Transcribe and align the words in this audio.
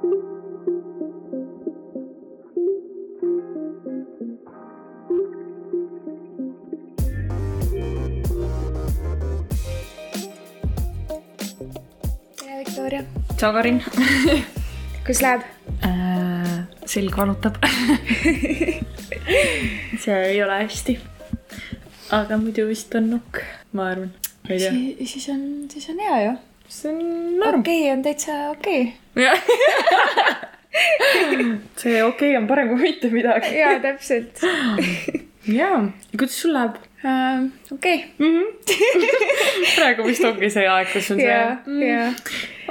tere, 0.00 0.08
Viktoria. 12.58 13.04
tšau, 13.36 13.52
Karin 13.52 13.84
kuidas 15.04 15.20
läheb? 15.20 15.42
äh,. 15.84 16.64
selg 16.88 17.16
valutab 17.16 17.60
see 20.00 20.16
ei 20.16 20.40
ole 20.42 20.62
hästi. 20.62 20.96
aga 22.16 22.40
muidu 22.40 22.64
vist 22.72 22.94
on 22.96 23.10
nokk, 23.18 23.44
ma 23.76 23.92
arvan. 23.92 24.16
tea. 24.48 24.72
siis 25.04 25.28
on, 25.28 25.68
siis 25.68 25.92
on 25.92 26.00
hea 26.00 26.24
ju. 26.24 26.32
see 26.68 26.88
on 26.88 27.04
norm. 27.36 27.60
okei 27.60 27.82
okay, 27.82 27.92
on 27.98 28.02
täitsa 28.08 28.32
okei 28.56 28.94
see 31.80 32.02
okei 32.02 32.04
okay 32.04 32.36
on 32.38 32.46
parem 32.50 32.68
kui 32.72 32.80
mitte 32.82 33.06
midagi. 33.12 33.48
jaa, 33.58 33.78
täpselt 33.82 34.34
jaa, 35.60 35.78
kuidas 36.16 36.36
sul 36.42 36.52
läheb 36.56 36.74
uh,. 37.04 37.38
okei? 37.72 37.98
-hmm. 38.18 38.44
praegu 39.76 40.06
vist 40.06 40.24
ongi 40.24 40.50
see 40.50 40.68
aeg, 40.68 40.88
kus 40.92 41.10
on 41.14 41.18
see 41.22 41.30
jaa, 41.30 41.56
jaa. 41.86 42.08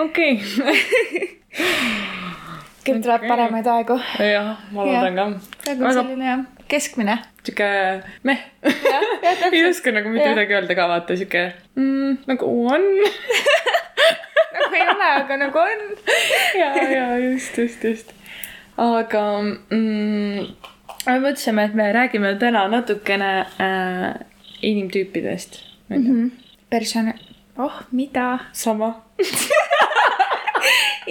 okei. 0.05 0.33
küll 2.85 3.01
tuleb 3.03 3.21
paremaid 3.27 3.67
aegu. 3.67 3.95
jah, 4.19 4.55
ma 4.71 4.79
loodan 4.87 5.15
ka. 5.19 5.23
praegu 5.65 5.81
on 5.89 5.93
selline 5.99 6.25
jah, 6.31 6.41
keskmine. 6.71 7.15
sihuke 7.43 7.69
meh. 8.23 8.39
ei 9.51 9.65
oska 9.69 9.87
nagu 9.95 10.07
mitte 10.13 10.29
midagi 10.29 10.53
öelda 10.59 10.73
ka, 10.77 10.83
vaata 10.93 11.11
sihuke 11.19 11.43
mm, 11.75 12.11
nagu 12.31 12.45
on. 12.77 12.83
Nagu 14.53 14.75
ei 14.75 14.87
ole, 14.93 15.09
aga 15.21 15.37
nagu 15.37 15.59
on. 15.59 15.85
ja, 16.59 16.69
ja 16.91 17.05
just, 17.19 17.57
just, 17.57 17.83
just. 17.83 18.13
aga 18.77 19.23
mm, 19.41 20.49
me 21.05 21.17
mõtlesime, 21.23 21.65
et 21.69 21.77
me 21.77 21.89
räägime 21.95 22.35
täna 22.41 22.67
natukene 22.71 23.31
äh, 23.61 24.13
inimtüüpidest 24.61 25.59
mm. 25.89 26.05
-hmm. 26.05 26.29
person-, 26.69 27.13
oh, 27.57 27.81
mida? 27.91 28.39
sama. 28.53 28.93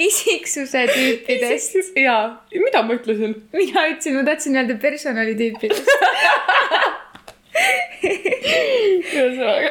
isiksuse 0.08 0.86
tüüpidest. 0.86 1.74
jaa, 1.96 2.46
mida 2.54 2.82
ma 2.82 2.94
ütlesin? 2.94 3.34
mina 3.52 3.88
ütlesin, 3.88 4.16
ma 4.16 4.24
tahtsin 4.24 4.54
öelda 4.54 4.78
personalitüüpidest. 4.78 5.88
ühesõnaga. 9.18 9.70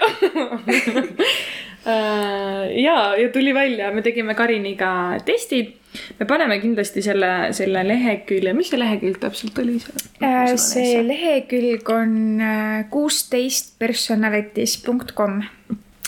ja, 1.88 3.16
ja 3.16 3.30
tuli 3.33 3.53
välja, 3.53 3.91
me 3.91 4.02
tegime 4.02 4.35
Kariniga 4.35 4.89
testid. 5.25 5.75
me 6.19 6.25
paneme 6.30 6.59
kindlasti 6.61 7.02
selle, 7.02 7.30
selle 7.57 7.81
lehekülje, 7.88 8.53
mis 8.53 8.69
see 8.69 8.80
lehekülg 8.80 9.21
täpselt 9.21 9.57
oli 9.63 9.77
seal? 9.81 10.03
Äh, 10.21 10.52
see 10.61 10.99
lehekülg 11.08 11.89
on 11.89 12.41
äh, 12.43 12.81
kuusteist 12.91 13.77
personalities.com. 13.80 15.39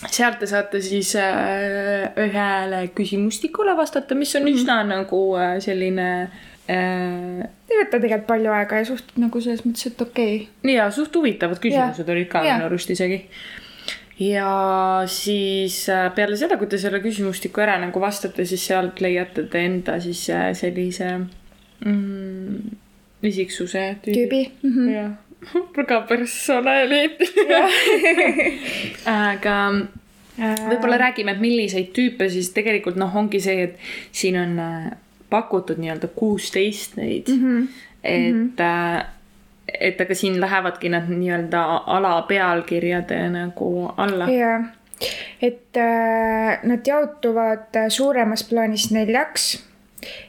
sealt 0.05 0.39
te 0.43 0.49
saate 0.51 0.83
siis 0.83 1.15
äh, 1.19 2.11
ühele 2.19 2.83
küsimustikule 2.95 3.77
vastata, 3.79 4.19
mis 4.19 4.35
on 4.37 4.51
üsna 4.51 4.81
nagu 4.87 5.23
äh, 5.39 5.57
selline 5.63 6.09
äh, 6.69 7.47
ei 7.69 7.77
võta 7.77 7.97
tegelikult 7.97 8.27
palju 8.29 8.53
aega 8.53 8.81
ja 8.81 8.87
suht 8.87 9.15
nagu 9.21 9.41
selles 9.43 9.63
mõttes, 9.65 9.89
et 9.89 10.01
okei 10.03 10.35
okay.. 10.43 10.75
ja 10.75 10.89
suht 10.93 11.15
huvitavad 11.15 11.61
küsimused 11.61 12.09
olid 12.09 12.29
ka 12.31 12.43
minu 12.45 12.67
arust 12.67 12.91
isegi. 12.93 13.23
Ja 14.19 15.03
siis 15.07 15.89
äh, 15.89 16.09
peale 16.15 16.37
seda, 16.37 16.57
kui 16.59 16.67
te 16.67 16.79
selle 16.81 16.99
küsimustiku 17.03 17.63
ära 17.63 17.77
nagu 17.81 18.01
vastate, 18.03 18.45
siis 18.45 18.65
sealt 18.67 19.01
leiate 19.03 19.47
te 19.51 19.63
enda 19.63 19.99
siis 20.03 20.25
äh, 20.33 20.51
sellise 20.57 21.11
mm, 21.85 22.75
isiksuse 23.23 23.85
tüübi 24.05 24.43
mm. 24.61 24.75
-hmm. 24.75 24.91
jah, 24.93 25.11
väga 25.77 26.01
personaalid. 26.09 27.21
aga 29.05 29.55
võib-olla 30.39 30.97
räägime, 30.97 31.35
et 31.35 31.43
milliseid 31.43 31.93
tüüpe 31.95 32.29
siis 32.31 32.51
tegelikult 32.55 32.99
noh, 32.99 33.15
ongi 33.15 33.39
see, 33.43 33.63
et 33.63 33.77
siin 34.11 34.37
on 34.39 34.59
äh, 34.59 34.91
pakutud 35.29 35.79
nii-öelda 35.79 36.07
kuusteist 36.15 36.97
neid 36.97 37.27
mm. 37.27 37.39
-hmm. 37.43 37.67
et 38.03 38.33
mm, 38.33 38.51
-hmm. 38.57 39.05
Et 39.79 40.01
aga 40.01 40.15
siin 40.15 40.39
lähevadki 40.41 40.89
nad 40.89 41.09
nii-öelda 41.11 41.61
alapealkirjade 41.97 43.19
nagu 43.33 43.69
alla. 43.97 44.29
ja, 44.31 44.59
et 45.41 45.77
äh, 45.77 46.59
nad 46.63 46.87
jaotuvad 46.87 47.79
suuremas 47.89 48.43
plaanis 48.49 48.91
neljaks. 48.91 49.65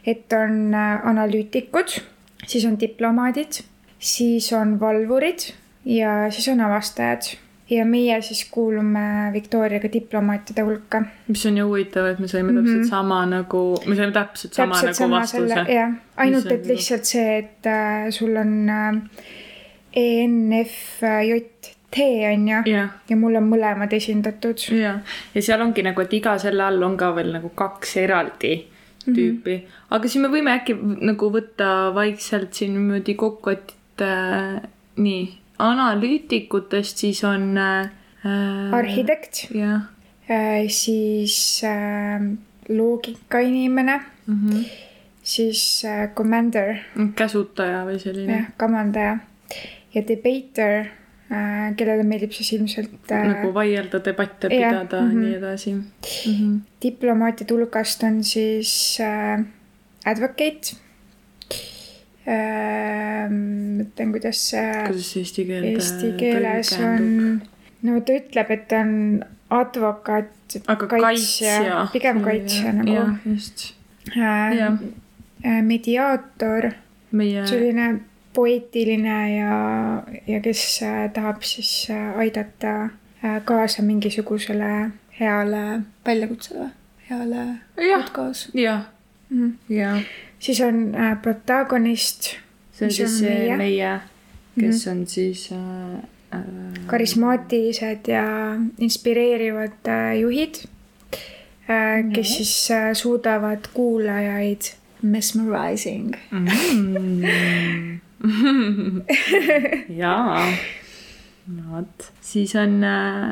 et 0.07 0.33
on 0.33 0.75
äh, 0.75 1.07
analüütikud, 1.07 2.01
siis 2.47 2.65
on 2.67 2.81
diplomaadid, 2.81 3.63
siis 3.99 4.53
on 4.53 4.81
valvurid 4.81 5.53
ja 5.85 6.31
siis 6.31 6.49
on 6.49 6.61
avastajad. 6.61 7.37
Ja 7.71 7.85
meie 7.87 8.21
siis 8.23 8.45
kuulume 8.51 9.31
Victoriaga 9.33 9.89
diplomaatide 9.93 10.63
hulka. 10.67 11.03
mis 11.29 11.47
on 11.47 11.59
ju 11.59 11.67
huvitav, 11.69 12.07
et 12.07 12.19
me 12.19 12.29
saime 12.29 12.53
täpselt 12.53 12.77
mm 12.77 12.83
-hmm. 12.83 12.89
sama 12.89 13.27
nagu, 13.27 13.83
me 13.87 13.97
saime 13.97 14.13
täpselt 14.13 14.55
sama 14.55 14.75
täpselt 14.75 14.87
nagu 14.87 14.95
sama 14.95 15.21
vastuse 15.21 15.75
jah, 15.75 15.93
ainult 16.17 16.47
et 16.47 16.67
lihtsalt 16.67 17.05
see, 17.05 17.39
et 17.39 17.67
äh, 17.67 18.11
sul 18.11 18.37
on 18.37 18.69
äh, 18.69 19.03
ENFJT 19.93 21.67
on 22.33 22.49
ju, 22.49 22.63
jah, 22.67 22.89
ja 23.09 23.17
mul 23.17 23.37
on 23.37 23.49
mõlemad 23.51 23.93
esindatud. 23.93 24.59
ja, 24.81 24.99
ja 25.35 25.43
seal 25.43 25.61
ongi 25.61 25.83
nagu, 25.83 26.01
et 26.01 26.13
iga 26.13 26.39
selle 26.39 26.63
all 26.63 26.83
on 26.83 26.97
ka 26.97 27.15
veel 27.15 27.33
nagu 27.33 27.49
kaks 27.49 27.97
eraldi 27.97 28.67
Mhm. 29.07 29.15
tüüpi 29.15 29.57
mm, 29.57 29.63
-hmm. 29.63 29.87
aga 29.91 30.09
siis 30.09 30.23
me 30.23 30.29
võime 30.29 30.53
äkki 30.59 30.77
nagu 31.01 31.31
võtta 31.33 31.95
vaikselt 31.95 32.55
siin 32.55 32.75
niimoodi 32.75 33.15
kokku, 33.15 33.51
et 33.51 33.75
äh, 34.05 34.61
nii, 34.97 35.40
analüütikutest 35.61 37.05
siis 37.05 37.25
on 37.25 37.57
äh,. 37.59 37.91
arhitekt, 38.73 39.47
jah 39.55 39.89
siis 40.69 41.63
äh, 41.65 42.21
loogikainimene, 42.69 44.01
mm 44.27 44.39
-hmm. 44.49 44.65
siis 45.23 45.85
äh, 45.85 46.15
commander, 46.15 46.77
käsutaja 47.17 47.85
või 47.87 47.99
selline 47.99 48.33
jah, 48.33 48.47
kamandaja 48.57 49.19
ja 49.95 50.03
debater 50.09 50.87
äh,, 51.31 51.77
kellele 51.77 52.03
meeldib 52.03 52.33
siis 52.33 52.53
ilmselt 52.53 53.11
äh, 53.11 53.27
nagu 53.27 53.55
vaielda, 53.55 54.05
debatte 54.05 54.49
jah, 54.49 54.71
pidada 54.71 55.01
mhm. 55.01 55.11
mm, 55.11 55.17
-hmm. 55.17 55.25
nii 55.25 55.35
edasi 55.35 55.75
mm. 55.75 55.85
-hmm. 56.27 56.61
diplomaatide 56.83 57.55
hulgast 57.55 58.03
on 58.03 58.25
siis 58.25 58.99
äh, 59.01 59.45
advocate 60.05 60.73
äh,. 60.73 60.90
mõtlen, 63.31 64.13
kuidas 64.15 64.41
see 64.51 64.67
kuidas 64.87 65.09
see 65.15 65.23
eesti 65.25 65.45
keelde 65.49 65.73
eesti 65.77 66.11
keeles 66.21 66.73
on, 66.79 67.41
no 67.87 68.01
ta 68.07 68.17
ütleb, 68.21 68.53
et 68.57 68.75
on 68.77 68.93
advokaat, 69.51 70.59
aga 70.71 70.87
kaitsja. 70.93 71.87
pigem 71.95 72.21
kaitsja 72.25 72.73
nagu 72.77 72.95
jah, 72.95 73.11
just. 73.27 73.71
äh, 74.17 75.61
mediaator, 75.67 76.71
meie, 77.17 77.47
selline 77.49 77.89
poeetiline 78.37 79.17
ja, 79.35 79.55
ja 80.31 80.41
kes 80.45 80.65
äh, 80.87 81.05
tahab 81.15 81.43
siis 81.47 81.89
äh, 81.91 82.19
aidata 82.23 82.91
kaasa 83.45 83.83
mingisugusele 83.85 84.91
heale 85.19 85.83
väljakutsele, 86.07 86.71
heale 87.11 87.43
Jah. 87.77 88.09
jah, 88.55 88.87
Mm. 89.31 89.53
jah. 89.71 90.01
Siis 90.41 90.61
on 90.65 90.95
äh, 90.95 91.15
protagonist, 91.23 92.33
see 92.73 92.87
on 92.87 92.91
on 92.91 92.97
siis 92.97 93.19
see 93.21 93.35
meie? 93.35 93.57
meie, 93.61 93.93
kes 94.59 94.87
on 94.91 95.05
siis 95.07 95.51
äh, 95.53 95.95
äh, 96.35 96.41
karismaatilised 96.91 98.09
ja 98.09 98.25
inspireerivad 98.79 99.89
äh, 99.89 100.19
juhid 100.21 100.65
äh,, 101.69 102.03
kes 102.15 102.37
siis 102.41 102.55
äh, 102.71 102.93
suudavad 102.95 103.69
kuulajaid 103.75 104.73
mesmerizing. 105.03 106.17
mm. 106.31 108.01
jaa, 110.03 110.53
no 111.47 111.63
vot, 111.71 112.13
siis 112.21 112.55
on 112.57 112.85
äh, 112.85 113.31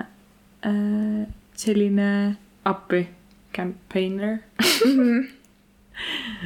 äh, 0.65 1.27
selline 1.56 2.37
appi, 2.65 3.09
campaigner 3.53 4.38
äh. 4.61 5.29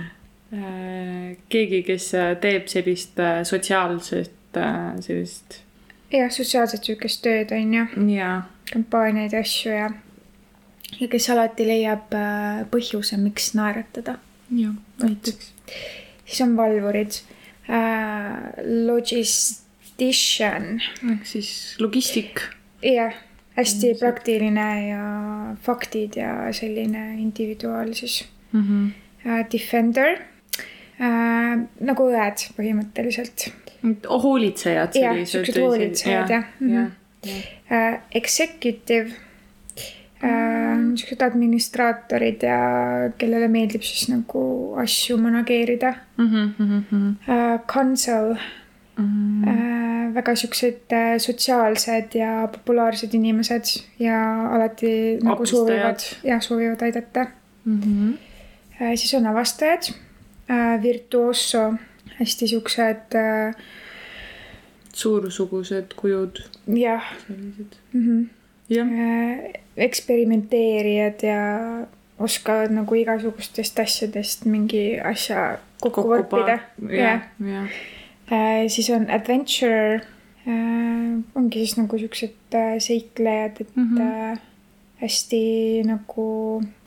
keegi, 0.52 1.82
kes 1.86 2.12
äh, 2.14 2.34
teeb 2.40 2.68
sellist 2.68 3.18
äh, 3.20 3.40
sotsiaalset 3.48 4.56
äh, 4.56 5.00
sellist 5.00 5.62
jah, 6.12 6.28
sotsiaalset 6.32 6.84
sihukest 6.84 7.22
tööd 7.24 7.52
on 7.56 7.72
ju, 7.72 7.86
ja 8.12 8.32
kampaaniaid 8.72 9.32
ja 9.32 9.40
asju 9.44 9.72
ja, 9.72 9.88
ja 10.98 11.08
kes 11.12 11.30
alati 11.32 11.66
leiab 11.68 12.12
äh, 12.16 12.62
põhjuse, 12.72 13.16
miks 13.20 13.54
naeratada. 13.56 14.18
jah, 14.52 14.74
näiteks. 15.02 15.52
siis 16.26 16.40
on 16.44 16.56
valvurid 16.58 17.12
äh,, 17.72 18.36
logistician, 18.88 20.64
ehk 21.14 21.24
siis 21.28 21.76
logistik. 21.80 22.44
jah, 22.84 23.16
hästi 23.56 23.94
praktiline 24.00 24.68
ja 24.90 25.06
faktid 25.64 26.20
ja 26.20 26.52
selline 26.52 27.14
individuaal 27.22 27.96
siis 27.96 28.24
Mm 28.52 28.62
-hmm. 28.62 28.92
äh, 29.26 29.46
defender 29.52 30.31
äh,, 31.00 31.58
nagu 31.80 32.02
õed 32.10 32.46
põhimõtteliselt. 32.56 33.48
hoolitsejad 34.08 34.94
jah, 34.94 35.16
siuksed 35.26 35.58
hoolitsejad 35.58 36.30
jah 36.30 36.44
mm. 36.60 36.74
jah 36.74 36.88
-hmm. 36.88 37.42
äh, 37.72 38.00
executive 38.14 39.10
äh,, 40.22 40.76
niisugused 40.78 41.22
administraatorid 41.26 42.42
ja 42.46 42.58
kellele 43.18 43.48
meeldib 43.48 43.82
siis 43.82 44.08
nagu 44.08 44.74
asju 44.78 45.16
manageerida 45.18 45.94
Mhm, 46.18 47.16
äh,. 47.28 47.58
Council 47.66 48.36
äh,, 48.98 50.14
väga 50.14 50.34
siuksed 50.36 50.92
sotsiaalsed 51.18 52.14
ja 52.14 52.48
populaarsed 52.52 53.14
inimesed 53.14 53.64
ja 53.98 54.18
alati 54.54 55.18
nagu 55.22 55.36
Abistajad. 55.42 55.48
soovivad, 55.48 56.00
jah, 56.24 56.40
soovivad 56.42 56.82
aidata 56.82 57.26
Mhm. 57.64 58.12
äh,. 58.80 58.94
siis 58.96 59.14
on 59.14 59.26
avastajad 59.26 59.94
virtuoso, 60.82 61.74
hästi 62.18 62.48
siuksed 62.48 63.16
äh, 63.18 63.54
suursugused 64.92 65.94
kujud, 65.96 66.42
jah 66.66 67.02
sellised. 67.26 67.76
mm 67.92 68.02
-hmm. 68.06 68.26
jah, 68.68 68.88
äh, 68.88 69.52
eksperimenteerijad 69.76 71.22
ja 71.22 71.42
oskavad 72.18 72.70
nagu 72.70 72.94
igasugustest 72.94 73.78
asjadest 73.78 74.44
mingi 74.44 75.00
asja 75.00 75.58
kokku 75.80 76.02
võppida. 76.02 76.58
jah, 76.90 77.22
jah. 77.40 77.68
Äh, 78.32 78.68
siis 78.68 78.90
on 78.90 79.10
adventure 79.10 80.00
äh,, 80.46 81.22
ongi 81.34 81.58
siis 81.58 81.76
nagu 81.76 81.98
siuksed 81.98 82.54
äh, 82.54 82.78
seiklejad, 82.78 83.60
et 83.60 83.76
mm. 83.76 83.96
-hmm. 83.96 84.00
äh, 84.32 84.38
hästi 85.00 85.82
nagu 85.84 86.60
äh, 86.62 86.81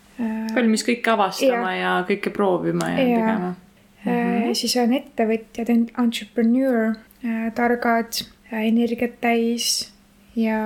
valmis 0.56 0.84
kõike 0.88 1.12
avastama 1.12 1.74
ja, 1.76 1.82
ja 1.82 2.06
kõike 2.08 2.32
proovima 2.36 2.90
ja, 2.94 3.00
ja 3.00 3.18
tegema. 3.20 3.56
äh,. 4.08 4.54
siis 4.54 4.76
on 4.80 4.94
ettevõtjad, 4.94 5.70
entrepreneur 6.00 6.94
äh,, 7.26 7.50
targad 7.58 8.22
äh,, 8.54 8.68
energiat 8.70 9.20
täis 9.22 9.92
ja 10.36 10.62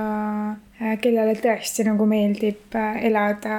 äh, 0.82 0.96
kellele 1.02 1.34
tõesti 1.42 1.86
nagu 1.88 2.06
meeldib 2.10 2.76
äh, 2.78 3.04
elada 3.10 3.58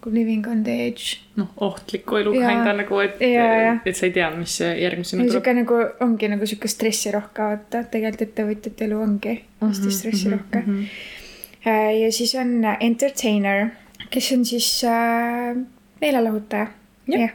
nagu 0.00 0.10
living 0.16 0.46
on 0.48 0.62
the 0.64 0.74
edge. 0.86 1.18
noh, 1.36 1.48
ohtliku 1.60 2.16
elu 2.16 2.32
Jaa. 2.38 2.48
kinda 2.54 2.72
nagu, 2.72 3.00
et 3.04 3.18
et 3.20 3.96
sa 3.96 4.06
ei 4.06 4.12
tea, 4.16 4.30
mis 4.36 4.54
järgmisena 4.60 5.20
tuleb. 5.20 5.28
niisugune 5.28 5.60
nagu 5.60 5.80
ongi 6.06 6.28
nagu 6.32 6.46
sihuke 6.48 6.68
stressirohke, 6.72 7.42
vaata, 7.42 7.82
tegelikult 7.92 8.22
ettevõtjate 8.30 8.86
elu 8.88 9.00
ongi 9.04 9.34
hästi 9.60 9.82
Mhm, 9.86 9.96
stressirohke. 9.98 10.62
ja 12.00 12.12
siis 12.12 12.34
on 12.40 12.64
entertainer, 12.80 13.66
kes 14.10 14.32
on 14.36 14.44
siis 14.44 14.68
äh, 14.84 15.56
meelelahutaja. 16.00 16.66
Jah. 17.10 17.30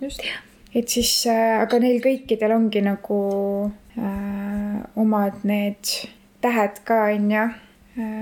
just. 0.00 0.22
et 0.74 0.88
siis 0.88 1.26
äh,, 1.26 1.60
aga 1.62 1.78
neil 1.82 1.98
kõikidel 2.04 2.54
ongi 2.54 2.82
nagu 2.84 3.20
äh, 3.98 4.76
omad 4.96 5.40
need 5.48 5.94
tähed 6.44 6.84
ka, 6.86 7.08
onju, 7.14 7.48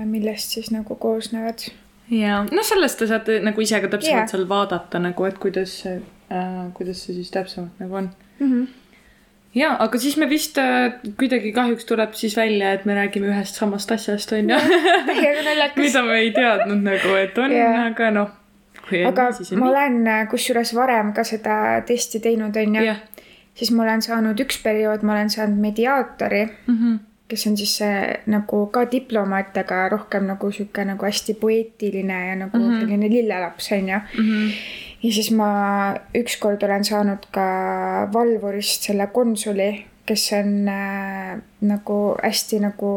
millest 0.09 0.55
siis 0.55 0.71
nagu 0.73 0.95
koosnevad. 0.97 1.67
ja 2.09 2.39
noh, 2.49 2.65
sellest 2.65 2.97
te 2.97 3.09
saate 3.09 3.37
nagu 3.45 3.61
ise 3.61 3.81
ka 3.83 3.91
täpsemalt 3.91 4.23
Jaa. 4.23 4.31
seal 4.31 4.47
vaadata 4.49 5.01
nagu, 5.03 5.27
et 5.29 5.37
kuidas 5.37 5.75
see 5.83 5.99
äh,, 6.33 6.65
kuidas 6.73 7.03
see 7.05 7.19
siis 7.19 7.29
täpsemalt 7.35 7.83
nagu 7.83 8.01
on. 8.01 8.09
mm. 8.39 8.51
-hmm. 8.51 8.67
ja, 9.55 9.75
aga 9.79 9.99
siis 9.99 10.17
me 10.17 10.29
vist 10.29 10.57
äh, 10.57 10.97
kuidagi 11.19 11.51
kahjuks 11.51 11.85
tuleb 11.85 12.13
siis 12.13 12.37
välja, 12.37 12.73
et 12.73 12.85
me 12.85 12.95
räägime 12.95 13.31
ühest 13.33 13.55
samast 13.55 13.91
asjast 13.91 14.31
onju, 14.31 14.57
mida 15.83 16.03
me 16.03 16.19
ei 16.19 16.31
teadnud 16.31 16.83
nagu, 16.83 17.15
et 17.15 17.37
on 17.37 17.51
Jaa. 17.51 17.85
aga 17.91 18.11
noh. 18.11 18.33
aga 19.07 19.29
ma 19.59 19.69
olen 19.69 20.01
äh, 20.07 20.27
kusjuures 20.31 20.75
varem 20.75 21.13
ka 21.13 21.23
seda 21.27 21.81
testi 21.85 22.19
teinud, 22.23 22.55
onju 22.55 22.85
siis 23.57 23.71
ma 23.73 23.83
olen 23.83 24.01
saanud 24.05 24.39
üks 24.43 24.59
periood, 24.63 25.05
ma 25.05 25.17
olen 25.17 25.29
saanud 25.33 25.61
mediaatori, 25.61 26.43
Mhm. 26.67 26.95
kes 27.27 27.47
on 27.47 27.57
siis 27.57 27.77
see 27.77 28.19
nagu 28.31 28.65
ka 28.71 28.85
diplomaat, 28.91 29.57
aga 29.57 29.89
rohkem 29.89 30.27
nagu 30.27 30.51
sihuke 30.51 30.85
nagu 30.85 31.05
hästi 31.05 31.33
poeetiline 31.33 32.27
ja 32.27 32.35
nagu 32.35 32.57
mm. 32.57 32.63
-hmm. 32.63 32.79
selline 32.79 33.09
lillelaps 33.09 33.71
onju. 33.71 33.99
Ja 35.03 35.11
siis 35.11 35.31
ma 35.31 35.49
ükskord 36.17 36.63
olen 36.63 36.85
saanud 36.85 37.29
ka 37.31 37.47
valvurist 38.13 38.89
selle 38.89 39.07
konsuli, 39.13 39.85
kes 40.07 40.29
on 40.37 40.69
äh, 40.71 41.33
nagu 41.61 41.97
hästi 42.23 42.59
nagu 42.63 42.91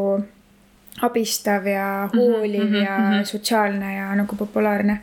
abistav 1.01 1.67
ja 1.67 2.09
hooliv 2.13 2.63
mm 2.63 2.73
-hmm, 2.73 2.85
ja 2.85 2.97
mm 2.97 3.11
-hmm. 3.11 3.25
sotsiaalne 3.25 3.95
ja 3.95 4.15
nagu 4.15 4.35
populaarne. 4.35 5.01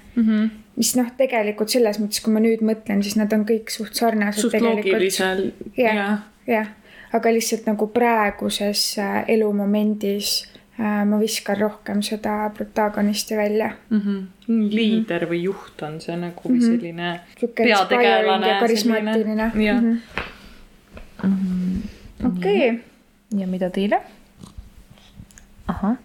mis 0.77 0.97
noh, 0.97 1.07
tegelikult 1.17 1.69
selles 1.69 1.99
mõttes, 2.01 2.23
kui 2.23 2.33
ma 2.33 2.41
nüüd 2.41 2.61
mõtlen, 2.63 3.03
siis 3.03 3.17
nad 3.17 3.33
on 3.33 3.45
kõik 3.45 3.71
suht 3.71 3.95
sarnased 3.95 4.41
suht 4.41 4.61
loogilisel, 4.61 5.53
Jah. 5.77 6.19
jah. 6.47 6.67
aga 7.13 7.33
lihtsalt 7.33 7.67
nagu 7.67 7.87
praeguses 7.87 8.99
äh, 8.99 9.25
elumomendis 9.29 10.49
ma 10.79 11.19
viskan 11.19 11.59
rohkem 11.59 12.03
seda 12.07 12.51
protagonisti 12.55 13.37
välja. 13.37 13.73
liider 14.47 15.27
või 15.31 15.43
juht 15.43 15.83
on 15.83 16.01
see 16.01 16.17
nagu 16.17 16.49
või 16.49 16.61
selline 16.63 17.21
sihuke 17.35 17.65
Peategelane, 17.67 18.23
inspiring 18.23 18.47
ja 18.47 18.61
karismaatiline 18.61 19.51
selline, 19.53 19.67
jah.. 19.67 19.83
okei, 22.31 22.81
ja 23.43 23.47
mida 23.47 23.71
teile? 23.75 24.01
ahah. 25.67 25.97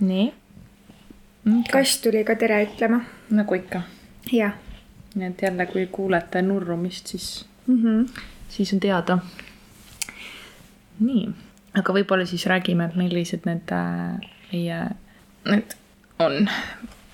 nii. 0.00 0.32
kass 1.72 1.98
tuli 2.00 2.24
ka 2.24 2.38
tere 2.38 2.62
ütlema. 2.68 3.02
nagu 3.30 3.54
ikka, 3.58 3.82
jah 4.30 4.54
nii 5.14 5.26
et 5.26 5.42
jälle, 5.42 5.66
kui 5.66 5.86
kuulete 5.86 6.42
nurrumist, 6.42 7.06
siis, 7.06 7.46
mm. 7.66 7.82
-hmm. 7.82 8.20
siis 8.48 8.72
on 8.72 8.80
teada. 8.80 9.18
nii, 11.00 11.28
aga 11.78 11.94
võib-olla 11.94 12.26
siis 12.26 12.46
räägime, 12.50 12.88
et 12.90 12.98
millised 12.98 13.46
need 13.46 13.70
äh, 13.74 14.30
meie, 14.50 14.80
need 15.46 15.76
on 16.18 16.48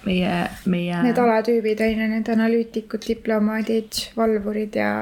meie, 0.06 0.36
meie. 0.66 1.00
Need 1.06 1.18
alatüübid 1.20 1.82
on 1.84 2.00
ju, 2.00 2.08
need 2.14 2.30
analüütikud, 2.32 3.04
diplomaadid, 3.08 4.00
valvurid 4.16 4.78
ja 4.78 4.92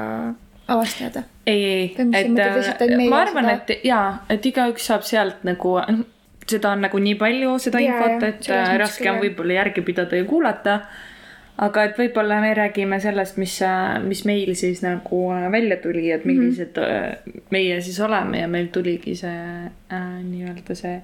avastajad. 0.67 1.23
ei, 1.47 1.63
ei, 1.63 1.87
et 2.13 2.29
meie 2.33 3.09
ma 3.09 3.21
arvan, 3.25 3.49
et 3.53 3.75
jaa, 3.85 4.25
et 4.33 4.45
igaüks 4.45 4.89
saab 4.89 5.05
sealt 5.07 5.45
nagu, 5.47 5.77
seda 6.49 6.73
on 6.73 6.85
nagu 6.87 7.01
nii 7.01 7.17
palju, 7.21 7.57
seda 7.67 7.81
Jaa, 7.83 7.97
infot, 7.97 8.29
et 8.29 8.49
äh, 8.53 8.77
raske 8.81 9.09
on 9.11 9.21
võib-olla 9.23 9.61
järgi 9.61 9.85
pidada 9.85 10.19
ja 10.19 10.25
kuulata. 10.29 10.79
Aga 11.57 11.83
et 11.87 11.99
võib-olla 11.99 12.41
me 12.43 12.53
räägime 12.57 12.99
sellest, 12.99 13.37
mis, 13.37 13.59
mis 14.03 14.25
meil 14.27 14.55
siis 14.59 14.81
nagu 14.83 15.21
äh, 15.31 15.47
välja 15.51 15.77
tuli, 15.83 16.09
et 16.11 16.25
millised 16.25 16.75
mm 16.77 16.83
-hmm. 16.83 17.45
meie 17.49 17.81
siis 17.81 17.99
oleme 17.99 18.39
ja 18.39 18.47
meil 18.47 18.67
tuligi 18.67 19.15
see 19.15 19.69
äh, 19.91 20.23
nii-öelda 20.23 20.75
see 20.75 21.01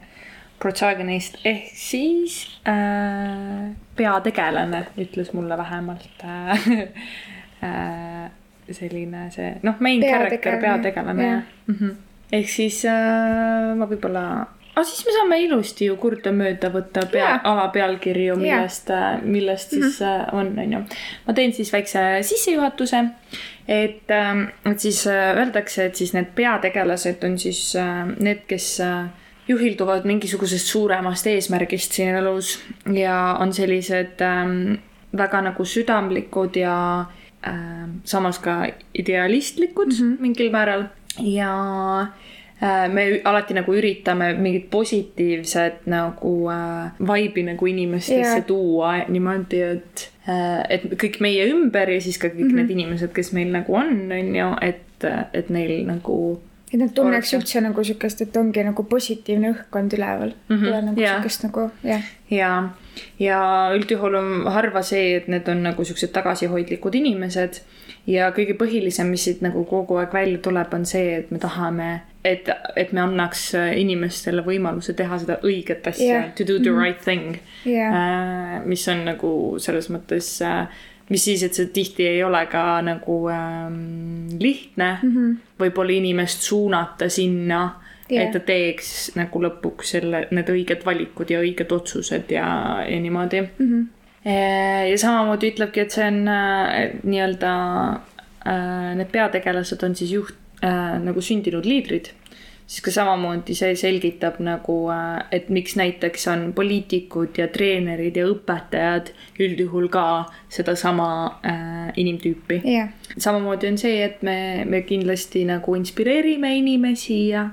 protagonist 0.59 1.39
ehk 1.45 1.71
siis 1.73 2.59
äh, 2.69 3.71
peategelane 3.95 4.85
ütles 4.97 5.33
mulle 5.33 5.57
vähemalt 5.57 6.23
äh, 6.23 6.67
äh, 7.67 8.31
selline 8.71 9.25
see 9.31 9.55
noh, 9.63 9.79
main 9.79 10.01
character, 10.01 10.59
Peategelane, 10.59 10.61
peategelane 10.61 11.23
jah. 11.23 11.33
jah 11.33 11.43
mm 11.67 11.75
-hmm.. 11.79 11.95
ehk 12.31 12.49
siis 12.49 12.85
äh, 12.85 13.75
ma 13.77 13.87
võib-olla, 13.89 14.25
aga 14.71 14.83
siis 14.87 15.05
me 15.05 15.15
saame 15.15 15.39
ilusti 15.43 15.87
ju 15.89 15.95
kurdamööda 15.99 16.71
võtta 16.73 17.05
pea 17.11 17.27
Jaa., 17.27 17.39
alapealkirju, 17.51 18.37
millest, 18.39 18.91
millest 19.23 19.75
siis 19.75 19.99
mm 19.99 20.07
-hmm. 20.07 20.35
on, 20.39 20.59
on 20.59 20.73
ju. 20.73 20.83
ma 21.27 21.33
teen 21.33 21.53
siis 21.53 21.73
väikse 21.73 21.99
sissejuhatuse, 22.21 23.03
et, 23.67 24.11
et 24.71 24.79
siis 24.79 25.07
äh, 25.07 25.37
öeldakse, 25.37 25.85
et 25.85 25.95
siis 25.95 26.13
need 26.13 26.31
peategelased 26.35 27.23
on 27.23 27.39
siis 27.39 27.75
äh, 27.75 28.07
need, 28.19 28.45
kes 28.47 28.79
äh, 28.79 29.09
juhilduvad 29.47 30.05
mingisugusest 30.05 30.67
suuremast 30.67 31.27
eesmärgist 31.27 31.91
siin 31.91 32.15
elus 32.15 32.59
ja 32.93 33.37
on 33.39 33.53
sellised 33.53 34.21
ähm, 34.21 34.79
väga 35.17 35.41
nagu 35.41 35.65
südamlikud 35.65 36.55
ja 36.55 37.05
ähm, 37.47 37.99
samas 38.03 38.39
ka 38.39 38.67
idealistlikud 38.93 39.87
mm 39.87 39.97
-hmm. 39.97 40.21
mingil 40.21 40.51
määral 40.51 40.83
ja 41.19 41.53
äh, 42.01 42.30
me 42.93 43.07
ü- 43.09 43.21
alati 43.25 43.55
nagu 43.57 43.73
üritame 43.73 44.33
mingit 44.37 44.69
positiivset 44.69 45.87
nagu 45.89 46.33
äh, 46.53 46.91
vibe'i 46.99 47.45
nagu 47.47 47.67
inimestesse 47.67 48.37
yeah. 48.37 48.45
tuua 48.45 48.93
niimoodi, 49.09 49.61
et 49.65 50.05
äh, 50.29 50.61
et 50.77 50.85
kõik 51.01 51.19
meie 51.25 51.49
ümber 51.49 51.89
ja 51.89 52.01
siis 52.01 52.21
ka 52.21 52.29
kõik 52.29 52.45
mm 52.45 52.47
-hmm. 52.51 52.61
need 52.61 52.77
inimesed, 52.77 53.13
kes 53.13 53.33
meil 53.33 53.51
nagu 53.51 53.75
on, 53.75 54.11
on 54.11 54.35
ju, 54.35 54.53
et, 54.61 55.09
et 55.33 55.49
neil 55.49 55.85
nagu 55.87 56.17
et 56.73 56.79
nad 56.79 56.93
tunneks 56.95 57.33
Oleks, 57.33 57.33
üldse 57.33 57.61
nagu 57.61 57.83
siukest, 57.83 58.21
et 58.21 58.37
ongi 58.37 58.63
nagu 58.63 58.83
positiivne 58.83 59.51
õhkkond 59.51 59.93
üleval 59.97 60.33
mm. 60.47 60.55
-hmm. 60.55 60.85
nagu 60.85 61.01
jaa. 61.01 61.15
siukest 61.15 61.43
nagu 61.43 61.69
jah, 61.83 62.03
ja, 62.29 62.69
ja 63.19 63.41
üldjuhul 63.75 64.15
on 64.15 64.47
harva 64.47 64.81
see, 64.81 65.15
et 65.15 65.27
need 65.27 65.47
on 65.47 65.63
nagu 65.63 65.83
siuksed 65.83 66.13
tagasihoidlikud 66.15 66.95
inimesed 66.95 67.61
ja 68.07 68.31
kõige 68.35 68.55
põhilisem, 68.59 69.11
mis 69.13 69.23
siit 69.27 69.41
nagu 69.45 69.65
kogu 69.69 69.99
aeg 70.01 70.13
välja 70.13 70.37
tuleb, 70.43 70.73
on 70.73 70.85
see, 70.85 71.17
et 71.19 71.31
me 71.31 71.39
tahame, 71.39 71.89
et, 72.25 72.49
et 72.75 72.93
me 72.93 73.01
annaks 73.01 73.51
äh, 73.55 73.73
inimestele 73.81 74.41
võimaluse 74.45 74.93
teha 74.97 75.19
seda 75.21 75.39
õiget 75.43 75.87
asja 75.87 76.07
yeah., 76.07 76.31
to 76.35 76.47
do 76.47 76.59
the 76.59 76.69
-hmm. 76.69 76.81
right 76.81 77.01
thing 77.01 77.37
jah, 77.65 77.93
äh,. 77.93 78.65
mis 78.65 78.87
on 78.87 79.05
nagu 79.05 79.59
selles 79.59 79.89
mõttes 79.89 80.41
äh, 80.41 80.67
mis 81.11 81.23
siis, 81.23 81.43
et 81.43 81.53
see 81.53 81.69
tihti 81.75 82.07
ei 82.07 82.23
ole 82.23 82.45
ka 82.51 82.81
nagu 82.85 83.17
ähm, 83.29 84.31
lihtne 84.39 84.97
mm 85.01 85.15
-hmm. 85.15 85.37
võib-olla 85.59 85.91
inimest 85.91 86.41
suunata 86.47 87.09
sinna 87.09 87.61
yeah., 88.11 88.25
et 88.25 88.31
ta 88.31 88.39
teeks 88.39 89.11
nagu 89.15 89.41
lõpuks 89.43 89.95
selle, 89.95 90.27
need 90.31 90.49
õiged 90.49 90.85
valikud 90.85 91.31
ja 91.31 91.41
õiged 91.43 91.71
otsused 91.71 92.31
ja, 92.31 92.47
ja 92.87 92.99
niimoodi 92.99 93.41
mm. 93.41 93.67
-hmm. 93.67 93.87
Ja 94.25 94.97
samamoodi 95.01 95.51
ütlebki, 95.53 95.85
et 95.85 95.95
see 95.95 96.05
on 96.05 96.23
äh, 96.29 96.95
nii-öelda 97.03 97.53
äh,, 98.45 98.91
need 98.99 99.09
peategelased 99.13 99.83
on 99.87 99.95
siis 99.97 100.13
juht 100.13 100.35
äh,, 100.61 100.97
nagu 101.01 101.23
sündinud 101.25 101.65
liidrid 101.65 102.11
siis 102.71 102.83
ka 102.85 102.91
samamoodi 102.95 103.55
see 103.57 103.73
selgitab 103.75 104.37
nagu, 104.43 104.75
äh, 104.93 105.25
et 105.35 105.49
miks 105.49 105.75
näiteks 105.79 106.27
on 106.31 106.45
poliitikud 106.55 107.41
ja 107.41 107.49
treenerid 107.51 108.15
ja 108.15 108.27
õpetajad 108.31 109.11
üldjuhul 109.43 109.89
ka 109.91 110.05
sedasama 110.49 111.09
äh, 111.43 111.91
inimtüüpi. 111.99 112.61
Yeah.. 112.63 112.93
samamoodi 113.17 113.73
on 113.73 113.81
see, 113.81 113.99
et 114.05 114.23
me, 114.23 114.63
me 114.69 114.85
kindlasti 114.87 115.43
nagu 115.49 115.75
inspireerime 115.75 116.55
inimesi 116.61 117.19
ja, 117.33 117.49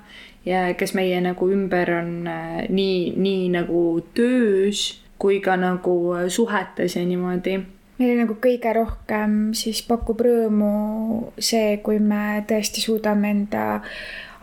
ja 0.46 0.68
kes 0.78 0.94
meie 0.94 1.18
nagu 1.24 1.50
ümber 1.50 1.96
on 1.98 2.14
nii, 2.70 3.02
nii 3.16 3.52
nagu 3.56 3.82
töös 4.14 4.86
kui 5.18 5.40
ka 5.40 5.56
nagu 5.56 5.98
suhetes 6.28 6.96
ja 6.96 7.04
niimoodi 7.06 7.58
meile 7.98 8.14
nagu 8.20 8.36
kõige 8.38 8.72
rohkem 8.76 9.50
siis 9.58 9.82
pakub 9.86 10.20
rõõmu 10.22 10.72
see, 11.42 11.78
kui 11.82 11.98
me 11.98 12.44
tõesti 12.48 12.82
suudame 12.84 13.32
enda 13.34 13.64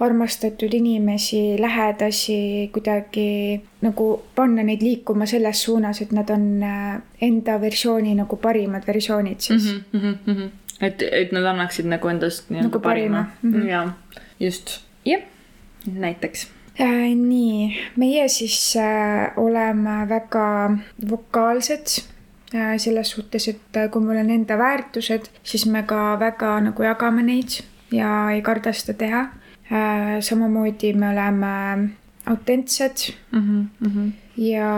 armastatud 0.04 0.74
inimesi, 0.76 1.56
lähedasi 1.60 2.70
kuidagi 2.76 3.62
nagu 3.86 4.08
panna 4.36 4.66
neid 4.68 4.84
liikuma 4.84 5.28
selles 5.30 5.62
suunas, 5.64 6.02
et 6.04 6.12
nad 6.12 6.30
on 6.36 6.50
äh, 6.68 6.98
enda 7.24 7.56
versiooni 7.62 8.12
nagu 8.20 8.40
parimad 8.44 8.84
versioonid 8.88 9.40
siis 9.40 9.72
mm. 9.72 10.00
-hmm, 10.00 10.18
mm 10.26 10.36
-hmm. 10.36 10.50
et, 10.82 11.02
et 11.02 11.32
nad 11.32 11.46
annaksid 11.46 11.88
nagu 11.88 12.08
endast 12.08 12.50
nii-öelda 12.50 12.68
nagu 12.68 12.80
parima, 12.80 13.24
parima.. 13.24 13.32
Mm 13.42 13.54
-hmm. 13.54 13.70
ja, 13.70 13.90
just, 14.40 14.82
jah, 15.06 15.22
näiteks 15.88 16.48
äh,. 16.50 16.55
Nii, 16.80 17.78
meie 17.96 18.28
siis 18.28 18.76
äh, 18.76 19.32
oleme 19.38 20.10
väga 20.10 20.78
vokaalsed 21.10 22.02
äh, 22.56 22.76
selles 22.78 23.10
suhtes, 23.16 23.48
et 23.48 23.78
äh, 23.78 23.90
kui 23.92 24.04
meil 24.04 24.20
on 24.26 24.30
enda 24.30 24.58
väärtused, 24.58 25.32
siis 25.44 25.66
me 25.66 25.84
ka 25.88 26.20
väga 26.20 26.60
nagu 26.68 26.84
jagame 26.84 27.24
neid 27.24 27.62
ja 27.92 28.30
ei 28.36 28.42
karda 28.42 28.74
seda 28.76 28.98
teha 29.00 29.26
Äh, 29.72 30.22
samamoodi 30.22 30.94
me 30.94 31.10
oleme 31.10 31.90
autentsed 32.26 33.14
mm. 33.32 33.40
-hmm, 33.40 33.88
mm 33.88 33.92
-hmm. 33.92 34.12
ja, 34.38 34.70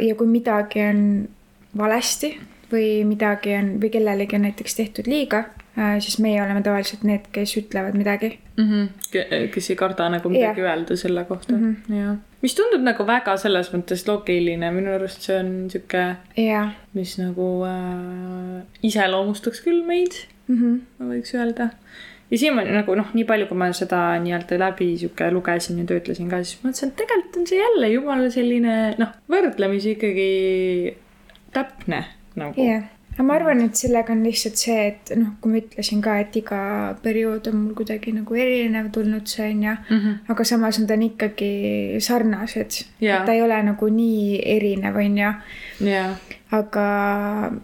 ja 0.00 0.14
kui 0.14 0.26
midagi 0.26 0.80
on 0.80 1.28
valesti 1.76 2.40
või 2.72 3.04
midagi 3.04 3.56
on 3.56 3.80
või 3.82 3.90
kellelegi 3.90 4.36
on 4.36 4.42
näiteks 4.42 4.74
tehtud 4.76 5.06
liiga, 5.06 5.38
äh, 5.78 5.98
siis 5.98 6.18
meie 6.18 6.42
oleme 6.42 6.62
tavaliselt 6.62 7.02
need, 7.02 7.26
kes 7.32 7.56
ütlevad 7.56 7.94
midagi 7.98 8.38
mm. 8.60 8.66
-hmm. 8.70 9.48
kes 9.54 9.70
ei 9.70 9.76
karda 9.76 10.08
nagu 10.16 10.32
midagi 10.32 10.60
yeah. 10.60 10.72
öelda 10.72 10.96
selle 10.96 11.24
kohta 11.28 11.56
mm, 11.56 11.76
-hmm. 11.88 11.96
jah. 12.00 12.16
mis 12.42 12.54
tundub 12.58 12.84
nagu 12.86 13.06
väga 13.06 13.36
selles 13.36 13.72
mõttes 13.74 14.06
loogiline, 14.08 14.70
minu 14.76 14.94
arust 14.94 15.28
see 15.28 15.38
on 15.38 15.50
sihuke 15.72 16.04
yeah., 16.38 16.70
mis 16.94 17.16
nagu 17.18 17.48
äh, 17.68 18.62
iseloomustaks 18.82 19.64
küll 19.66 19.82
meid 19.86 20.22
mm, 20.46 20.56
-hmm. 20.56 20.80
ma 20.98 21.12
võiks 21.14 21.34
öelda 21.34 21.70
ja 22.30 22.38
siiamaani 22.38 22.74
nagu 22.74 22.94
noh, 22.98 23.10
nii 23.16 23.26
palju, 23.26 23.48
kui 23.50 23.58
ma 23.58 23.70
seda 23.76 24.00
nii-öelda 24.22 24.58
läbi 24.62 24.92
sihuke 25.00 25.30
lugesin 25.34 25.82
ja 25.82 25.88
töötlesin 25.90 26.30
ka, 26.30 26.42
siis 26.44 26.62
mõtlesin, 26.62 26.92
et 26.92 27.02
tegelikult 27.02 27.40
on 27.42 27.50
see 27.50 27.58
jälle 27.58 27.92
jumala 27.94 28.30
selline 28.30 28.78
noh, 29.00 29.12
võrdlemisi 29.30 29.96
ikkagi 29.96 30.30
täpne 31.54 32.04
nagu. 32.38 32.62
yeah., 32.62 32.86
aga 33.20 33.26
ma 33.28 33.34
arvan, 33.36 33.58
et 33.66 33.76
sellega 33.76 34.14
on 34.14 34.22
lihtsalt 34.24 34.56
see, 34.56 34.76
et 34.88 35.10
noh, 35.20 35.34
kui 35.42 35.52
ma 35.52 35.60
ütlesin 35.60 36.00
ka, 36.00 36.14
et 36.22 36.36
iga 36.40 36.60
periood 37.04 37.50
on 37.50 37.58
mul 37.58 37.74
kuidagi 37.76 38.14
nagu 38.16 38.38
erinev 38.44 38.88
tulnud, 38.94 39.28
see 39.28 39.50
on 39.50 39.62
ju 39.66 39.74
mm, 39.74 39.98
-hmm. 39.98 40.14
aga 40.32 40.44
samas 40.44 40.78
nad 40.80 40.90
on 40.90 41.02
ikkagi 41.02 41.96
sarnased. 42.00 42.86
Yeah.. 43.02 43.26
ta 43.26 43.32
ei 43.32 43.42
ole 43.42 43.62
nagu 43.62 43.88
nii 43.88 44.40
erinev, 44.56 44.96
on 44.96 45.18
ju. 45.18 45.32
Yeah.. 45.84 46.16
aga 46.50 46.86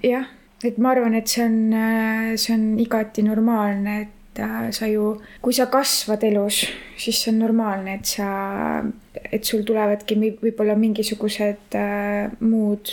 jah, 0.02 0.28
et 0.64 0.78
ma 0.78 0.90
arvan, 0.90 1.14
et 1.14 1.26
see 1.26 1.44
on, 1.44 2.36
see 2.36 2.54
on 2.54 2.78
igati 2.78 3.22
normaalne, 3.22 4.00
et 4.00 4.08
et 4.36 4.42
äh, 4.44 4.70
sa 4.70 4.86
ju, 4.86 5.16
kui 5.40 5.52
sa 5.52 5.66
kasvad 5.66 6.22
elus, 6.24 6.66
siis 6.96 7.22
see 7.22 7.32
on 7.32 7.38
normaalne, 7.40 7.94
et 7.96 8.04
sa, 8.04 8.82
et 9.32 9.44
sul 9.44 9.64
tulevadki 9.64 10.18
võib-olla 10.42 10.76
mingisugused 10.76 11.76
äh, 11.78 12.28
muud 12.40 12.92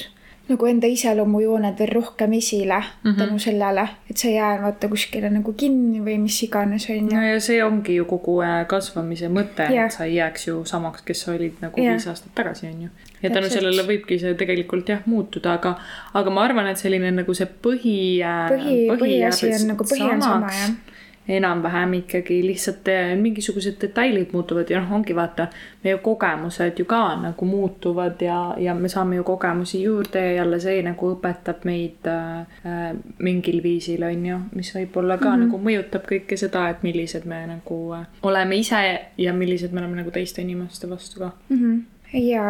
nagu 0.50 0.68
enda 0.68 0.88
iseloomujooned 0.92 1.78
veel 1.80 1.92
rohkem 1.96 2.34
esile 2.36 2.80
mm 2.80 3.12
-hmm. 3.12 3.18
tänu 3.18 3.40
sellele, 3.40 3.88
et 4.10 4.18
sa 4.18 4.28
ei 4.28 4.36
jää 4.36 4.62
vaata 4.62 4.88
kuskile 4.88 5.30
nagu 5.30 5.54
kinni 5.54 6.00
või 6.00 6.18
mis 6.20 6.44
iganes 6.44 6.90
on 6.90 6.96
ju. 6.96 7.16
no 7.16 7.24
ja 7.24 7.40
see 7.40 7.64
ongi 7.64 7.96
ju 7.96 8.06
kogu 8.06 8.42
äh, 8.44 8.68
kasvamise 8.68 9.30
mõte, 9.30 9.68
et 9.86 9.92
sa 9.92 10.06
ei 10.06 10.16
jääks 10.16 10.48
ju 10.48 10.66
samaks, 10.66 11.02
kes 11.02 11.22
sa 11.22 11.32
olid 11.32 11.54
nagu 11.62 11.82
ja. 11.82 11.92
viis 11.92 12.08
aastat 12.08 12.36
tagasi, 12.36 12.68
on 12.68 12.82
ju. 12.82 12.90
ja 13.24 13.30
tänu 13.30 13.50
sellele 13.50 13.84
võibki 13.88 14.20
see 14.20 14.34
tegelikult 14.34 14.90
jah 14.90 15.06
muutuda, 15.06 15.54
aga, 15.54 15.76
aga 16.14 16.30
ma 16.30 16.44
arvan, 16.44 16.68
et 16.68 16.78
selline 16.78 17.12
nagu 17.12 17.34
see 17.34 17.48
põhi. 17.48 18.20
põhi, 18.50 18.88
põhi, 18.90 19.00
põhiasi 19.00 19.54
on 19.56 19.68
nagu 19.68 19.84
põhi 19.84 20.12
on 20.12 20.22
sama 20.22 20.52
jah 20.52 20.93
enam-vähem 21.28 21.94
ikkagi 21.94 22.42
lihtsalt 22.46 22.88
eh, 22.88 23.16
mingisugused 23.16 23.78
detailid 23.82 24.34
muutuvad 24.34 24.70
ja 24.70 24.82
noh, 24.82 24.92
ongi 24.98 25.16
vaata, 25.16 25.48
meie 25.84 25.98
kogemused 26.04 26.80
ju 26.80 26.86
ka 26.86 27.16
nagu 27.22 27.46
muutuvad 27.46 28.22
ja, 28.22 28.56
ja 28.60 28.76
me 28.76 28.90
saame 28.90 29.16
ju 29.16 29.24
kogemusi 29.24 29.84
juurde 29.84 30.20
ja 30.20 30.34
jälle 30.42 30.60
see 30.60 30.82
nagu 30.84 31.14
õpetab 31.16 31.64
meid 31.64 32.12
äh, 32.12 32.92
mingil 33.24 33.62
viisil, 33.64 34.04
on 34.04 34.26
ju, 34.26 34.42
mis 34.56 34.74
võib-olla 34.76 35.18
ka 35.18 35.30
mm 35.30 35.32
-hmm. 35.32 35.48
nagu 35.48 35.62
mõjutab 35.70 36.06
kõike 36.12 36.38
seda, 36.38 36.68
et 36.70 36.84
millised 36.84 37.26
me 37.26 37.46
nagu 37.48 37.80
äh, 37.96 38.06
oleme 38.24 38.60
ise 38.60 38.84
ja 39.18 39.34
millised 39.34 39.72
me 39.72 39.80
oleme 39.80 40.02
nagu 40.04 40.12
teiste 40.12 40.42
inimeste 40.42 40.90
vastu 40.90 41.20
ka 41.20 41.32
mm. 41.50 41.58
-hmm. 41.58 41.82
ja 42.20 42.50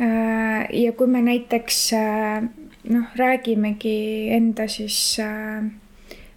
äh,, 0.00 0.66
ja 0.72 0.92
kui 0.92 1.06
me 1.06 1.22
näiteks 1.22 1.92
äh, 1.92 2.42
noh, 2.88 3.04
räägimegi 3.16 4.28
enda 4.30 4.68
siis 4.68 5.20
äh, 5.20 5.64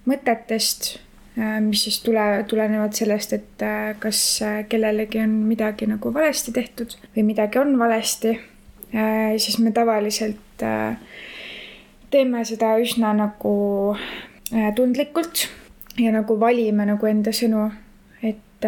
mõtetest 0.06 0.98
Äh, 0.98 1.07
mis 1.38 1.84
siis 1.86 2.00
tule, 2.02 2.44
tulenevad 2.50 2.96
sellest, 2.98 3.34
et 3.34 3.62
äh, 3.62 3.92
kas 4.00 4.42
äh, 4.42 4.64
kellelegi 4.70 5.22
on 5.22 5.36
midagi 5.46 5.86
nagu 5.90 6.14
valesti 6.14 6.54
tehtud 6.56 6.96
või 7.16 7.28
midagi 7.32 7.62
on 7.62 7.76
valesti, 7.80 8.38
siis 8.88 9.58
me 9.60 9.74
tavaliselt 9.76 10.64
teeme 12.10 12.44
seda 12.48 12.70
üsna 12.80 13.10
nagu 13.14 13.52
tundlikult 14.78 15.44
ja 16.00 16.14
nagu 16.16 16.38
valime 16.40 16.86
nagu 16.88 17.10
enda 17.10 17.34
sõnu, 17.36 17.66
et 18.24 18.68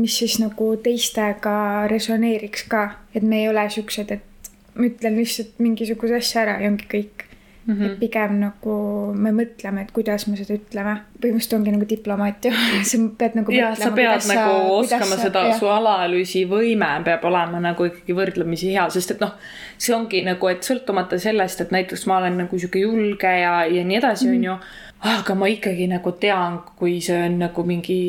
mis 0.00 0.16
siis 0.22 0.38
nagu 0.40 0.70
teistega 0.80 1.86
resoneeriks 1.92 2.64
ka, 2.72 2.86
et 3.12 3.22
me 3.22 3.42
ei 3.42 3.50
ole 3.52 3.66
siuksed, 3.70 4.16
et 4.16 4.50
ma 4.74 4.88
ütlen 4.88 5.20
lihtsalt 5.20 5.60
mingisuguse 5.60 6.16
asja 6.22 6.46
ära 6.46 6.56
ja 6.64 6.72
ongi 6.72 6.88
kõik 6.88 7.29
Mm 7.66 7.74
-hmm. 7.74 7.86
et 7.86 7.98
pigem 8.00 8.38
nagu 8.40 8.74
me 9.14 9.30
mõtleme, 9.32 9.82
et 9.82 9.90
kuidas 9.92 10.26
me 10.26 10.36
seda 10.36 10.54
ütleme. 10.54 10.94
põhimõtteliselt 11.20 11.54
ongi 11.58 11.72
nagu 11.74 11.88
diplomaat 11.88 12.44
ju 12.44 12.52
sa 12.90 12.98
pead 13.18 13.34
nagu. 13.34 13.52
jah, 13.52 13.76
sa 13.76 13.90
pead 13.90 14.26
nagu 14.28 14.50
sa, 14.50 14.96
oskama 14.96 15.16
sa, 15.16 15.22
seda, 15.22 15.42
su 15.58 15.66
analüüsivõime 15.66 16.90
peab 17.04 17.24
olema 17.24 17.60
nagu 17.60 17.84
ikkagi 17.84 18.16
võrdlemisi 18.16 18.72
hea, 18.72 18.88
sest 18.90 19.10
et 19.10 19.20
noh, 19.20 19.34
see 19.78 19.94
ongi 19.94 20.24
nagu, 20.24 20.48
et 20.48 20.62
sõltumata 20.64 21.18
sellest, 21.18 21.60
et 21.60 21.70
näiteks 21.70 22.06
ma 22.06 22.18
olen 22.18 22.38
nagu 22.44 22.58
sihuke 22.58 22.80
julge 22.80 23.34
ja, 23.40 23.64
ja 23.64 23.84
nii 23.84 23.96
edasi 23.96 24.26
mm, 24.26 24.32
-hmm. 24.32 24.36
on 24.36 24.44
ju 24.44 24.56
aga 25.00 25.34
ma 25.34 25.48
ikkagi 25.48 25.86
nagu 25.88 26.12
tean, 26.20 26.58
kui 26.76 26.98
see 27.00 27.16
on 27.24 27.38
nagu 27.40 27.62
mingi 27.64 28.00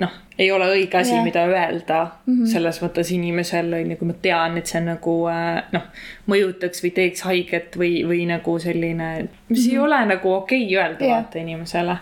noh, 0.00 0.14
ei 0.40 0.48
ole 0.50 0.66
õige 0.72 0.98
asi 0.98 1.12
yeah., 1.14 1.24
mida 1.24 1.44
öelda 1.46 2.00
mm 2.26 2.34
-hmm. 2.34 2.46
selles 2.50 2.80
mõttes 2.82 3.12
inimesel 3.14 3.72
on 3.74 3.90
ju, 3.90 3.96
kui 3.96 4.08
ma 4.08 4.16
tean, 4.22 4.58
et 4.58 4.66
see 4.66 4.80
nagu 4.82 5.14
äh, 5.30 5.62
noh, 5.72 5.86
mõjutaks 6.26 6.82
või 6.82 6.90
teeks 6.96 7.22
haiget 7.22 7.78
või, 7.78 8.02
või 8.08 8.26
nagu 8.26 8.58
selline, 8.58 9.10
mis 9.22 9.30
mm 9.48 9.54
-hmm. 9.54 9.70
ei 9.70 9.76
mhm. 9.76 9.84
ole 9.84 10.06
nagu 10.06 10.32
okei 10.32 10.64
okay 10.64 10.76
öelda 10.76 11.04
yeah. 11.04 11.16
vaata 11.16 11.38
inimesele. 11.38 11.96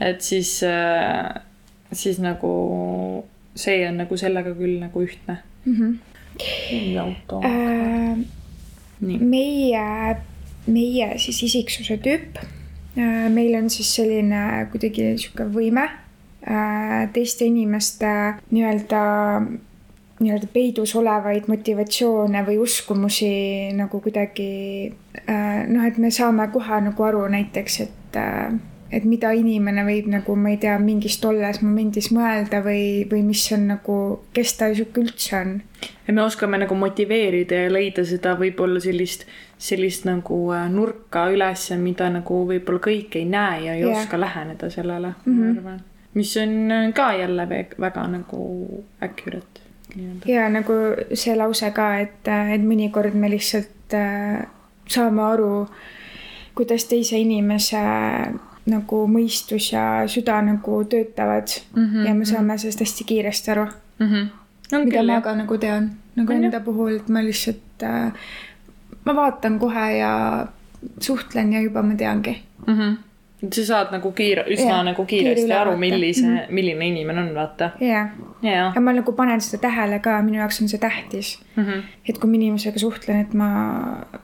et 0.00 0.20
siis, 0.20 0.62
äh, 0.62 1.42
siis 1.92 2.18
nagu 2.18 3.24
see 3.54 3.88
on 3.88 3.96
nagu 3.96 4.16
sellega 4.16 4.50
küll 4.54 4.78
nagu 4.80 5.02
ühtne 5.02 5.38
mm. 5.64 5.74
-hmm. 5.74 6.98
auto 7.00 7.40
äh,. 7.44 8.18
meie, 9.00 10.16
meie 10.66 11.18
siis 11.18 11.42
isiksuse 11.42 11.96
tüüp 11.96 12.57
meil 12.96 13.54
on 13.58 13.70
siis 13.70 13.90
selline 13.94 14.68
kuidagi 14.72 15.04
niisugune 15.12 15.52
võime 15.54 15.84
äh, 15.86 17.08
teiste 17.12 17.46
inimeste 17.48 18.10
nii-öelda, 18.50 19.02
nii-öelda 20.20 20.48
peidus 20.52 20.94
olevaid 20.98 21.50
motivatsioone 21.50 22.42
või 22.46 22.58
uskumusi 22.64 23.30
nagu 23.78 24.00
kuidagi 24.00 24.50
äh, 24.88 25.62
noh, 25.68 25.84
et 25.86 25.98
me 25.98 26.10
saame 26.14 26.48
kohe 26.54 26.80
nagu 26.88 27.08
aru 27.10 27.26
näiteks, 27.36 27.80
et 27.86 28.20
et 28.92 29.04
mida 29.04 29.30
inimene 29.36 29.84
võib 29.84 30.06
nagu, 30.12 30.36
ma 30.36 30.52
ei 30.54 30.56
tea, 30.62 30.78
mingis 30.80 31.18
tolles 31.20 31.60
momendis 31.62 32.08
mõelda 32.14 32.62
või, 32.64 33.04
või 33.10 33.22
mis 33.26 33.42
on 33.52 33.66
nagu, 33.74 33.98
kes 34.36 34.54
ta 34.56 34.70
sihuke 34.74 35.02
üldse 35.04 35.36
on. 35.36 35.52
ja 36.06 36.14
me 36.14 36.22
oskame 36.22 36.58
nagu 36.58 36.74
motiveerida 36.78 37.64
ja 37.66 37.72
leida 37.72 38.04
seda 38.08 38.34
võib-olla 38.40 38.80
sellist, 38.80 39.26
sellist 39.58 40.08
nagu 40.08 40.40
äh, 40.56 40.66
nurka 40.72 41.28
üles, 41.34 41.68
mida 41.76 42.08
nagu 42.10 42.42
võib-olla 42.48 42.82
kõik 42.88 43.20
ei 43.20 43.28
näe 43.28 43.62
ja 43.66 43.76
ei 43.76 43.84
yeah. 43.84 44.00
oska 44.00 44.20
läheneda 44.20 44.70
sellele 44.70 45.14
mm, 45.24 45.32
Mhm. 45.32 45.42
-hmm. 45.42 45.54
ma 45.54 45.70
arvan. 45.70 45.80
mis 46.14 46.36
on 46.36 46.70
äh, 46.70 46.92
ka 46.94 47.12
jälle 47.12 47.48
väga 47.78 48.06
nagu 48.08 48.84
accurate 49.00 49.60
ja 50.26 50.48
nagu 50.48 50.72
see 51.14 51.36
lause 51.36 51.70
ka, 51.70 51.98
et, 51.98 52.28
et 52.28 52.64
mõnikord 52.64 53.14
me 53.14 53.30
lihtsalt 53.30 53.94
äh, 53.94 54.46
saame 54.88 55.22
aru, 55.22 55.66
kuidas 56.54 56.84
teise 56.84 57.18
inimese 57.18 57.80
nagu 58.68 59.06
mõistus 59.08 59.72
ja 59.72 60.02
süda 60.06 60.42
nagu 60.42 60.84
töötavad 60.84 61.48
mm. 61.74 61.82
Mhm, 61.82 61.94
-hmm. 61.96 62.06
ja 62.08 62.14
me 62.14 62.24
saame 62.24 62.58
sellest 62.58 62.80
hästi 62.80 63.04
kiiresti 63.04 63.50
aru, 63.50 63.64
mm. 63.98 64.06
-hmm. 64.06 64.28
on 64.76 64.84
mida 64.84 64.98
küll 65.00 65.14
ma 65.14 65.20
ka 65.20 65.34
nagu 65.34 65.58
tean, 65.58 65.90
nagu 66.16 66.32
On 66.32 66.36
jah. 66.38 66.44
enda 66.44 66.60
puhul, 66.60 66.96
et 66.96 67.08
ma 67.08 67.20
lihtsalt 67.24 67.82
äh,, 67.82 68.12
ma 69.04 69.14
vaatan 69.14 69.58
kohe 69.58 69.92
ja 69.98 70.46
suhtlen 71.00 71.52
ja 71.52 71.60
juba 71.60 71.82
ma 71.82 71.94
teangi. 71.94 72.42
mm. 72.66 72.74
-hmm. 72.78 72.96
sa 73.54 73.64
saad 73.64 73.92
nagu 73.92 74.12
kiire, 74.12 74.44
üsna 74.50 74.64
yeah, 74.66 74.84
nagu 74.84 75.04
kiire 75.06 75.22
kiiresti 75.34 75.52
aru, 75.52 75.70
ülevaate. 75.70 75.80
millise 75.80 76.22
mm, 76.26 76.28
Mhm. 76.28 76.38
-hmm. 76.38 76.52
milline 76.52 76.86
inimene 76.86 77.20
on, 77.20 77.34
vaata. 77.34 77.70
ja, 77.80 78.08
ja, 78.42 78.72
ja 78.74 78.80
ma 78.80 78.92
nagu 78.92 79.12
panen 79.12 79.40
seda 79.40 79.60
tähele 79.62 79.98
ka, 79.98 80.22
minu 80.22 80.36
jaoks 80.38 80.62
on 80.62 80.68
see 80.68 80.78
tähtis, 80.80 81.38
mm 81.56 81.64
-hmm. 81.64 81.82
et 82.08 82.18
kui 82.18 82.30
ma 82.30 82.34
inimesega 82.34 82.78
suhtlen, 82.78 83.20
et 83.20 83.34
ma, 83.34 83.48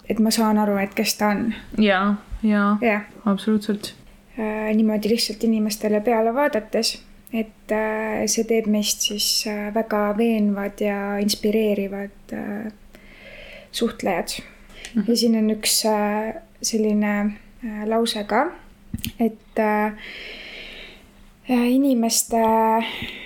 et 0.09 0.19
ma 0.21 0.31
saan 0.31 0.59
aru, 0.59 0.77
et 0.77 0.95
kes 0.95 1.15
ta 1.19 1.29
on, 1.29 1.55
ja, 1.79 2.15
ja 2.43 2.77
jah 2.81 3.03
absoluutselt. 3.27 3.95
Äh, 4.39 4.75
niimoodi 4.75 5.09
lihtsalt 5.09 5.45
inimestele 5.45 6.01
peale 6.01 6.35
vaadates, 6.35 6.97
et 7.33 7.73
äh, 7.73 8.25
see 8.31 8.47
teeb 8.49 8.67
meist 8.71 9.07
siis 9.09 9.29
äh, 9.51 9.69
väga 9.75 10.09
veenvad 10.19 10.81
ja 10.83 11.19
inspireerivad 11.23 12.35
suhtlejad. 13.73 14.29
-hmm. 14.39 15.05
ja 15.09 15.17
siin 15.17 15.39
on 15.39 15.51
üks 15.51 15.83
selline 16.63 17.15
lause 17.87 18.25
ka, 18.25 18.47
et 19.21 19.61
inimeste 21.49 22.43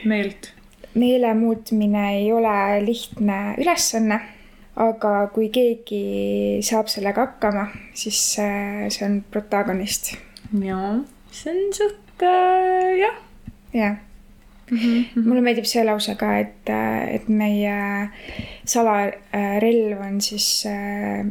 meelt. 0.05 0.55
meele 0.95 1.35
muutmine 1.35 2.17
ei 2.17 2.33
ole 2.33 2.85
lihtne 2.85 3.55
ülesanne, 3.59 4.21
aga 4.77 5.27
kui 5.35 5.49
keegi 5.49 6.59
saab 6.63 6.89
sellega 6.89 7.27
hakkama, 7.27 7.69
siis 7.95 8.19
see 8.35 9.05
on 9.07 9.21
protagonist, 9.31 10.15
ja, 10.53 11.01
see 11.31 11.53
on 11.53 11.73
suht 11.73 12.23
äh, 12.23 12.99
jah 12.99 13.17
jah 13.73 13.97
mm. 14.71 14.79
-hmm. 14.79 15.29
mulle 15.29 15.41
meeldib 15.41 15.65
see 15.65 15.85
lause 15.85 16.15
ka, 16.15 16.39
et, 16.39 16.71
et 17.15 17.29
meie 17.29 18.09
salarelv 18.65 20.01
on 20.01 20.21
siis 20.21 20.67
äh, 20.67 21.27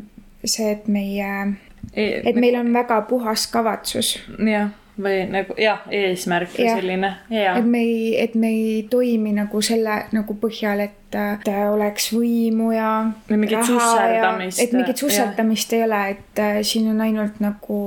see, 0.46 0.72
et 0.72 0.88
meie, 0.88 1.54
et 1.94 2.36
meil 2.36 2.56
on 2.56 2.74
väga 2.74 3.02
puhas 3.02 3.48
kavatsus. 3.48 4.20
jah, 4.40 4.70
või 4.98 5.18
nagu 5.30 5.56
jah, 5.62 5.84
eesmärk 5.94 6.54
või 6.56 6.66
Jah. 6.66 6.80
selline 6.80 7.10
ja 7.30 7.56
et, 7.60 7.66
me 7.70 7.82
ei, 7.86 8.04
et 8.22 8.36
me 8.36 8.50
ei 8.50 8.84
toimi 8.90 9.34
nagu 9.36 9.62
selle 9.62 9.98
nagu 10.16 10.38
põhjal, 10.42 10.82
et 10.88 11.18
äh, 11.18 11.64
oleks 11.72 12.10
võimu 12.16 12.72
ja. 12.74 12.92
Või 13.30 13.44
mingit 13.44 13.66
susserdamist, 13.68 14.62
et 14.64 14.74
mingit 14.74 14.96
jah. 14.96 15.02
sussertamist 15.06 15.74
ei 15.78 15.84
ole, 15.86 16.02
et 16.16 16.44
äh, 16.44 16.60
siin 16.68 16.90
on 16.94 17.02
ainult 17.06 17.42
nagu 17.44 17.80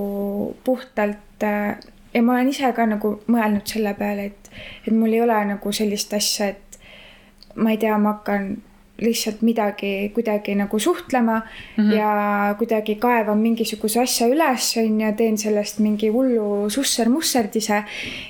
puhtalt 0.64 1.46
äh, 1.46 1.76
ja 2.14 2.22
ma 2.22 2.38
olen 2.38 2.50
ise 2.54 2.72
ka 2.76 2.86
nagu 2.86 3.16
mõelnud 3.30 3.66
selle 3.70 3.94
peale, 3.98 4.30
et, 4.30 4.50
et 4.86 4.94
mul 4.94 5.14
ei 5.14 5.22
ole 5.24 5.38
nagu 5.54 5.74
sellist 5.74 6.14
asja, 6.16 6.52
et 6.54 6.80
ma 7.54 7.74
ei 7.74 7.80
tea, 7.82 7.98
ma 7.98 8.16
hakkan 8.18 8.52
lihtsalt 9.00 9.42
midagi 9.42 10.10
kuidagi 10.14 10.54
nagu 10.54 10.78
suhtlema 10.78 11.40
mm 11.40 11.84
-hmm. 11.84 11.94
ja 11.96 12.54
kuidagi 12.58 12.94
kaevan 12.94 13.38
mingisuguse 13.38 14.00
asja 14.00 14.26
üles, 14.28 14.76
on 14.76 15.00
ju, 15.00 15.12
teen 15.16 15.38
sellest 15.38 15.78
mingi 15.78 16.08
hullu 16.08 16.70
susser-musserdise 16.70 17.82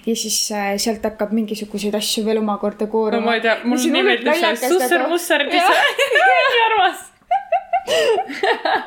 ja 0.07 0.17
siis 0.17 0.53
äh, 0.53 0.77
sealt 0.77 1.05
hakkab 1.05 1.33
mingisuguseid 1.33 1.95
asju 1.95 2.25
veel 2.25 2.39
omakorda 2.39 2.85
no 2.85 2.91
kooruma. 2.91 3.25
ma 3.25 3.35
ei 3.35 3.41
tea, 3.41 3.59
mulle 3.65 3.91
nii 3.91 4.03
meeldib 4.03 4.33
see 4.35 4.53
nagu. 4.53 4.73
susser-musserdis 4.79 5.63
nii 6.15 6.65
armas. 6.71 6.99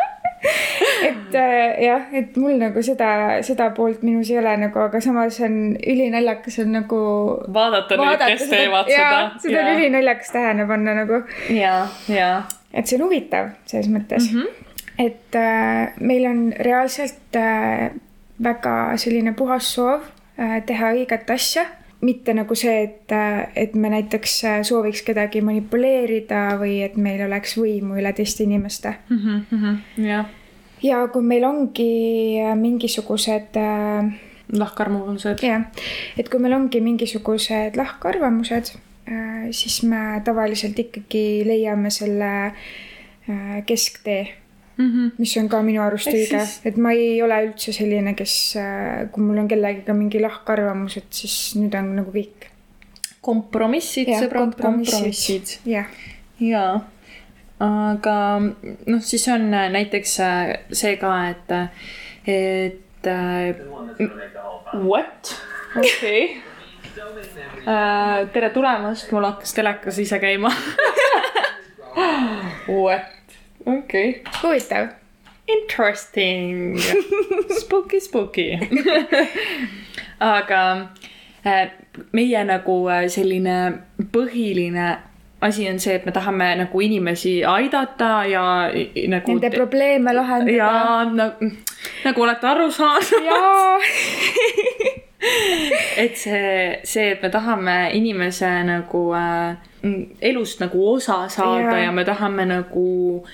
et 1.09 1.35
äh, 1.35 1.83
jah, 1.85 2.07
et 2.15 2.35
mul 2.39 2.57
nagu 2.61 2.83
seda, 2.85 3.09
seda 3.45 3.69
poolt 3.75 4.03
minus 4.05 4.31
ei 4.33 4.39
ole 4.41 4.55
nagu, 4.65 4.81
aga 4.83 5.01
samas 5.03 5.39
on 5.45 5.75
ülinaljakas 5.77 6.59
on 6.63 6.73
nagu. 6.79 7.01
vaadata 7.55 7.99
neid, 7.99 8.25
kes 8.33 8.47
teevad 8.51 8.91
seda. 8.91 9.21
seda 9.43 9.63
on 9.63 9.71
ülinaljakas 9.77 10.33
tähele 10.35 10.67
panna 10.69 10.97
nagu, 11.03 11.21
ja, 11.53 11.75
ja, 12.11 12.31
et 12.73 12.89
see 12.89 12.99
on 12.99 13.07
huvitav 13.07 13.53
selles 13.69 13.91
mõttes 13.93 14.31
mm. 14.31 14.41
-hmm. 14.41 14.73
et 15.05 15.39
äh, 15.39 15.93
meil 15.99 16.27
on 16.29 16.43
reaalselt 16.59 17.39
äh, 17.39 17.91
väga 18.43 18.97
selline 18.97 19.33
puhas 19.37 19.73
soov 19.75 20.01
äh, 20.39 20.59
teha 20.65 20.93
õiget 20.97 21.31
asja 21.33 21.65
mitte 22.03 22.35
nagu 22.35 22.55
see, 22.59 22.83
et, 22.83 23.13
et 23.55 23.75
me 23.79 23.91
näiteks 23.93 24.37
äh, 24.49 24.61
sooviks 24.67 25.03
kedagi 25.07 25.41
manipuleerida 25.45 26.45
või 26.59 26.81
et 26.85 26.97
meil 26.99 27.23
oleks 27.27 27.57
võimu 27.59 27.97
üle 28.01 28.13
teiste 28.15 28.45
inimeste. 28.45 28.97
Mhm, 29.09 29.81
jah, 30.03 30.29
ja 30.83 31.01
kui 31.13 31.25
meil 31.25 31.47
ongi 31.47 31.89
äh, 32.43 32.53
mingisugused 32.59 33.59
äh, 33.59 34.13
lahkarvamused. 34.53 35.43
jah, 35.43 35.67
et 36.19 36.29
kui 36.29 36.41
meil 36.43 36.57
ongi 36.59 36.81
mingisugused 36.83 37.79
lahkarvamused, 37.79 38.75
siis 39.51 39.81
me 39.83 40.21
tavaliselt 40.23 40.77
ikkagi 40.79 41.43
leiame 41.43 41.89
selle 41.91 42.29
äh, 42.47 43.57
kesktee, 43.67 44.21
mis 44.77 45.35
on 45.37 45.49
ka 45.51 45.59
minu 45.65 45.83
arust 45.83 46.09
Ehk 46.09 46.17
õige 46.17 46.39
siis-, 46.39 46.55
et 46.65 46.79
ma 46.81 46.93
ei 46.97 47.19
ole 47.21 47.37
üldse 47.49 47.73
selline, 47.75 48.15
kes, 48.17 48.37
kui 49.13 49.25
mul 49.25 49.43
on 49.43 49.51
kellegiga 49.51 49.93
mingi 49.97 50.21
lahkarvamus, 50.23 50.97
et 51.01 51.11
siis 51.13 51.37
nüüd 51.59 51.75
on 51.77 51.93
nagu 51.99 52.13
kõik. 52.15 52.49
kompromissid, 53.23 54.09
sõbrad, 54.19 54.57
kompromissid. 54.59 55.59
jaa, 56.41 56.81
aga 57.63 58.15
noh, 58.41 59.01
siis 59.01 59.27
on 59.31 59.47
äh, 59.53 59.69
näiteks 59.73 60.19
äh, 60.19 60.53
see 60.71 60.97
ka, 61.01 61.13
et, 61.29 61.53
et 62.27 63.07
äh, 63.07 63.55
what? 64.83 65.35
okei. 65.77 66.41
tere 68.33 68.49
tulemast, 68.53 69.11
mul 69.15 69.29
hakkas 69.29 69.53
telekas 69.55 69.99
ise 70.03 70.19
käima. 70.19 70.51
What? 72.63 73.22
Okei 73.65 74.09
okay., 74.09 74.21
huvitav. 74.41 74.87
interesting, 75.47 76.79
spooky, 77.59 77.99
spooky. 77.99 78.59
aga 80.19 80.87
äh, 81.45 81.69
meie 82.11 82.43
nagu 82.47 82.87
äh, 82.89 83.07
selline 83.09 83.83
põhiline 84.11 84.97
asi 85.43 85.69
on 85.69 85.79
see, 85.79 85.95
et 85.95 86.05
me 86.05 86.11
tahame 86.15 86.55
nagu 86.55 86.81
inimesi 86.81 87.43
aidata 87.43 88.23
ja 88.25 88.43
nagu. 89.07 89.33
Nende 89.35 89.49
probleeme 89.51 90.13
lahendada. 90.15 90.57
ja 90.57 91.03
nagu, 91.11 91.51
nagu 92.05 92.23
olete 92.23 92.47
aru 92.47 92.69
saanud, 92.71 93.27
jaa. 93.27 93.79
et 96.03 96.15
see, 96.17 96.79
see, 96.83 97.11
et 97.11 97.21
me 97.21 97.29
tahame 97.29 97.75
inimese 97.99 98.53
nagu 98.67 99.03
äh, 99.19 99.57
elust 100.21 100.59
nagu 100.59 100.93
osa 100.93 101.27
saada 101.29 101.59
Jaa. 101.59 101.79
ja, 101.79 101.91
me 101.91 102.05
tahame 102.05 102.45
nagu 102.45 103.25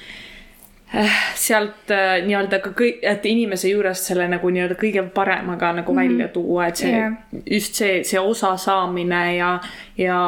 äh, 0.95 1.11
sealt 1.35 1.91
äh, 1.91 2.15
nii-öelda 2.25 2.59
ka 2.63 2.71
kõik, 2.77 3.03
et 3.05 3.25
inimese 3.29 3.69
juurest 3.69 4.09
selle 4.09 4.25
nagu 4.31 4.49
nii-öelda 4.49 4.77
kõige 4.79 5.03
paremaga 5.13 5.71
nagu 5.81 5.93
mm. 5.93 5.99
välja 6.01 6.27
tuua, 6.33 6.67
et 6.67 6.81
see 6.81 6.95
Jaa. 6.95 7.11
just 7.45 7.77
see, 7.77 8.01
see 8.03 8.19
osa 8.19 8.55
saamine 8.57 9.21
ja, 9.35 9.51
ja 9.97 10.19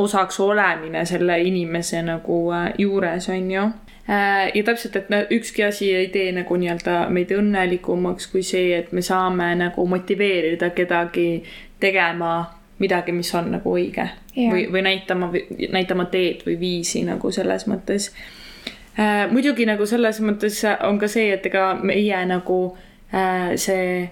osaks 0.00 0.40
olemine 0.40 1.04
selle 1.06 1.40
inimese 1.44 2.02
nagu 2.06 2.42
äh, 2.56 2.70
juures 2.78 3.28
on 3.28 3.50
ju. 3.50 3.70
ja 4.54 4.62
täpselt, 4.64 4.96
et 4.96 5.30
ükski 5.30 5.62
asi 5.62 5.92
ei 5.94 6.08
tee 6.08 6.32
nagu 6.34 6.56
nii-öelda 6.56 7.04
meid 7.14 7.30
õnnelikumaks 7.36 8.32
kui 8.32 8.42
see, 8.42 8.72
et 8.78 8.92
me 8.92 9.04
saame 9.06 9.52
nagu 9.60 9.84
motiveerida 9.86 10.72
kedagi 10.74 11.44
tegema 11.80 12.59
midagi, 12.80 13.12
mis 13.12 13.32
on 13.34 13.50
nagu 13.56 13.74
õige 13.76 14.06
Jaa. 14.34 14.50
või, 14.52 14.66
või 14.72 14.84
näitama, 14.86 15.30
näitama 15.72 16.06
teed 16.12 16.44
või 16.46 16.58
viisi 16.60 17.04
nagu 17.06 17.32
selles 17.32 17.66
mõttes 17.70 18.10
äh,. 18.98 19.26
muidugi 19.32 19.66
nagu 19.68 19.86
selles 19.86 20.20
mõttes 20.24 20.62
on 20.86 20.98
ka 20.98 21.08
see, 21.08 21.30
et 21.36 21.46
ega 21.46 21.74
meie 21.82 22.24
nagu 22.28 22.60
äh, 23.14 23.52
see, 23.60 24.08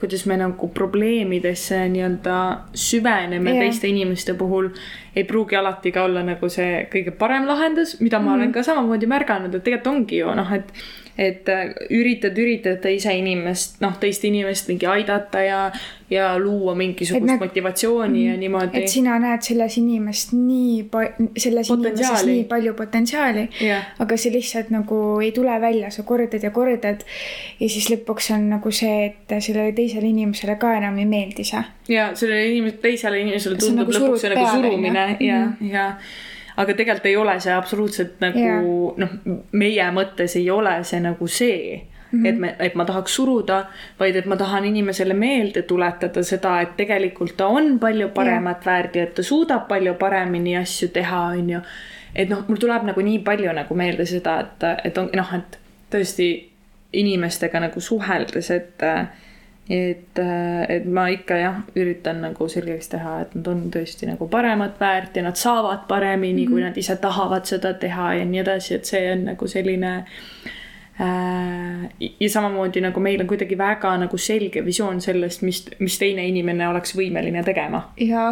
kuidas 0.00 0.26
me 0.26 0.36
nagu 0.40 0.68
probleemidesse 0.74 1.84
nii-öelda 1.88 2.36
süveneme 2.74 3.54
yeah. 3.54 3.64
teiste 3.66 3.88
inimeste 3.88 4.34
puhul, 4.34 4.68
ei 5.16 5.24
pruugi 5.24 5.56
alati 5.56 5.92
ka 5.94 6.04
olla 6.08 6.24
nagu 6.26 6.50
see 6.50 6.84
kõige 6.92 7.14
parem 7.18 7.46
lahendus, 7.46 7.98
mida 8.00 8.18
ma 8.18 8.30
mm. 8.32 8.34
olen 8.34 8.52
ka 8.52 8.66
samamoodi 8.66 9.10
märganud, 9.10 9.54
et 9.54 9.64
tegelikult 9.64 9.94
ongi 9.94 10.20
ju 10.22 10.34
noh, 10.34 10.52
et 10.52 10.72
et 11.18 11.48
äh, 11.48 11.68
üritad, 11.94 12.38
üritad 12.38 12.80
teise 12.82 13.12
inimest, 13.14 13.76
noh, 13.84 13.92
teist 14.02 14.24
inimest 14.26 14.66
mingi 14.68 14.86
aidata 14.90 15.42
ja, 15.44 15.58
ja 16.10 16.32
luua 16.38 16.74
mingisugust 16.74 17.26
nad- 17.28 17.38
motivatsiooni 17.38 18.24
ja 18.26 18.34
niimoodi 18.36 18.80
et. 18.82 18.88
sina 18.90 19.14
näed 19.22 19.46
selles 19.46 19.78
inimest 19.78 20.32
nii 20.34 20.82
pa-, 20.90 21.12
selles 21.38 21.70
inimeses 21.70 22.26
nii 22.26 22.44
palju 22.50 22.74
potentsiaali. 22.74 23.46
jah, 23.62 23.86
aga 24.02 24.18
see 24.18 24.34
lihtsalt 24.34 24.70
nagu 24.74 25.00
ei 25.22 25.30
tule 25.36 25.54
välja, 25.62 25.90
sa 25.94 26.02
kordad 26.02 26.42
ja 26.42 26.50
kordad 26.50 27.06
ja 27.60 27.68
siis 27.68 27.88
lõpuks 27.94 28.32
on 28.34 28.50
nagu 28.56 28.74
see, 28.74 29.06
et 29.12 29.38
sellele 29.38 29.72
teisele 29.72 30.10
inimesele 30.10 30.58
ka 30.58 30.74
enam 30.82 30.98
ei 30.98 31.06
meeldi 31.06 31.46
see. 31.46 31.62
ja 31.94 32.10
sellele 32.18 32.50
inimesele, 32.50 32.82
teisele 32.82 33.20
inimesele 33.22 33.56
tundub 33.62 33.86
nagu 33.94 33.98
lõpuks 34.00 34.26
see 34.26 34.34
nagu 34.34 34.46
peale, 34.46 34.62
surumine 34.62 35.04
onju. 35.12 35.26
ja 35.30 35.42
Mhm., 35.44 35.70
ja 35.70 35.88
aga 36.56 36.74
tegelikult 36.74 37.06
ei 37.06 37.16
ole 37.16 37.38
see 37.40 37.54
absoluutselt 37.54 38.20
nagu 38.22 38.44
Jaa. 38.44 38.60
noh, 39.02 39.16
meie 39.52 39.88
mõttes 39.94 40.36
ei 40.38 40.50
ole 40.50 40.76
see 40.84 41.00
nagu 41.02 41.26
see 41.26 41.80
mm. 42.14 42.22
-hmm. 42.22 42.26
et 42.28 42.38
me, 42.38 42.54
et 42.58 42.74
ma 42.74 42.84
tahaks 42.84 43.14
suruda, 43.14 43.64
vaid 44.00 44.16
et 44.16 44.26
ma 44.26 44.36
tahan 44.36 44.64
inimesele 44.64 45.14
meelde 45.14 45.62
tuletada 45.62 46.22
seda, 46.22 46.60
et 46.60 46.76
tegelikult 46.76 47.36
ta 47.36 47.46
on 47.46 47.78
palju 47.78 48.08
paremat 48.08 48.66
väärt 48.66 48.96
ja 48.96 49.02
et 49.02 49.14
ta 49.14 49.22
suudab 49.22 49.68
palju 49.68 49.94
paremini 49.94 50.56
asju 50.56 50.88
teha, 50.88 51.20
on 51.20 51.50
ju. 51.50 51.60
et 52.14 52.28
noh, 52.28 52.44
mul 52.48 52.56
tuleb 52.56 52.82
nagu 52.82 53.00
nii 53.00 53.18
palju 53.18 53.52
nagu 53.52 53.74
meelde 53.74 54.06
seda, 54.06 54.40
et, 54.40 54.66
et 54.84 54.98
on 54.98 55.10
noh, 55.16 55.34
et 55.34 55.58
tõesti 55.90 56.50
inimestega 56.92 57.60
nagu 57.60 57.80
suheldes, 57.80 58.50
et 58.50 58.82
et, 59.70 60.18
et 60.68 60.84
ma 60.84 61.06
ikka 61.08 61.36
jah, 61.40 61.60
üritan 61.76 62.20
nagu 62.20 62.48
selgeks 62.48 62.90
teha, 62.92 63.20
et 63.24 63.34
nad 63.38 63.48
on 63.48 63.62
tõesti 63.72 64.08
nagu 64.10 64.28
paremat 64.28 64.80
väärt 64.80 65.16
ja 65.16 65.22
nad 65.24 65.40
saavad 65.40 65.86
paremini 65.88 66.42
mm, 66.42 66.46
-hmm. 66.46 66.52
kui 66.52 66.62
nad 66.62 66.76
ise 66.76 66.96
tahavad 66.96 67.44
seda 67.44 67.72
teha 67.74 68.14
ja 68.14 68.24
nii 68.24 68.40
edasi, 68.40 68.74
et 68.74 68.84
see 68.84 69.12
on 69.12 69.24
nagu 69.32 69.48
selline 69.48 69.96
äh,. 69.96 70.60
Ja 70.98 72.28
samamoodi 72.30 72.80
nagu 72.80 73.00
meil 73.00 73.20
on 73.20 73.26
kuidagi 73.26 73.58
väga 73.58 73.96
nagu 73.98 74.18
selge 74.18 74.62
visioon 74.64 75.00
sellest, 75.02 75.42
mis, 75.42 75.64
mis 75.82 75.96
teine 75.98 76.22
inimene 76.28 76.68
oleks 76.68 76.94
võimeline 76.94 77.42
tegema. 77.44 77.80
ja 77.98 78.28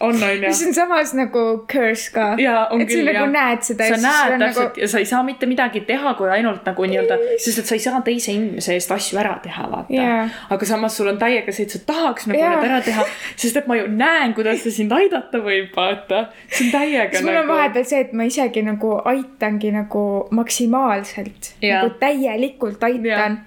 on, 0.00 0.14
on 0.14 0.30
ju 0.30 0.40
mis 0.44 0.62
on 0.66 0.74
samas 0.74 1.14
nagu 1.18 1.42
curse 1.72 2.12
ka. 2.14 2.28
et 2.38 2.46
sa 2.46 2.86
küll 2.86 3.08
nagu 3.08 3.24
jah. 3.24 3.32
näed 3.34 3.66
seda 3.66 3.88
sa 3.90 3.98
näed 4.04 4.36
täpselt 4.44 4.62
nagu 4.68 4.84
ja 4.84 4.88
sa 4.92 5.02
ei 5.02 5.08
saa 5.10 5.22
mitte 5.26 5.48
midagi 5.50 5.82
teha, 5.88 6.14
kui 6.18 6.30
ainult 6.30 6.66
nagu 6.68 6.86
nii-öelda, 6.92 7.18
sest 7.42 7.64
et 7.64 7.70
sa 7.72 7.74
ei 7.74 7.82
saa 7.82 8.02
teise 8.06 8.36
inimese 8.36 8.76
eest 8.78 8.94
asju 8.94 9.18
ära 9.18 9.34
teha, 9.42 9.66
vaata 9.72 9.94
Jaa. 9.94 10.22
aga 10.54 10.70
samas 10.70 10.96
sul 11.00 11.10
on 11.10 11.18
täiega 11.18 11.52
see, 11.52 11.66
et 11.66 11.74
sa 11.74 11.82
tahaks 11.90 12.30
nagu 12.30 12.38
Jaa. 12.38 12.54
need 12.54 12.70
ära 12.70 12.80
teha, 12.86 13.06
sest 13.34 13.60
et 13.62 13.66
ma 13.70 13.80
ju 13.80 13.90
näen, 13.90 14.36
kuidas 14.38 14.62
see 14.62 14.76
sind 14.78 14.94
aidata 14.94 15.42
võib, 15.42 15.74
vaata. 15.74 16.28
see 16.46 16.68
on 16.68 16.72
täiega 16.76 17.10
siis 17.16 17.26
mul 17.26 17.34
on 17.34 17.42
nagu. 17.42 17.56
vahepeal 17.56 17.90
see, 17.92 18.06
et 18.06 18.14
ma 18.14 18.30
isegi 18.30 18.64
nagu 18.66 18.94
aitangi 19.10 19.74
nagu 19.74 20.06
maksimaalselt, 20.38 21.54
Jaa. 21.58 21.79
Nagu 21.82 21.94
täielikult 22.00 22.82
aitan. 22.84 23.38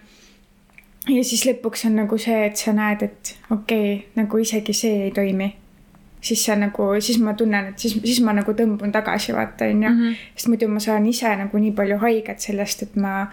ja 1.09 1.23
siis 1.23 1.45
lõpuks 1.45 1.85
on 1.87 1.95
nagu 1.95 2.17
see, 2.17 2.45
et 2.45 2.57
sa 2.57 2.73
näed, 2.73 3.01
et 3.03 3.35
okei 3.51 3.95
okay,, 3.95 4.07
nagu 4.15 4.37
isegi 4.37 4.73
see 4.73 5.03
ei 5.05 5.11
toimi. 5.11 5.55
siis 6.21 6.45
sa 6.45 6.55
nagu, 6.55 6.85
siis 6.99 7.19
ma 7.19 7.33
tunnen, 7.33 7.65
et 7.73 7.79
siis, 7.79 7.97
siis 8.03 8.21
ma 8.23 8.31
nagu 8.33 8.53
tõmbun 8.55 8.91
tagasi, 8.91 9.33
vaata, 9.35 9.65
onju. 9.65 9.89
Mhm. 9.89 10.13
sest 10.35 10.47
muidu 10.47 10.67
ma 10.67 10.79
saan 10.79 11.05
ise 11.05 11.35
nagu 11.35 11.57
nii 11.57 11.71
palju 11.71 11.97
haiget 11.97 12.39
sellest, 12.39 12.81
et 12.83 12.95
ma, 12.95 13.27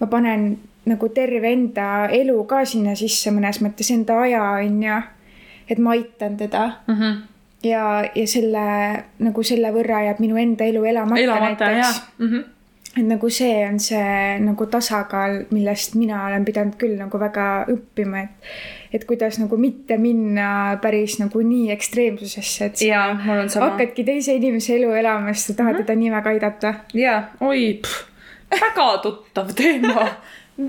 ma 0.00 0.06
panen 0.06 0.58
nagu 0.86 1.08
terve 1.08 1.52
enda 1.52 2.08
elu 2.10 2.44
ka 2.50 2.64
sinna 2.64 2.94
sisse 2.98 3.30
mõnes 3.30 3.60
mõttes, 3.62 3.90
enda 3.94 4.16
aja, 4.20 4.42
onju. 4.58 5.02
et 5.70 5.78
ma 5.78 5.90
aitan 5.90 6.36
teda 6.36 6.72
Mhm. 6.88 7.22
ja, 7.62 8.02
ja 8.14 8.26
selle 8.26 8.64
nagu 9.18 9.42
selle 9.42 9.70
võrra 9.72 10.02
jääb 10.08 10.18
minu 10.18 10.36
enda 10.36 10.64
elu 10.64 10.84
elamata, 10.84 11.20
elamata 11.20 11.64
näiteks.. 11.70 12.02
Mm 12.18 12.28
-hmm. 12.28 12.44
Et 12.92 13.06
nagu 13.08 13.30
see 13.32 13.62
on 13.64 13.78
see 13.80 14.38
nagu 14.44 14.66
tasakaal, 14.68 15.46
millest 15.54 15.96
mina 15.96 16.26
olen 16.26 16.44
pidanud 16.44 16.76
küll 16.80 16.98
nagu 17.00 17.20
väga 17.20 17.48
õppima, 17.72 18.26
et 18.26 18.52
et 18.92 19.06
kuidas 19.08 19.38
nagu 19.40 19.56
mitte 19.56 19.96
minna 19.96 20.76
päris 20.82 21.16
nagu 21.16 21.40
nii 21.40 21.70
ekstreemsusesse, 21.72 22.66
et 22.68 22.76
sa 22.76 22.84
ja 22.84 23.02
hakkadki 23.64 24.04
teise 24.04 24.36
inimese 24.36 24.76
elu 24.76 24.90
elama, 25.00 25.32
sest 25.32 25.52
sa 25.52 25.62
tahad 25.62 25.80
teda 25.80 25.96
nii 25.96 26.12
väga 26.12 26.34
aidata. 26.36 26.74
ja, 26.92 27.16
oi, 27.40 27.80
väga 28.52 28.88
tuttav 29.02 29.54
teema, 29.56 30.06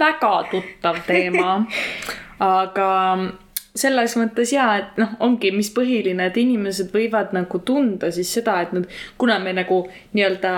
väga 0.05 0.33
tuttav 0.51 1.03
teema. 1.07 1.57
aga 2.39 2.89
selles 3.75 4.15
mõttes 4.19 4.53
ja, 4.53 4.69
et 4.79 4.97
noh, 5.01 5.15
ongi, 5.25 5.51
mis 5.51 5.71
põhiline, 5.73 6.29
et 6.29 6.37
inimesed 6.37 6.93
võivad 6.93 7.33
nagu 7.35 7.59
tunda 7.65 8.11
siis 8.13 8.31
seda, 8.37 8.61
et 8.61 8.73
nad, 8.75 8.87
kuna 9.17 9.39
me 9.43 9.55
nagu 9.57 9.83
nii-öelda 10.13 10.53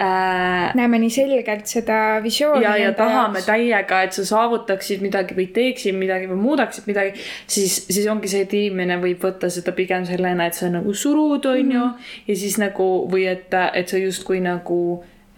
äh, 0.00 0.74
näeme 0.74 0.98
nii 0.98 1.10
selgelt 1.10 1.66
seda 1.66 2.20
visiooni. 2.22 2.64
ja, 2.64 2.76
ja 2.76 2.92
tahame 2.96 3.42
täiega, 3.46 4.02
et 4.02 4.16
sa 4.16 4.24
saavutaksid 4.28 5.02
midagi 5.04 5.36
või 5.36 5.48
teeksid 5.56 5.96
midagi 5.96 6.28
või 6.30 6.40
muudaksid 6.42 6.88
midagi, 6.90 7.16
siis, 7.46 7.78
siis 7.88 8.06
ongi 8.12 8.28
see, 8.30 8.44
et 8.46 8.54
inimene 8.56 8.98
võib 9.02 9.24
võtta 9.24 9.50
seda 9.52 9.72
pigem 9.76 10.06
sellena, 10.08 10.48
et 10.48 10.58
sa 10.58 10.70
nagu 10.72 10.94
surud, 10.94 11.48
on 11.50 11.72
ju, 11.78 11.90
ja 12.28 12.38
siis 12.38 12.58
nagu 12.62 12.88
või 13.12 13.26
et, 13.30 13.52
et 13.52 13.88
sa 13.88 14.00
justkui 14.00 14.42
nagu 14.44 14.80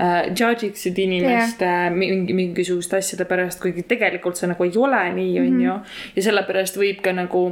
äh, 0.01 0.27
judge 0.33 0.73
iksid 0.73 0.99
inimest 1.05 1.63
yeah. 1.63 1.87
mingi, 1.95 2.35
mingisuguste 2.35 2.99
asjade 2.99 3.29
pärast, 3.31 3.63
kuigi 3.63 3.87
tegelikult 3.87 4.41
see 4.41 4.51
nagu 4.51 4.67
ei 4.67 4.75
ole 4.77 5.07
nii, 5.21 5.39
on 5.45 5.65
ju, 5.65 5.79
ja 6.19 6.29
sellepärast 6.31 6.81
võib 6.81 7.03
ka 7.05 7.15
nagu 7.15 7.47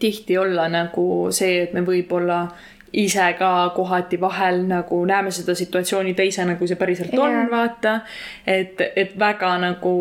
tihti 0.00 0.38
olla 0.38 0.68
nagu 0.72 1.06
see, 1.34 1.62
et 1.66 1.74
me 1.76 1.82
võib-olla 1.84 2.46
ise 2.92 3.34
ka 3.38 3.72
kohati 3.76 4.20
vahel 4.20 4.62
nagu 4.68 5.04
näeme 5.06 5.30
seda 5.30 5.54
situatsiooni 5.54 6.14
teisena, 6.14 6.56
kui 6.60 6.68
see 6.68 6.76
päriselt 6.76 7.14
on 7.18 7.32
Jaa. 7.32 7.46
vaata. 7.50 8.00
et, 8.46 8.80
et 8.96 9.18
väga 9.18 9.52
nagu 9.62 9.94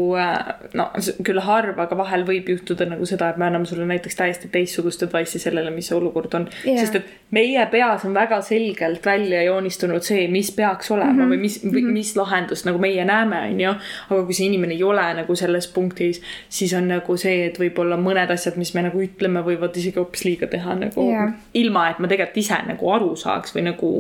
no 0.74 0.90
s- 1.00 1.16
küll 1.24 1.40
harv, 1.40 1.80
aga 1.80 1.98
vahel 1.98 2.26
võib 2.28 2.50
juhtuda 2.52 2.86
nagu 2.90 3.06
seda, 3.06 3.30
et 3.30 3.38
me 3.38 3.48
anname 3.48 3.66
sulle 3.66 3.88
näiteks 3.88 4.16
täiesti 4.20 4.52
teistsugust 4.52 5.04
advice'i 5.08 5.40
sellele, 5.40 5.72
mis 5.72 5.88
see 5.88 5.98
olukord 5.98 6.34
on 6.34 6.48
Jaa. 6.66 6.78
sest 6.80 7.00
et 7.00 7.12
meie 7.32 7.66
peas 7.72 8.06
on 8.06 8.14
väga 8.14 8.42
selgelt 8.44 9.06
välja 9.06 9.44
joonistunud 9.44 10.04
see, 10.04 10.28
mis 10.28 10.52
peaks 10.52 10.92
olema 10.92 11.14
mm 11.14 11.20
-hmm. 11.20 11.32
või 11.32 11.38
mis 11.38 11.64
mm, 11.64 11.72
-hmm. 11.72 11.94
mis 11.94 12.16
lahendust 12.16 12.66
nagu 12.66 12.80
meie 12.80 13.06
näeme, 13.06 13.42
on 13.52 13.62
ju. 13.62 13.74
aga 14.10 14.24
kui 14.24 14.34
see 14.34 14.46
inimene 14.48 14.74
ei 14.74 14.84
ole 14.84 15.14
nagu 15.14 15.36
selles 15.36 15.68
punktis, 15.68 16.22
siis 16.50 16.74
on 16.74 16.88
nagu 16.88 17.18
see, 17.18 17.46
et 17.46 17.60
võib-olla 17.60 17.98
mõned 17.98 18.32
asjad, 18.32 18.56
mis 18.58 18.74
me 18.74 18.82
nagu 18.82 19.00
ütleme, 19.02 19.40
võivad 19.40 19.78
isegi 19.78 20.00
hoopis 20.00 20.26
liiga 20.26 20.48
teha 20.48 20.76
nagu 20.76 21.10
yeah. 21.10 21.34
ilma, 21.54 21.90
et 21.90 22.00
ma 22.00 22.08
tegelikult 22.08 22.38
ise 22.38 22.58
nagu 22.68 22.81
aru 22.90 23.16
saaks 23.16 23.56
või 23.56 23.68
nagu 23.70 23.92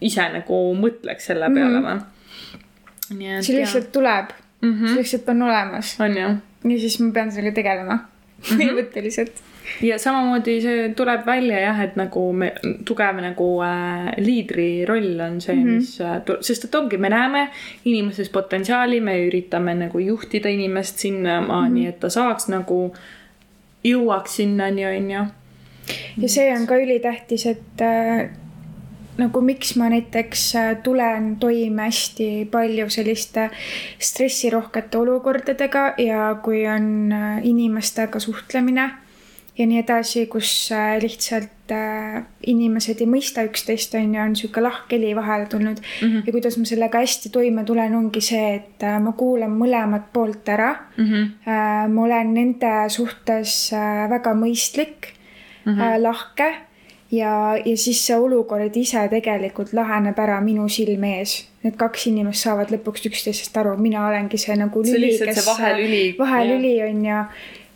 ise 0.00 0.28
nagu 0.32 0.60
mõtleks 0.80 1.28
selle 1.30 1.50
peale 1.54 1.80
või 1.80 1.94
mm 1.94 2.00
-hmm.. 3.10 3.42
see 3.42 3.58
lihtsalt 3.58 3.92
tuleb 3.92 4.32
mm, 4.32 4.48
Mhm. 4.60 4.72
-hmm. 4.74 4.88
see 4.88 4.96
lihtsalt 4.96 5.28
on 5.28 5.42
olemas 5.42 5.96
on 6.00 6.16
ju 6.16 6.28
ja 6.72 6.80
siis 6.80 7.00
ma 7.00 7.12
pean 7.12 7.32
sellega 7.32 7.54
tegelema 7.54 7.98
põhimõtteliselt 8.48 9.40
ja 9.82 9.98
samamoodi 9.98 10.56
see 10.62 10.88
tuleb 10.96 11.26
välja 11.26 11.60
jah, 11.60 11.80
et 11.84 11.96
nagu 11.96 12.24
me, 12.32 12.52
tugev 12.88 13.20
nagu 13.22 13.48
äh, 13.64 14.10
liidri 14.18 14.84
roll 14.88 15.20
on 15.20 15.40
see 15.40 15.54
mm, 15.54 15.62
-hmm. 15.62 15.76
mis 15.76 16.00
äh,, 16.00 16.20
sest 16.40 16.64
et 16.64 16.74
ongi, 16.74 16.98
me 16.98 17.08
näeme 17.08 17.48
inimeses 17.84 18.28
potentsiaali, 18.28 19.00
me 19.00 19.16
üritame 19.26 19.74
nagu 19.74 19.98
juhtida 19.98 20.48
inimest 20.48 20.98
sinnamaani 20.98 21.80
mm, 21.80 21.86
-hmm. 21.86 21.88
et 21.88 22.00
ta 22.00 22.08
saaks 22.08 22.48
nagu, 22.48 22.94
jõuaks 23.84 24.36
sinnani, 24.36 24.86
on 24.86 25.10
ju. 25.10 25.24
Ja 26.20 26.28
see 26.28 26.50
on 26.54 26.66
ka 26.68 26.78
ülitähtis, 26.80 27.46
et 27.50 27.84
äh, 27.84 28.30
nagu 29.20 29.42
miks 29.44 29.74
ma 29.80 29.90
näiteks 29.92 30.46
äh, 30.58 30.72
tulen 30.84 31.34
toime 31.40 31.88
hästi 31.88 32.48
palju 32.50 32.88
selliste 32.92 33.50
stressirohkete 33.98 34.98
olukordadega 34.98 35.92
ja 36.00 36.32
kui 36.44 36.64
on 36.68 37.12
äh, 37.12 37.38
inimestega 37.46 38.20
suhtlemine 38.20 38.90
ja 39.58 39.66
nii 39.66 39.80
edasi, 39.82 40.24
kus 40.30 40.70
lihtsalt 41.02 41.72
inimesed 42.48 43.02
ei 43.02 43.06
mõista 43.06 43.42
üksteist, 43.44 43.92
on 43.98 44.14
ju, 44.14 44.22
on 44.22 44.32
sihuke 44.38 44.62
lahkheli 44.62 45.10
vahele 45.14 45.46
tulnud 45.50 45.76
mm. 45.76 46.08
-hmm. 46.08 46.22
ja 46.26 46.32
kuidas 46.32 46.56
ma 46.58 46.64
sellega 46.64 46.98
hästi 46.98 47.28
toime 47.30 47.64
tulen, 47.64 47.94
ongi 47.94 48.22
see, 48.24 48.54
et 48.54 48.86
ma 49.02 49.12
kuulan 49.12 49.52
mõlemat 49.52 50.10
poolt 50.12 50.48
ära 50.48 50.74
Mm 50.96 51.06
-hmm. 51.06 51.88
Ma 51.88 52.02
olen 52.02 52.34
nende 52.34 52.72
suhtes 52.88 53.72
väga 54.10 54.34
mõistlik 54.34 55.19
mm, 55.64 55.72
-hmm. 55.72 56.02
lahke 56.02 56.54
ja, 57.10 57.56
ja 57.64 57.76
siis 57.76 58.06
see 58.06 58.16
olukord 58.16 58.76
ise 58.76 59.02
tegelikult 59.10 59.72
laheneb 59.72 60.18
ära 60.18 60.40
minu 60.40 60.68
silme 60.68 61.18
ees. 61.18 61.46
Need 61.62 61.76
kaks 61.76 62.06
inimest 62.06 62.46
saavad 62.46 62.70
lõpuks 62.72 63.06
üksteisest 63.10 63.56
aru, 63.60 63.76
mina 63.76 64.06
olengi 64.08 64.38
see 64.40 64.56
nagu 64.56 64.84
See 64.84 64.98
lüli, 64.98 65.16
see 65.18 65.46
vahelüli. 65.46 66.04
vahelüli 66.18 66.74
on 66.86 67.04
ja 67.04 67.24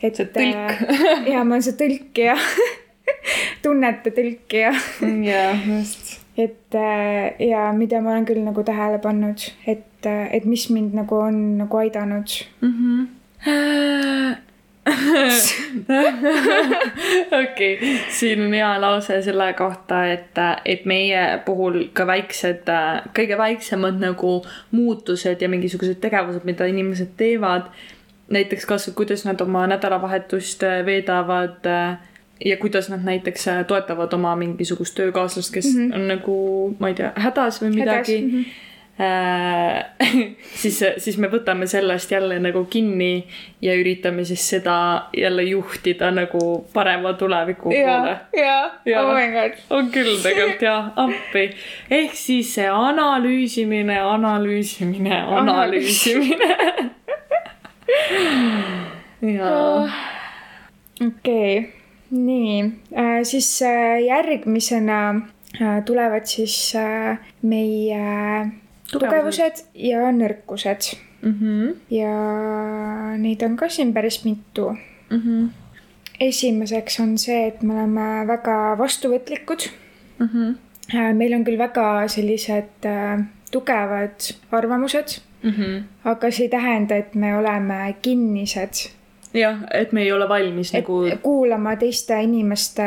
et 0.03 0.16
See 0.20 0.29
tõlk. 0.29 0.57
äh, 0.57 1.29
ja 1.33 1.44
ma 1.44 1.57
olen 1.57 1.66
see 1.66 1.77
tõlk 1.81 2.20
ja 2.25 2.37
tunnete 3.64 4.12
tõlk 4.14 4.57
ja 4.59 4.73
jaa, 5.31 5.53
just. 5.66 6.16
et 6.37 6.79
äh, 6.79 7.35
ja 7.49 7.68
mida 7.77 8.01
ma 8.05 8.14
olen 8.14 8.27
küll 8.29 8.42
nagu 8.44 8.64
tähele 8.66 9.01
pannud, 9.03 9.47
et, 9.66 10.09
et 10.09 10.49
mis 10.49 10.68
mind 10.73 10.97
nagu 10.97 11.20
on 11.27 11.40
nagu 11.62 11.83
aidanud 11.85 12.38
mm. 12.61 12.75
-hmm. 12.75 14.42
okei 17.42 17.77
okay. 17.77 17.99
siin 18.11 18.47
on 18.47 18.53
hea 18.53 18.81
lause 18.81 19.23
selle 19.23 19.53
kohta, 19.57 20.07
et, 20.12 20.37
et 20.64 20.85
meie 20.85 21.38
puhul 21.44 21.87
ka 21.97 22.07
väiksed, 22.07 22.68
kõige 23.16 23.38
väiksemad 23.40 23.97
nagu 24.03 24.35
muutused 24.77 25.42
ja 25.42 25.49
mingisugused 25.49 25.97
tegevused, 26.05 26.44
mida 26.44 26.68
inimesed 26.68 27.16
teevad. 27.16 27.62
näiteks 28.29 28.66
kas, 28.66 28.90
kuidas 28.94 29.25
nad 29.25 29.40
oma 29.40 29.66
nädalavahetust 29.66 30.62
veedavad 30.85 31.66
ja 32.44 32.57
kuidas 32.57 32.88
nad 32.88 33.01
näiteks 33.05 33.47
toetavad 33.66 34.12
oma 34.12 34.37
mingisugust 34.37 34.94
töökaaslast, 34.94 35.55
kes 35.55 35.75
mm 35.75 35.90
-hmm. 35.90 35.94
on 35.94 36.09
nagu, 36.09 36.77
ma 36.79 36.88
ei 36.88 36.94
tea, 36.94 37.12
hädas 37.16 37.62
või 37.62 37.75
midagi 37.75 38.20
mm. 38.20 38.31
-hmm 38.31 38.44
siis, 40.61 40.77
siis 41.03 41.17
me 41.19 41.27
võtame 41.27 41.67
sellest 41.67 42.13
jälle 42.15 42.37
nagu 42.39 42.61
kinni 42.71 43.27
ja 43.63 43.75
üritame 43.75 44.23
siis 44.25 44.45
seda 44.55 45.09
jälle 45.17 45.43
juhtida 45.49 46.13
nagu 46.15 46.69
parema 46.73 47.13
tuleviku 47.19 47.73
poole. 47.73 48.15
ja, 48.39 48.71
ja, 48.87 49.03
oh 49.03 49.11
my 49.17 49.27
god. 49.35 49.59
on 49.71 49.91
küll 49.91 50.23
tegelikult 50.23 50.63
jah, 50.63 50.93
appi. 51.07 51.51
ehk 51.91 52.15
siis 52.15 52.55
see 52.55 52.71
analüüsimine, 52.71 53.99
analüüsimine, 53.99 55.23
analüüsimine 55.43 56.55
jaa. 59.37 59.91
okei, 61.07 61.73
nii 62.15 62.63
äh,, 62.95 63.23
siis 63.27 63.63
äh, 63.63 64.05
järgmisena 64.07 65.15
äh, 65.61 65.85
tulevad 65.85 66.31
siis 66.31 66.77
äh, 66.79 67.19
meie 67.43 68.63
tugevused 68.95 69.65
ja 69.75 70.11
nõrkused 70.15 70.95
mm. 71.23 71.35
-hmm. 71.41 71.75
ja 71.91 72.15
neid 73.19 73.43
on 73.43 73.57
ka 73.57 73.69
siin 73.69 73.93
päris 73.95 74.25
mitu 74.25 74.71
mm. 75.11 75.21
-hmm. 75.21 75.49
esimeseks 76.21 77.01
on 77.01 77.19
see, 77.19 77.47
et 77.47 77.63
me 77.63 77.75
oleme 77.75 78.27
väga 78.27 78.77
vastuvõtlikud 78.79 79.69
mm. 80.19 80.29
-hmm. 80.29 81.15
meil 81.15 81.35
on 81.35 81.45
küll 81.45 81.59
väga 81.59 82.09
sellised 82.09 82.87
äh, 82.87 83.25
tugevad 83.51 84.35
arvamused 84.53 85.21
mm, 85.43 85.51
-hmm. 85.51 85.83
aga 86.05 86.31
see 86.31 86.45
ei 86.45 86.49
tähenda, 86.49 86.97
et 86.97 87.15
me 87.15 87.37
oleme 87.37 87.97
kinnised 88.03 88.91
jah, 89.35 89.59
et 89.71 89.93
me 89.93 90.03
ei 90.03 90.13
ole 90.13 90.29
valmis 90.29 90.75
et 90.75 90.83
nagu. 90.83 91.01
kuulama 91.23 91.77
teiste 91.77 92.21
inimeste 92.23 92.87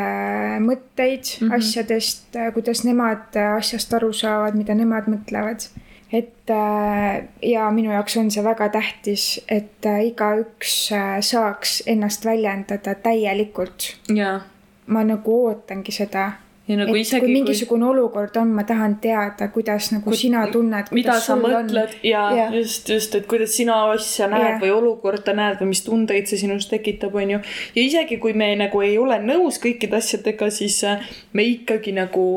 mõtteid 0.60 1.41
mm 1.41 1.48
-hmm. 1.48 1.56
asjadest, 1.56 2.38
kuidas 2.54 2.84
nemad 2.84 3.36
asjast 3.58 3.93
aru 3.93 4.13
saavad, 4.13 4.56
mida 4.56 4.76
nemad 4.76 5.08
mõtlevad 5.08 5.70
et 6.12 6.50
äh, 6.50 7.28
ja 7.41 7.67
minu 7.72 7.91
jaoks 7.91 8.17
on 8.17 8.32
see 8.32 8.43
väga 8.43 8.70
tähtis, 8.72 9.28
et 9.52 9.86
äh, 9.86 10.06
igaüks 10.08 10.91
äh, 10.96 11.20
saaks 11.22 11.82
ennast 11.86 12.26
väljendada 12.26 12.96
täielikult. 12.96 13.96
ma 14.88 15.04
nagu 15.04 15.39
ootangi 15.48 15.91
seda. 15.91 16.32
Nagu 16.67 16.96
et 16.96 17.00
isegi, 17.00 17.24
kui 17.24 17.32
mingisugune 17.32 17.86
kui... 17.86 17.93
olukord 17.96 18.36
on, 18.39 18.50
ma 18.56 18.63
tahan 18.67 18.98
teada, 19.04 19.48
kuidas 19.52 19.88
nagu 19.93 20.04
kui, 20.10 20.17
sina 20.20 20.41
tunned. 20.52 20.89
mida 20.96 21.15
sa 21.24 21.38
mõtled 21.39 21.93
on. 21.96 22.02
ja, 22.04 22.24
ja 22.36 22.48
just, 22.52 22.89
just, 22.91 23.15
et 23.15 23.28
kuidas 23.28 23.56
sina 23.56 23.78
asja 23.93 24.28
näed 24.32 24.50
ja. 24.50 24.58
või 24.63 24.74
olukorda 24.76 25.36
näed 25.36 25.62
või 25.63 25.72
mis 25.72 25.84
tundeid 25.86 26.28
see 26.28 26.39
sinus 26.43 26.67
tekitab, 26.72 27.15
on 27.15 27.38
ju. 27.38 27.39
ja 27.76 27.86
isegi 27.86 28.20
kui 28.20 28.36
me 28.36 28.54
nagu 28.60 28.84
ei 28.84 28.98
ole 29.00 29.20
nõus 29.24 29.62
kõikide 29.63 30.00
asjadega, 30.00 30.52
siis 30.52 30.82
me 31.32 31.48
ikkagi 31.48 31.96
nagu 31.96 32.28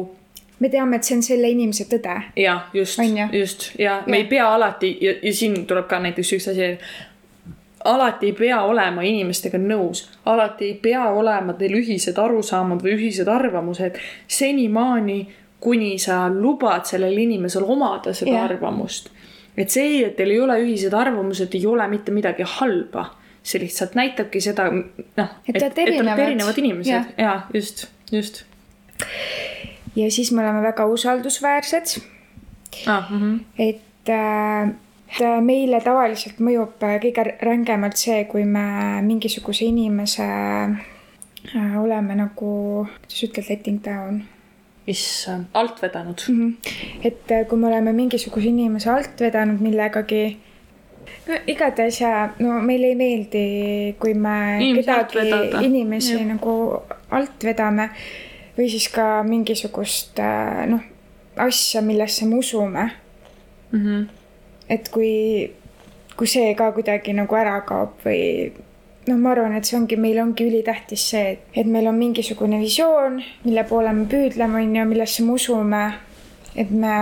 me 0.60 0.68
teame, 0.68 0.96
et 0.96 1.04
see 1.08 1.16
on 1.16 1.22
selle 1.24 1.50
inimese 1.50 1.86
tõde. 1.90 2.16
jah, 2.36 2.66
just, 2.76 3.00
just 3.32 3.70
ja 3.80 4.00
me 4.06 4.20
ja. 4.20 4.24
ei 4.24 4.28
pea 4.30 4.48
alati 4.54 4.92
ja, 5.00 5.14
ja 5.22 5.32
siin 5.34 5.64
tuleb 5.66 5.88
ka 5.88 6.00
näiteks 6.04 6.32
üks 6.36 6.48
asi. 6.52 6.70
alati 7.84 8.30
ei 8.30 8.36
pea 8.36 8.62
olema 8.68 9.04
inimestega 9.06 9.58
nõus, 9.58 10.06
alati 10.28 10.70
ei 10.72 10.74
pea 10.82 11.08
olema 11.10 11.56
teil 11.58 11.78
ühised 11.80 12.18
arusaamad 12.20 12.84
või 12.84 12.96
ühised 12.98 13.28
arvamused 13.28 13.96
senimaani, 14.28 15.20
kuni 15.60 15.96
sa 16.00 16.26
lubad 16.32 16.84
sellel 16.88 17.16
inimesel 17.18 17.64
omada 17.64 18.14
seda 18.16 18.36
ja. 18.36 18.44
arvamust. 18.48 19.10
et 19.56 19.72
see, 19.72 20.04
et 20.04 20.16
teil 20.16 20.36
ei 20.36 20.40
ole 20.40 20.58
ühised 20.66 20.94
arvamused, 20.96 21.56
ei 21.56 21.66
ole 21.66 21.88
mitte 21.88 22.12
midagi 22.12 22.44
halba. 22.58 23.10
see 23.42 23.62
lihtsalt 23.62 23.94
näitabki 23.96 24.40
seda, 24.44 24.68
noh, 24.68 25.30
et, 25.48 25.56
et, 25.56 25.62
et 25.62 25.78
olete 26.02 26.26
erinevad 26.26 26.58
inimesed 26.60 26.92
ja, 26.92 27.04
ja 27.16 27.40
just, 27.54 27.86
just 28.12 28.44
ja 29.96 30.10
siis 30.10 30.32
me 30.32 30.42
oleme 30.42 30.62
väga 30.62 30.86
usaldusväärsed 30.86 32.00
ah,. 32.86 33.10
Mm 33.10 33.18
-hmm. 33.18 33.40
et 33.58 34.08
äh, 34.08 35.40
meile 35.40 35.80
tavaliselt 35.80 36.38
mõjub 36.38 36.78
kõige 36.80 37.24
rängemalt 37.42 37.96
see, 37.96 38.24
kui 38.24 38.44
me 38.44 39.02
mingisuguse 39.02 39.64
inimese 39.64 40.26
äh, 41.56 41.82
oleme 41.82 42.14
nagu, 42.14 42.86
kuidas 43.00 43.24
ütled, 43.24 43.48
letting 43.48 43.84
down? 43.84 44.22
issand, 44.86 45.46
alt 45.54 45.82
vedanud 45.82 46.22
mm. 46.28 46.38
-hmm. 46.40 47.06
et 47.06 47.30
äh, 47.30 47.46
kui 47.48 47.58
me 47.58 47.66
oleme 47.66 47.92
mingisuguse 47.92 48.48
inimese 48.48 48.90
alt 48.90 49.20
vedanud 49.20 49.60
millegagi, 49.60 50.38
no 51.28 51.34
igatahes 51.46 52.00
ja 52.00 52.28
no 52.38 52.60
meile 52.60 52.86
ei 52.86 52.94
meeldi, 52.94 53.44
kui 53.98 54.14
me 54.14 54.58
Inimese 54.60 55.04
kedagi, 55.12 55.64
inimesi 55.66 56.14
ja. 56.14 56.24
nagu 56.24 56.82
alt 57.10 57.44
vedame 57.44 57.90
või 58.56 58.70
siis 58.70 58.88
ka 58.92 59.22
mingisugust 59.26 60.18
äh, 60.18 60.64
noh, 60.70 60.82
asja, 61.36 61.82
millesse 61.82 62.26
me 62.26 62.36
usume 62.36 62.90
mm. 63.72 63.78
-hmm. 63.78 64.08
et 64.68 64.88
kui, 64.88 65.52
kui 66.16 66.26
see 66.26 66.54
ka 66.54 66.72
kuidagi 66.72 67.12
nagu 67.12 67.36
ära 67.36 67.60
kaob 67.60 68.02
või 68.04 68.52
noh, 69.08 69.18
ma 69.18 69.32
arvan, 69.34 69.56
et 69.56 69.64
see 69.64 69.78
ongi, 69.78 69.96
meil 69.96 70.20
ongi 70.22 70.46
ülitähtis 70.46 71.10
see, 71.12 71.34
et, 71.34 71.46
et 71.54 71.66
meil 71.66 71.88
on 71.90 71.98
mingisugune 71.98 72.60
visioon, 72.60 73.20
mille 73.44 73.64
poole 73.68 73.92
me 73.92 74.06
püüdleme, 74.10 74.62
on 74.62 74.76
ju, 74.76 74.84
millesse 74.92 75.24
me 75.24 75.32
usume. 75.32 75.84
et 76.56 76.70
me 76.70 76.94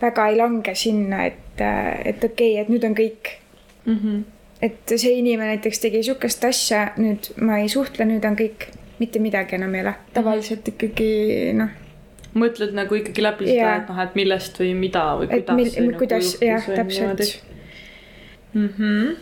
väga 0.00 0.28
ei 0.28 0.36
lange 0.36 0.74
sinna, 0.74 1.24
et, 1.26 1.60
et 1.60 2.24
okei 2.24 2.54
okay,, 2.54 2.60
et 2.60 2.68
nüüd 2.68 2.84
on 2.84 2.94
kõik 2.98 3.36
mm. 3.84 3.98
-hmm. 3.98 4.22
et 4.62 4.94
see 4.96 5.12
inimene 5.18 5.54
näiteks 5.54 5.78
tegi 5.78 6.02
sihukest 6.02 6.44
asja, 6.44 6.92
nüüd 6.96 7.30
ma 7.40 7.58
ei 7.58 7.68
suhtle, 7.68 8.04
nüüd 8.04 8.24
on 8.26 8.36
kõik 8.36 8.68
mitte 9.02 9.22
midagi 9.22 9.58
enam 9.58 9.74
ei 9.74 9.82
ole, 9.84 9.94
tavaliselt 10.14 10.68
ikkagi 10.72 11.08
noh. 11.58 11.72
mõtled 12.38 12.74
nagu 12.76 12.98
ikkagi 13.00 13.24
läbi 13.24 13.48
seda, 13.50 13.74
et 13.80 13.90
noh, 13.90 14.00
et 14.04 14.14
millest 14.18 14.60
või 14.62 14.72
mida 14.78 15.04
või 15.18 15.28
et 15.28 15.34
kuidas. 15.34 15.58
Mil, 15.58 15.74
nagu 15.88 16.02
kuidas 16.02 16.30
jah, 16.42 16.70
täpselt. 16.78 17.26
Mm 18.52 18.68
-hmm. 18.68 19.12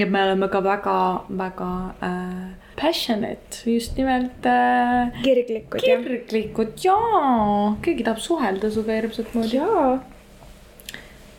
ja 0.00 0.06
me 0.06 0.22
oleme 0.22 0.48
ka 0.52 0.60
väga-väga 0.64 1.70
äh, 2.04 2.72
passionate, 2.80 3.62
just 3.66 3.96
nimelt 3.96 4.46
äh,. 4.46 5.22
kirglikud. 5.22 5.80
kirglikud 5.80 6.72
jaa, 6.84 7.76
keegi 7.82 8.04
tahab 8.04 8.20
suhelda 8.20 8.70
sinuga 8.70 9.00
hirmsat 9.00 9.34
moodi. 9.34 9.56
jaa. 9.56 10.04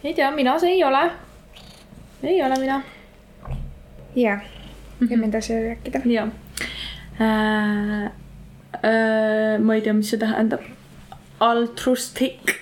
ei 0.04 0.13
tea, 0.13 0.32
mina 0.32 0.60
see 0.60 0.76
ei 0.76 0.84
ole. 0.84 1.06
ei 2.24 2.44
ole 2.44 2.60
mina. 2.60 2.82
jah, 4.15 4.42
võime 5.00 5.30
edasi 5.30 5.54
rääkida. 5.70 6.02
jah 6.10 6.34
äh,. 7.19 8.12
Äh, 8.84 9.58
ma 9.60 9.73
ei 9.75 9.82
tea, 9.82 9.93
mis 9.93 10.12
see 10.13 10.19
tähendab. 10.19 10.62
Altruistic. 11.39 12.55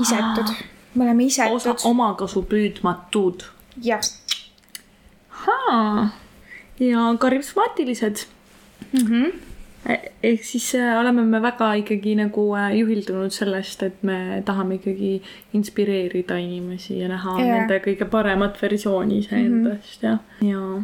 isetud, 0.00 0.54
me 0.94 1.04
oleme 1.04 1.24
isetud. 1.24 1.82
omakasu 1.84 2.44
püüdmatud. 2.46 3.44
jah. 3.82 4.00
ja 6.78 7.14
karismaatilised 7.18 8.26
mm. 8.92 9.00
-hmm 9.00 9.48
ehk 10.22 10.44
siis 10.44 10.74
äh, 10.74 11.00
oleme 11.00 11.22
me 11.24 11.42
väga 11.42 11.72
ikkagi 11.80 12.14
nagu 12.18 12.44
äh, 12.56 12.74
juhildunud 12.76 13.32
sellest, 13.32 13.82
et 13.82 14.02
me 14.02 14.42
tahame 14.44 14.74
ikkagi 14.74 15.22
inspireerida 15.54 16.36
inimesi 16.36 16.98
ja 16.98 17.08
näha 17.08 17.38
yeah. 17.38 17.58
nende 17.58 17.78
kõige 17.84 18.08
paremat 18.10 18.62
versiooni 18.62 19.18
iseendast 19.18 20.02
mm 20.02 20.08
-hmm. 20.08 20.48
ja, 20.48 20.50
ja 20.50 20.82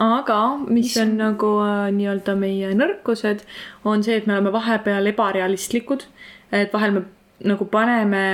aga 0.00 0.40
mis 0.72 0.96
on 1.00 1.14
nagu 1.20 1.52
äh, 1.60 1.90
nii-öelda 1.92 2.34
meie 2.38 2.72
nõrkused, 2.76 3.44
on 3.84 4.02
see, 4.04 4.16
et 4.16 4.26
me 4.26 4.38
oleme 4.38 4.52
vahepeal 4.54 5.12
ebarealistlikud. 5.12 6.06
et 6.52 6.72
vahel 6.72 6.96
me 6.96 7.04
nagu 7.44 7.64
paneme 7.70 8.24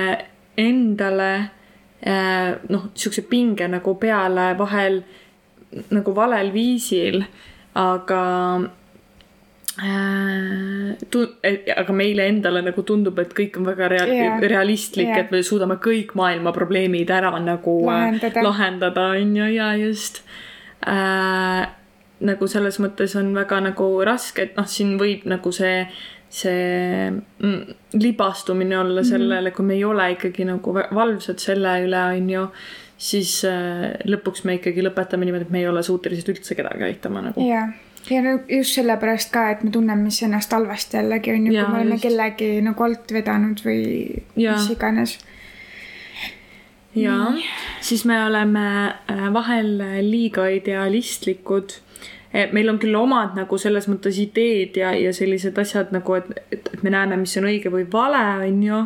endale 0.57 1.33
äh, 2.07 2.55
noh, 2.71 2.89
siukse 2.95 3.27
pinge 3.29 3.69
nagu 3.69 3.95
peale 4.01 4.55
vahel 4.59 5.03
nagu 5.91 6.15
valel 6.15 6.53
viisil, 6.55 7.21
aga 7.75 8.23
äh, 9.83 10.95
tu-, 11.11 11.29
aga 11.77 11.93
meile 11.93 12.31
endale 12.31 12.63
nagu 12.65 12.87
tundub, 12.87 13.19
et 13.19 13.35
kõik 13.37 13.59
on 13.61 13.67
väga 13.69 13.91
rea- 13.93 14.09
yeah., 14.09 14.41
realistlik 14.41 15.11
yeah., 15.11 15.27
et 15.27 15.35
me 15.35 15.43
suudame 15.43 15.81
kõik 15.83 16.15
maailma 16.15 16.55
probleemid 16.57 17.11
ära 17.11 17.35
nagu 17.43 17.81
lahendada, 17.91 18.47
lahendada, 18.47 19.09
on 19.19 19.37
ju, 19.43 19.51
ja 19.59 19.75
just 19.83 20.23
äh, 20.89 21.67
nagu 22.25 22.49
selles 22.49 22.79
mõttes 22.81 23.15
on 23.19 23.33
väga 23.37 23.61
nagu 23.69 23.89
raske, 24.07 24.47
et 24.47 24.57
noh, 24.57 24.67
siin 24.69 24.95
võib 25.01 25.27
nagu 25.29 25.53
see, 25.53 25.85
see 26.33 27.11
mm, 27.11 27.77
libastumine 28.01 28.79
olla 28.79 29.01
mm 29.01 29.05
-hmm. 29.05 29.11
sellele, 29.11 29.51
kui 29.51 29.65
me 29.65 29.75
ei 29.75 29.85
ole 29.85 30.11
ikkagi 30.15 30.45
nagu 30.49 30.75
valvsad 30.75 31.39
selle 31.39 31.81
üle, 31.85 32.03
on 32.17 32.31
ju. 32.31 32.49
siis 32.99 33.45
äh, 33.45 33.93
lõpuks 34.09 34.45
me 34.45 34.55
ikkagi 34.55 34.83
lõpetame 34.83 35.25
niimoodi, 35.25 35.45
et 35.45 35.51
me 35.51 35.59
ei 35.59 35.69
ole 35.69 35.83
suutelised 35.83 36.29
üldse 36.33 36.55
kedagi 36.55 36.85
aitama 36.85 37.21
nagu. 37.21 37.49
ja, 37.49 37.69
ja 38.11 38.23
no 38.23 38.39
just 38.49 38.75
sellepärast 38.75 39.33
ka, 39.33 39.51
et 39.51 39.63
me 39.63 39.71
tunneme 39.71 40.11
siis 40.11 40.23
ennast 40.23 40.53
halvasti 40.53 40.97
jällegi 40.97 41.31
on 41.31 41.47
ju, 41.47 41.53
Jaa, 41.53 41.65
kui 41.65 41.73
me 41.73 41.81
oleme 41.81 41.95
just. 41.95 42.03
kellegi 42.03 42.63
nagu 42.63 42.85
alt 42.85 43.13
vedanud 43.13 43.61
või 43.65 44.23
Jaa. 44.37 44.55
mis 44.55 44.71
iganes. 44.71 45.19
Ja 46.97 47.17
siis 47.81 48.05
me 48.09 48.19
oleme 48.25 48.67
äh, 49.11 49.27
vahel 49.33 49.79
liiga 50.11 50.49
idealistlikud. 50.49 51.81
meil 52.53 52.69
on 52.69 52.79
küll 52.79 52.95
omad 52.99 53.37
nagu 53.39 53.59
selles 53.59 53.87
mõttes 53.89 54.19
ideed 54.21 54.77
ja, 54.77 54.91
ja 54.93 55.13
sellised 55.15 55.57
asjad 55.59 55.93
nagu, 55.95 56.19
et, 56.19 56.27
et, 56.53 56.69
et 56.75 56.83
me 56.85 56.91
näeme, 56.93 57.17
mis 57.17 57.37
on 57.41 57.47
õige 57.49 57.73
või 57.73 57.87
vale, 57.93 58.25
on 58.49 58.63
ju. 58.63 58.81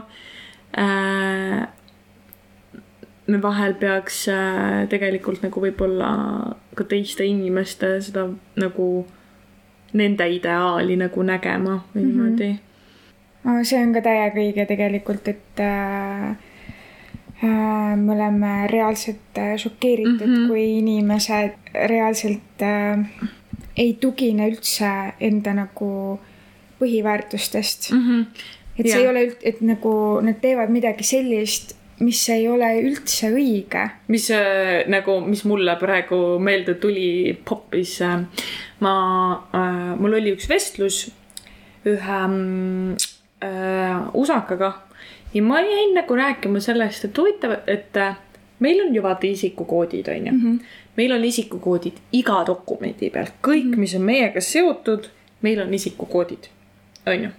me 3.30 3.42
vahel 3.42 3.74
peaks 3.74 4.24
äh, 4.28 4.86
tegelikult 4.90 5.42
nagu 5.42 5.62
võib-olla 5.62 6.10
ka 6.78 6.86
teiste 6.90 7.26
inimeste 7.26 7.96
seda 8.04 8.26
nagu 8.60 8.90
nende 9.92 10.26
ideaali 10.30 10.96
nagu 10.96 11.22
nägema 11.26 11.80
või 11.94 12.04
niimoodi. 12.04 12.50
see 13.66 13.82
on 13.82 13.94
ka 13.94 14.02
täiega 14.04 14.42
õige 14.42 14.66
tegelikult, 14.68 15.28
et 15.28 15.62
äh, 15.64 16.30
äh, 16.30 16.49
me 17.42 18.12
oleme 18.12 18.66
reaalselt 18.68 19.38
äh, 19.38 19.56
šokeeritud 19.56 20.26
mm. 20.26 20.34
-hmm. 20.34 20.48
kui 20.48 20.78
inimesed 20.78 21.52
reaalselt 21.88 22.62
äh, 22.62 23.28
ei 23.76 23.96
tugine 24.00 24.48
üldse 24.50 24.90
enda 25.20 25.54
nagu 25.54 26.20
põhiväärtustest 26.80 27.92
mm. 27.92 27.98
Mhm. 27.98 28.22
et 28.78 28.86
see 28.86 28.92
Jaa. 28.92 29.02
ei 29.02 29.08
ole 29.08 29.26
üld-, 29.26 29.42
et 29.42 29.60
nagu 29.60 29.92
nad 30.24 30.40
teevad 30.40 30.72
midagi 30.72 31.04
sellist, 31.04 31.76
mis 32.00 32.20
ei 32.28 32.48
ole 32.48 32.68
üldse 32.80 33.30
õige. 33.32 33.88
mis 34.08 34.30
äh, 34.30 34.84
nagu, 34.88 35.20
mis 35.20 35.44
mulle 35.44 35.76
praegu 35.80 36.38
meelde 36.38 36.74
tuli, 36.74 37.38
poppis 37.44 38.00
äh,. 38.02 38.20
ma 38.80 38.94
äh,, 39.54 39.96
mul 40.00 40.20
oli 40.20 40.36
üks 40.36 40.48
vestlus 40.48 41.10
ühe 41.88 42.20
mm, 42.26 42.96
äh, 43.44 44.08
usakaga 44.12 44.74
ja 45.34 45.42
ma 45.42 45.60
jäin 45.60 45.94
nagu 45.94 46.16
rääkima 46.16 46.60
sellest, 46.60 47.04
et 47.04 47.18
huvitav, 47.18 47.56
et 47.66 47.96
äh, 47.96 48.16
meil 48.58 48.80
on 48.86 48.94
ju 48.94 49.02
vaata 49.02 49.26
isikukoodid, 49.26 50.08
onju 50.08 50.32
mm. 50.32 50.40
-hmm. 50.40 50.64
meil 50.96 51.12
on 51.12 51.24
isikukoodid 51.24 51.92
iga 52.12 52.44
dokumendi 52.46 53.10
peal, 53.10 53.26
kõik 53.42 53.64
mm, 53.64 53.72
-hmm. 53.72 53.76
mis 53.76 53.94
on 53.94 54.02
meiega 54.02 54.40
seotud, 54.40 55.08
meil 55.42 55.60
on 55.60 55.74
isikukoodid, 55.74 56.48
onju 57.06 57.30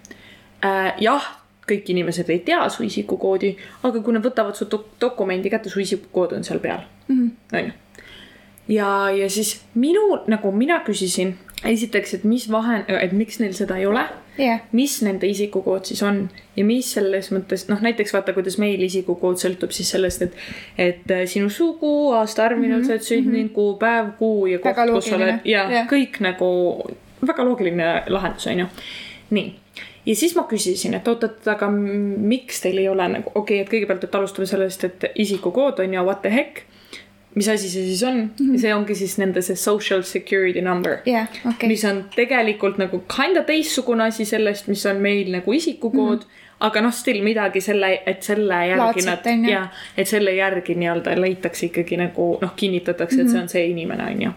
äh,. 0.66 0.94
jah, 1.00 1.38
kõik 1.72 1.84
inimesed 1.88 2.30
ei 2.30 2.40
tea 2.40 2.70
su 2.70 2.84
isikukoodi, 2.84 3.58
aga 3.84 4.00
kui 4.00 4.14
nad 4.14 4.26
võtavad 4.26 4.56
su 4.56 4.68
dok 4.72 4.86
dokumendi 5.02 5.50
kätte, 5.50 5.70
su 5.70 5.80
isikukood 5.80 6.34
on 6.34 6.44
seal 6.44 6.60
peal 6.60 6.82
onju. 7.54 7.72
ja, 8.68 9.10
ja 9.10 9.30
siis 9.30 9.62
minu 9.74 10.20
nagu 10.28 10.52
mina 10.52 10.80
küsisin 10.86 11.36
esiteks, 11.64 12.14
et 12.14 12.24
mis 12.24 12.52
vahe, 12.52 12.86
et 12.88 13.12
miks 13.12 13.40
neil 13.40 13.54
seda 13.54 13.78
ei 13.78 13.86
ole 13.86 14.06
jah, 14.38 14.62
mis 14.72 14.98
nende 15.06 15.28
isikukood 15.28 15.90
siis 15.90 16.02
on 16.08 16.24
ja 16.56 16.66
mis 16.66 16.94
selles 16.96 17.32
mõttes, 17.36 17.66
noh 17.70 17.82
näiteks 17.84 18.14
vaata, 18.16 18.36
kuidas 18.38 18.58
meil 18.62 18.82
isikukood 18.86 19.40
sõltub 19.42 19.74
siis 19.76 19.92
sellest, 19.92 20.28
et, 20.28 20.38
et 20.78 21.12
äh, 21.12 21.24
sinu 21.30 21.50
sugu, 21.52 22.12
aastaarv, 22.18 22.60
millal 22.62 22.86
sa 22.88 22.96
oled 22.96 23.08
sündinud, 23.08 23.54
kuupäev, 23.56 24.14
kuu 24.20 24.46
ja 24.54 24.62
koht 24.64 24.84
kus 24.96 25.12
sa 25.12 25.20
oled 25.20 25.48
ja 25.48 25.66
Jah. 25.72 25.90
kõik 25.92 26.22
nagu 26.24 26.52
väga 27.28 27.46
loogiline 27.46 27.90
lahendus 28.10 28.48
on 28.48 28.64
ju. 28.64 28.70
nii, 29.38 29.54
ja 30.06 30.16
siis 30.16 30.36
ma 30.36 30.46
küsisin, 30.50 30.96
et 30.98 31.08
oot-oot, 31.08 31.46
aga 31.54 31.70
miks 31.72 32.62
teil 32.64 32.82
ei 32.82 32.90
ole 32.90 33.08
nagu, 33.18 33.32
okei 33.36 33.62
okay,, 33.62 33.66
et 33.66 33.72
kõigepealt, 33.74 34.08
et 34.08 34.20
alustame 34.20 34.50
sellest, 34.50 34.88
et 34.88 35.10
isikukood 35.16 35.84
on 35.84 35.98
ju 35.98 36.06
what 36.08 36.22
the 36.26 36.34
heck. 36.34 36.64
Mis 37.36 37.48
asi 37.48 37.70
see 37.70 37.86
siis 37.86 38.04
on 38.04 38.18
mm, 38.18 38.30
-hmm. 38.40 38.58
see 38.60 38.74
ongi 38.76 38.96
siis 38.96 39.18
nende 39.18 39.42
see 39.42 39.56
social 39.56 40.02
security 40.02 40.62
number 40.62 40.98
jah, 41.06 41.28
okei. 41.50 41.70
mis 41.70 41.86
on 41.86 42.04
tegelikult 42.16 42.78
nagu 42.78 43.04
kinda 43.16 43.44
teistsugune 43.44 44.04
asi 44.04 44.26
sellest, 44.26 44.68
mis 44.68 44.86
on 44.86 44.98
meil 44.98 45.32
nagu 45.32 45.54
isikukood 45.54 46.18
mm. 46.18 46.24
-hmm. 46.24 46.58
aga 46.60 46.82
noh, 46.82 46.94
still 46.94 47.24
midagi 47.24 47.62
selle, 47.62 48.02
et 48.06 48.24
selle 48.24 48.68
järgi 48.68 49.06
Laadset, 49.06 49.26
nad 49.26 49.50
ja 49.50 49.68
et 49.98 50.08
selle 50.08 50.36
järgi 50.36 50.76
nii-öelda 50.76 51.22
leitakse 51.22 51.66
ikkagi 51.66 51.98
nagu 51.98 52.38
noh, 52.42 52.54
kinnitatakse 52.56 53.16
mm, 53.16 53.22
-hmm. 53.22 53.26
et 53.26 53.32
see 53.32 53.42
on 53.42 53.50
see 53.50 53.66
inimene, 53.66 54.04
on 54.04 54.22
ju. 54.22 54.32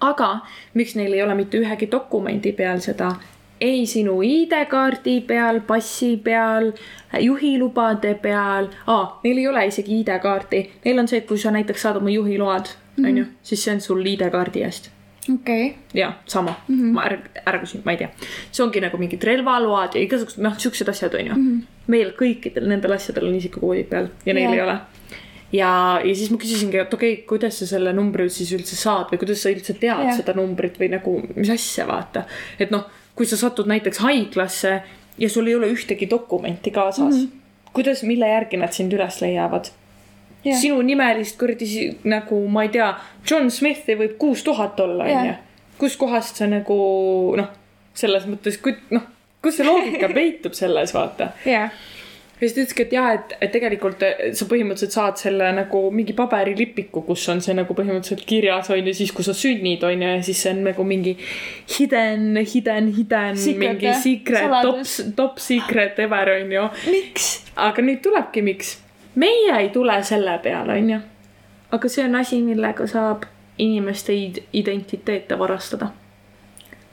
aga 0.00 0.38
miks 0.74 0.96
neil 0.96 1.12
ei 1.12 1.22
ole 1.22 1.34
mitte 1.34 1.58
ühegi 1.58 1.90
dokumendi 1.90 2.52
peal 2.52 2.78
seda, 2.78 3.14
ei 3.62 3.84
sinu 3.86 4.18
ID-kaardi 4.26 5.20
peal, 5.26 5.60
passi 5.66 6.16
peal, 6.24 6.72
juhilubade 7.20 8.14
peal 8.22 8.70
ah,, 8.86 9.18
neil 9.24 9.42
ei 9.42 9.48
ole 9.48 9.66
isegi 9.70 10.00
ID-kaarti, 10.00 10.64
neil 10.84 11.02
on 11.02 11.10
see, 11.10 11.22
et 11.22 11.28
kui 11.28 11.38
sa 11.38 11.54
näiteks 11.54 11.86
saad 11.86 12.00
oma 12.02 12.10
juhiload, 12.10 12.74
on 13.02 13.22
ju, 13.22 13.28
siis 13.46 13.62
see 13.64 13.76
on 13.76 13.80
sul 13.84 14.02
ID-kaardi 14.14 14.66
eest 14.66 14.90
okei, 15.34 15.76
ja 15.94 16.12
sama 16.26 16.54
mm, 16.68 16.80
-hmm. 16.80 16.92
ma 16.92 17.04
ärg-, 17.04 17.42
ärgasin, 17.46 17.82
ma 17.84 17.90
ei 17.90 17.96
tea. 17.96 18.08
see 18.52 18.64
ongi 18.64 18.80
nagu 18.80 18.98
mingid 18.98 19.22
relvaload 19.22 19.94
ja 19.94 20.00
igasugused 20.02 20.42
noh, 20.42 20.58
siuksed 20.58 20.88
asjad 20.88 21.14
on 21.14 21.26
ju 21.26 21.34
mm. 21.34 21.60
-hmm. 21.60 21.62
meil 21.86 22.10
kõikidel 22.18 22.66
nendel 22.68 22.92
asjadel 22.92 23.28
on 23.28 23.34
isikukoodid 23.34 23.86
peal 23.86 24.08
ja 24.26 24.34
neil 24.34 24.44
Jaa. 24.48 24.54
ei 24.54 24.62
ole. 24.62 24.78
ja, 25.52 26.00
ja 26.04 26.14
siis 26.14 26.30
ma 26.30 26.38
küsisingi, 26.38 26.76
et 26.76 26.94
okei 26.94 27.12
okay,, 27.12 27.26
kuidas 27.26 27.58
sa 27.58 27.66
selle 27.66 27.92
numbri 27.92 28.28
siis 28.30 28.52
üldse 28.52 28.76
saad 28.76 29.12
või 29.12 29.18
kuidas 29.18 29.42
sa 29.42 29.50
üldse 29.50 29.74
tead 29.74 30.04
yeah. 30.04 30.16
seda 30.16 30.34
numbrit 30.34 30.80
või 30.80 30.90
nagu 30.96 31.22
mis 31.36 31.50
asja 31.50 31.86
vaata. 31.86 32.24
et 32.58 32.70
noh, 32.70 32.90
kui 33.14 33.26
sa 33.26 33.36
satud 33.36 33.68
näiteks 33.68 33.98
haiglasse 33.98 34.82
ja 35.18 35.30
sul 35.30 35.46
ei 35.46 35.54
ole 35.54 35.68
ühtegi 35.72 36.10
dokumenti 36.10 36.70
kaasas 36.70 37.14
mm, 37.14 37.20
-hmm. 37.20 37.72
kuidas, 37.72 38.02
mille 38.02 38.28
järgi 38.28 38.56
nad 38.56 38.72
sind 38.72 38.92
üles 38.92 39.20
leiavad 39.20 39.70
Jah. 40.44 40.58
sinu 40.58 40.82
nimelist 40.82 41.38
kuradi 41.38 41.98
nagu 42.04 42.48
ma 42.48 42.62
ei 42.62 42.68
tea, 42.68 42.94
John 43.30 43.50
Smithi 43.50 43.94
võib 43.98 44.16
kuus 44.18 44.42
tuhat 44.42 44.80
olla, 44.80 45.06
Jah. 45.08 45.20
onju. 45.22 45.34
kuskohast 45.78 46.36
sa 46.36 46.46
nagu 46.46 46.76
noh, 47.36 47.48
selles 47.94 48.26
mõttes, 48.26 48.58
noh, 48.90 49.02
kus 49.42 49.56
see 49.56 49.66
loogika 49.66 50.08
peitub 50.18 50.52
selles, 50.58 50.94
vaata. 50.94 51.30
jah, 51.46 51.70
ja 52.40 52.48
siis 52.48 52.54
ta 52.54 52.60
ütleski, 52.60 52.82
et 52.86 52.92
jaa, 52.96 53.12
et, 53.14 53.34
et 53.40 53.52
tegelikult 53.54 54.02
eh, 54.06 54.22
sa 54.34 54.46
põhimõtteliselt 54.50 54.96
saad 54.96 55.20
selle 55.20 55.50
nagu 55.54 55.82
mingi 55.94 56.14
paberilipiku, 56.18 57.04
kus 57.06 57.26
on 57.30 57.42
see 57.44 57.54
nagu 57.54 57.76
põhimõtteliselt 57.78 58.24
kirjas 58.28 58.70
on 58.74 58.90
ju 58.90 58.94
siis, 58.98 59.12
kui 59.14 59.26
sa 59.26 59.34
sünnid 59.36 59.84
on 59.86 60.02
ju 60.02 60.14
ja 60.16 60.22
siis 60.26 60.42
see 60.42 60.54
on 60.54 60.64
nagu 60.66 60.86
mingi 60.86 61.14
hidden, 61.78 62.40
hidden, 62.54 62.90
hidden, 62.96 63.38
mingi 63.60 63.90
jah? 63.90 64.00
secret, 64.02 64.56
top 64.62 65.14
top 65.16 65.38
secret 65.42 66.02
ever 66.02 66.34
on 66.38 66.56
ju 66.56 66.66
miks? 66.90 67.30
aga 67.56 67.84
nüüd 67.84 68.02
tulebki, 68.04 68.42
miks. 68.42 68.76
meie 69.14 69.54
ei 69.60 69.70
tule 69.74 70.00
selle 70.06 70.38
peale, 70.42 70.80
onju. 70.82 70.98
aga 71.78 71.94
see 71.94 72.08
on 72.08 72.18
asi, 72.18 72.42
millega 72.42 72.88
saab 72.90 73.28
inimeste 73.58 74.12
id- 74.12 74.42
identiteete 74.52 75.38
varastada. 75.38 75.92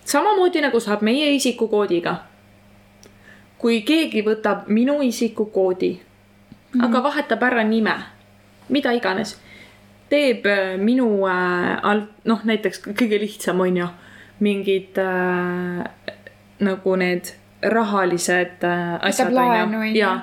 samamoodi 0.05 0.61
nagu 0.61 0.79
saab 0.79 1.01
meie 1.01 1.31
isikukoodiga. 1.35 2.15
Kui 3.59 3.81
keegi 3.87 4.23
võtab 4.25 4.67
minu 4.71 5.01
isikukoodi 5.05 5.91
mm, 6.73 6.83
aga 6.87 7.03
vahetab 7.03 7.43
ära 7.43 7.63
nime, 7.67 7.95
mida 8.69 8.93
iganes, 8.95 9.35
teeb 10.09 10.47
äh, 10.49 10.77
minu 10.81 11.09
äh, 11.27 11.75
alt, 11.83 12.11
noh 12.25 12.45
näiteks 12.47 12.83
kõige 12.87 13.19
lihtsam 13.21 13.59
on 13.65 13.83
ju, 13.83 13.89
mingid 14.39 14.97
äh, 14.97 16.15
nagu 16.63 16.95
need 16.99 17.33
rahalised 17.61 18.63
äh, 18.63 18.95
asjad 19.09 19.33
laenu, 19.35 19.75
on 19.75 19.81
on 19.81 19.87
ju. 19.87 19.95
ja 19.99 20.19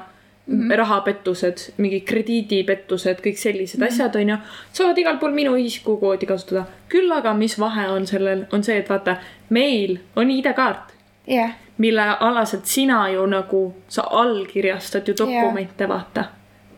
mm 0.47 0.61
-hmm. 0.61 0.77
rahapettused, 0.77 1.73
mingid 1.77 2.05
krediidipettused, 2.05 3.21
kõik 3.21 3.37
sellised 3.37 3.81
mm 3.81 3.87
-hmm. 3.87 3.93
asjad 3.93 4.17
on 4.17 4.29
ju, 4.29 4.37
saavad 4.73 4.99
igal 4.99 5.19
pool 5.19 5.33
minu 5.33 5.57
isikukoodi 5.57 6.27
kasutada. 6.27 6.65
küll 6.89 7.13
aga, 7.13 7.35
mis 7.35 7.59
vahe 7.59 7.89
on 7.89 8.07
sellel, 8.07 8.47
on 8.53 8.65
see, 8.65 8.79
et 8.79 8.89
vaata, 8.89 9.17
meil 9.49 9.99
on 10.17 10.31
ID-kaart, 10.31 10.93
jah, 11.27 11.51
mille 11.79 12.03
alaselt 12.21 12.67
sina 12.67 13.09
ju 13.11 13.27
nagu, 13.27 13.75
sa 13.89 14.03
allkirjastad 14.03 15.09
ju 15.09 15.15
dokumente 15.19 15.85
yeah., 15.85 15.91
vaata. 15.91 16.25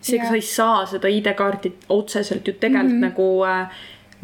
seega 0.00 0.24
Jaa. 0.24 0.30
sa 0.30 0.34
ei 0.34 0.42
saa 0.42 0.87
seda 0.87 1.08
ID-kaarti 1.08 1.72
otseselt 1.88 2.48
ju 2.48 2.52
tegelikult 2.52 2.94
mm 2.94 2.98
-hmm. 2.98 3.08
nagu 3.08 3.44
äh, 3.44 3.68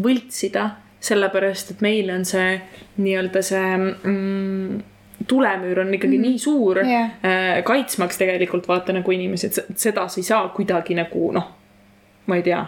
võltsida, 0.02 0.68
sellepärast 1.00 1.70
et 1.70 1.80
meil 1.80 2.10
on 2.10 2.24
see 2.24 2.60
nii-öelda 2.96 3.42
see 3.42 3.76
mm, 3.76 4.82
tulemüür 5.26 5.80
on 5.80 5.94
ikkagi 5.94 6.18
mm 6.18 6.24
-hmm. 6.24 6.28
nii 6.30 6.38
suur 6.38 6.78
Jaa. 6.78 7.02
äh, 7.02 7.64
kaitsmaks 7.64 8.18
tegelikult 8.18 8.68
vaata 8.68 8.92
nagu 8.92 9.10
inimesi, 9.10 9.46
et 9.46 9.54
se- 9.54 9.66
seda 9.76 10.08
sa 10.08 10.20
ei 10.20 10.22
saa 10.24 10.48
kuidagi 10.48 10.94
nagu 10.94 11.32
noh, 11.32 11.52
ma 12.26 12.36
ei 12.36 12.42
tea, 12.42 12.66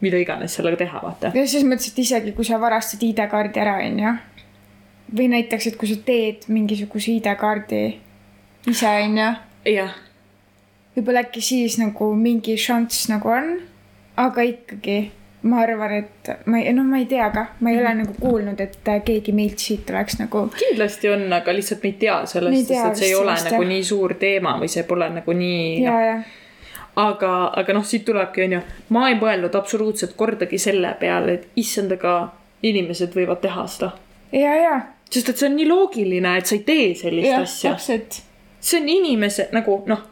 mida 0.00 0.16
iganes 0.16 0.54
sellega 0.54 0.76
teha, 0.76 1.00
vaata. 1.02 1.30
ja 1.34 1.46
selles 1.46 1.64
mõttes, 1.66 1.92
et 1.92 1.98
isegi 1.98 2.32
kui 2.32 2.44
sa 2.44 2.60
varastad 2.60 3.02
ID-kaardi 3.02 3.60
ära, 3.60 3.76
onju. 3.86 4.16
Või 5.14 5.28
näiteks, 5.30 5.66
et 5.70 5.76
kui 5.76 5.88
sa 5.88 5.98
teed 6.04 6.48
mingisuguse 6.48 7.12
ID-kaardi 7.18 7.82
ise, 8.66 8.86
onju. 9.04 9.28
jah, 9.70 9.92
võib-olla 10.96 11.22
äkki 11.26 11.40
siis 11.44 11.78
nagu 11.78 12.12
mingi 12.18 12.56
šanss 12.58 13.08
nagu 13.12 13.28
on, 13.30 13.52
aga 14.16 14.42
ikkagi 14.42 15.10
ma 15.46 15.60
arvan, 15.62 15.92
et 16.00 16.30
ma 16.50 16.58
ei, 16.58 16.72
no 16.74 16.82
ma 16.84 16.98
ei 16.98 17.06
tea 17.06 17.28
ka, 17.30 17.46
ma 17.60 17.70
ei 17.70 17.78
ole 17.78 17.92
Mhm. 17.94 17.98
nagu 18.02 18.14
kuulnud, 18.20 18.60
et 18.60 18.78
keegi 19.04 19.32
meilt 19.32 19.58
siit 19.62 19.90
oleks 19.90 20.18
nagu 20.18 20.48
kindlasti 20.58 21.08
on, 21.12 21.32
aga 21.32 21.52
lihtsalt 21.54 21.82
me 21.84 21.88
ei 21.92 21.98
tea 22.00 22.16
sellest, 22.26 22.66
sest 22.66 22.86
et 22.86 22.96
see 22.96 23.06
ei 23.12 23.14
ole 23.14 23.36
sellest, 23.36 23.50
nagu 23.52 23.62
jah. 23.62 23.68
nii 23.68 23.84
suur 23.84 24.14
teema 24.14 24.56
või 24.58 24.68
see 24.68 24.82
pole 24.82 25.08
nagu 25.10 25.32
nii 25.32 25.82
ja, 25.84 25.92
noh, 25.92 26.00
ja 26.06 26.22
aga, 26.96 27.52
aga 27.60 27.72
noh, 27.76 27.84
siit 27.84 28.04
tulebki, 28.08 28.42
onju, 28.48 28.60
ma 28.88 29.08
ei 29.10 29.14
mõelnud 29.20 29.54
absoluutselt 29.54 30.16
kordagi 30.16 30.58
selle 30.58 30.94
peale, 31.00 31.32
et 31.34 31.48
issand, 31.56 31.92
aga 31.92 32.32
inimesed 32.62 33.12
võivad 33.14 33.40
teha 33.44 33.66
seda. 33.68 33.92
ja, 34.32 34.54
ja, 34.56 34.80
sest 35.10 35.30
et 35.30 35.38
see 35.38 35.48
on 35.48 35.56
nii 35.56 35.68
loogiline, 35.70 36.36
et 36.38 36.48
sa 36.48 36.56
ei 36.56 36.64
tee 36.66 36.86
sellist 36.98 37.28
jah, 37.28 37.44
asja. 37.46 37.74
täpselt. 37.74 38.20
see 38.60 38.80
on 38.80 38.88
inimese 38.90 39.48
nagu 39.54 39.78
noh, 39.90 40.02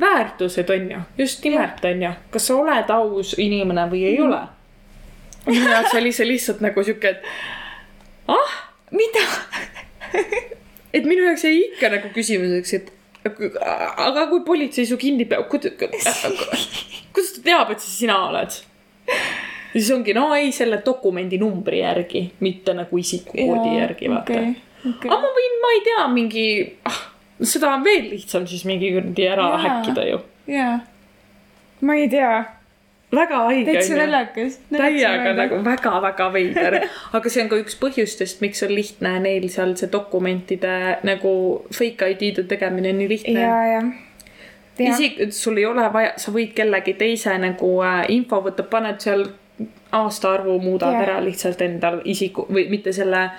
väärtused 0.00 0.70
on 0.70 0.90
ju, 0.90 1.00
just 1.18 1.44
nimelt 1.44 1.84
on 1.84 2.02
ju, 2.02 2.12
kas 2.30 2.48
sa 2.50 2.58
oled 2.60 2.92
aus 2.92 3.34
inimene 3.40 3.86
või 3.92 4.04
ei 4.10 4.20
ole. 4.20 4.42
minu 5.46 5.70
jaoks 5.70 5.94
oli 5.94 6.12
see 6.12 6.28
lihtsalt 6.28 6.60
nagu 6.64 6.84
sihuke, 6.84 7.14
et 7.16 8.28
ah, 8.32 8.58
mida? 8.90 9.24
et 10.92 11.04
minu 11.04 11.24
jaoks 11.30 11.46
jäi 11.48 11.56
ikka 11.70 11.92
nagu 11.96 12.12
küsimuseks, 12.14 12.76
et 12.80 12.92
aga 13.96 14.26
kui 14.30 14.44
politsei 14.46 14.86
su 14.86 14.98
kinni 15.00 15.24
peab, 15.26 15.48
kuidas 15.50 15.74
ta 16.22 16.30
teab, 17.42 17.72
et 17.72 17.80
see 17.80 18.02
sina 18.02 18.18
oled? 18.28 18.60
Ja 19.76 19.82
siis 19.82 19.92
ongi, 19.92 20.14
no 20.16 20.30
ei, 20.34 20.52
selle 20.56 20.80
dokumendi 20.86 21.38
numbri 21.38 21.82
järgi, 21.82 22.22
mitte 22.40 22.74
nagu 22.74 22.98
isikukoodi 22.98 23.76
järgi, 23.76 24.08
vaata 24.10 24.32
okay.. 24.32 24.54
okay. 24.88 25.10
aga 25.10 25.20
ma 25.20 25.32
võin, 25.36 25.56
ma 25.60 25.72
ei 25.76 25.82
tea, 25.84 26.08
mingi 26.14 26.46
ah,, 26.88 27.02
seda 27.42 27.74
on 27.74 27.84
veel 27.84 28.08
lihtsam 28.14 28.46
siis 28.48 28.64
mingi 28.68 28.94
kuradi 28.94 29.28
ära 29.28 29.50
Jaa. 29.52 29.62
häkkida 29.66 30.06
ju. 30.08 30.20
jaa. 30.48 30.78
ma 31.84 31.98
ei 32.00 32.08
tea, 32.08 32.32
väga 33.12 33.42
haige 33.50 33.72
täitsa. 33.72 34.00
naljakas. 34.00 34.58
täiega 34.72 35.36
nagu 35.42 35.60
väga-väga 35.68 36.32
veider, 36.32 36.80
aga 37.12 37.32
see 37.36 37.44
on 37.44 37.52
ka 37.52 37.60
üks 37.60 37.78
põhjustest, 37.84 38.40
miks 38.44 38.64
on 38.64 38.74
lihtne 38.74 39.16
neil 39.28 39.48
seal 39.52 39.76
see 39.76 39.92
dokumentide 39.92 40.76
nagu 41.04 41.32
fake 41.68 42.12
ID-de 42.16 42.48
tegemine 42.48 42.96
nii 42.96 43.12
lihtne 43.12 43.40
ja, 43.44 43.56
ja. 43.74 43.82
ja, 44.78 44.92
isik, 44.92 45.26
sul 45.36 45.60
ei 45.60 45.68
ole 45.68 45.84
vaja, 45.92 46.16
sa 46.20 46.32
võid 46.32 46.56
kellegi 46.56 46.96
teise 46.96 47.36
nagu 47.44 47.74
äh, 47.84 48.06
info 48.16 48.40
võtta, 48.48 48.64
paned 48.72 49.04
seal 49.04 49.28
aastaarvu, 49.96 50.58
muudad 50.60 50.92
yeah. 50.92 51.02
ära 51.02 51.20
lihtsalt 51.24 51.60
endal 51.62 52.00
isiku 52.04 52.46
või 52.50 52.66
mitte 52.70 52.92
selle 52.92 53.30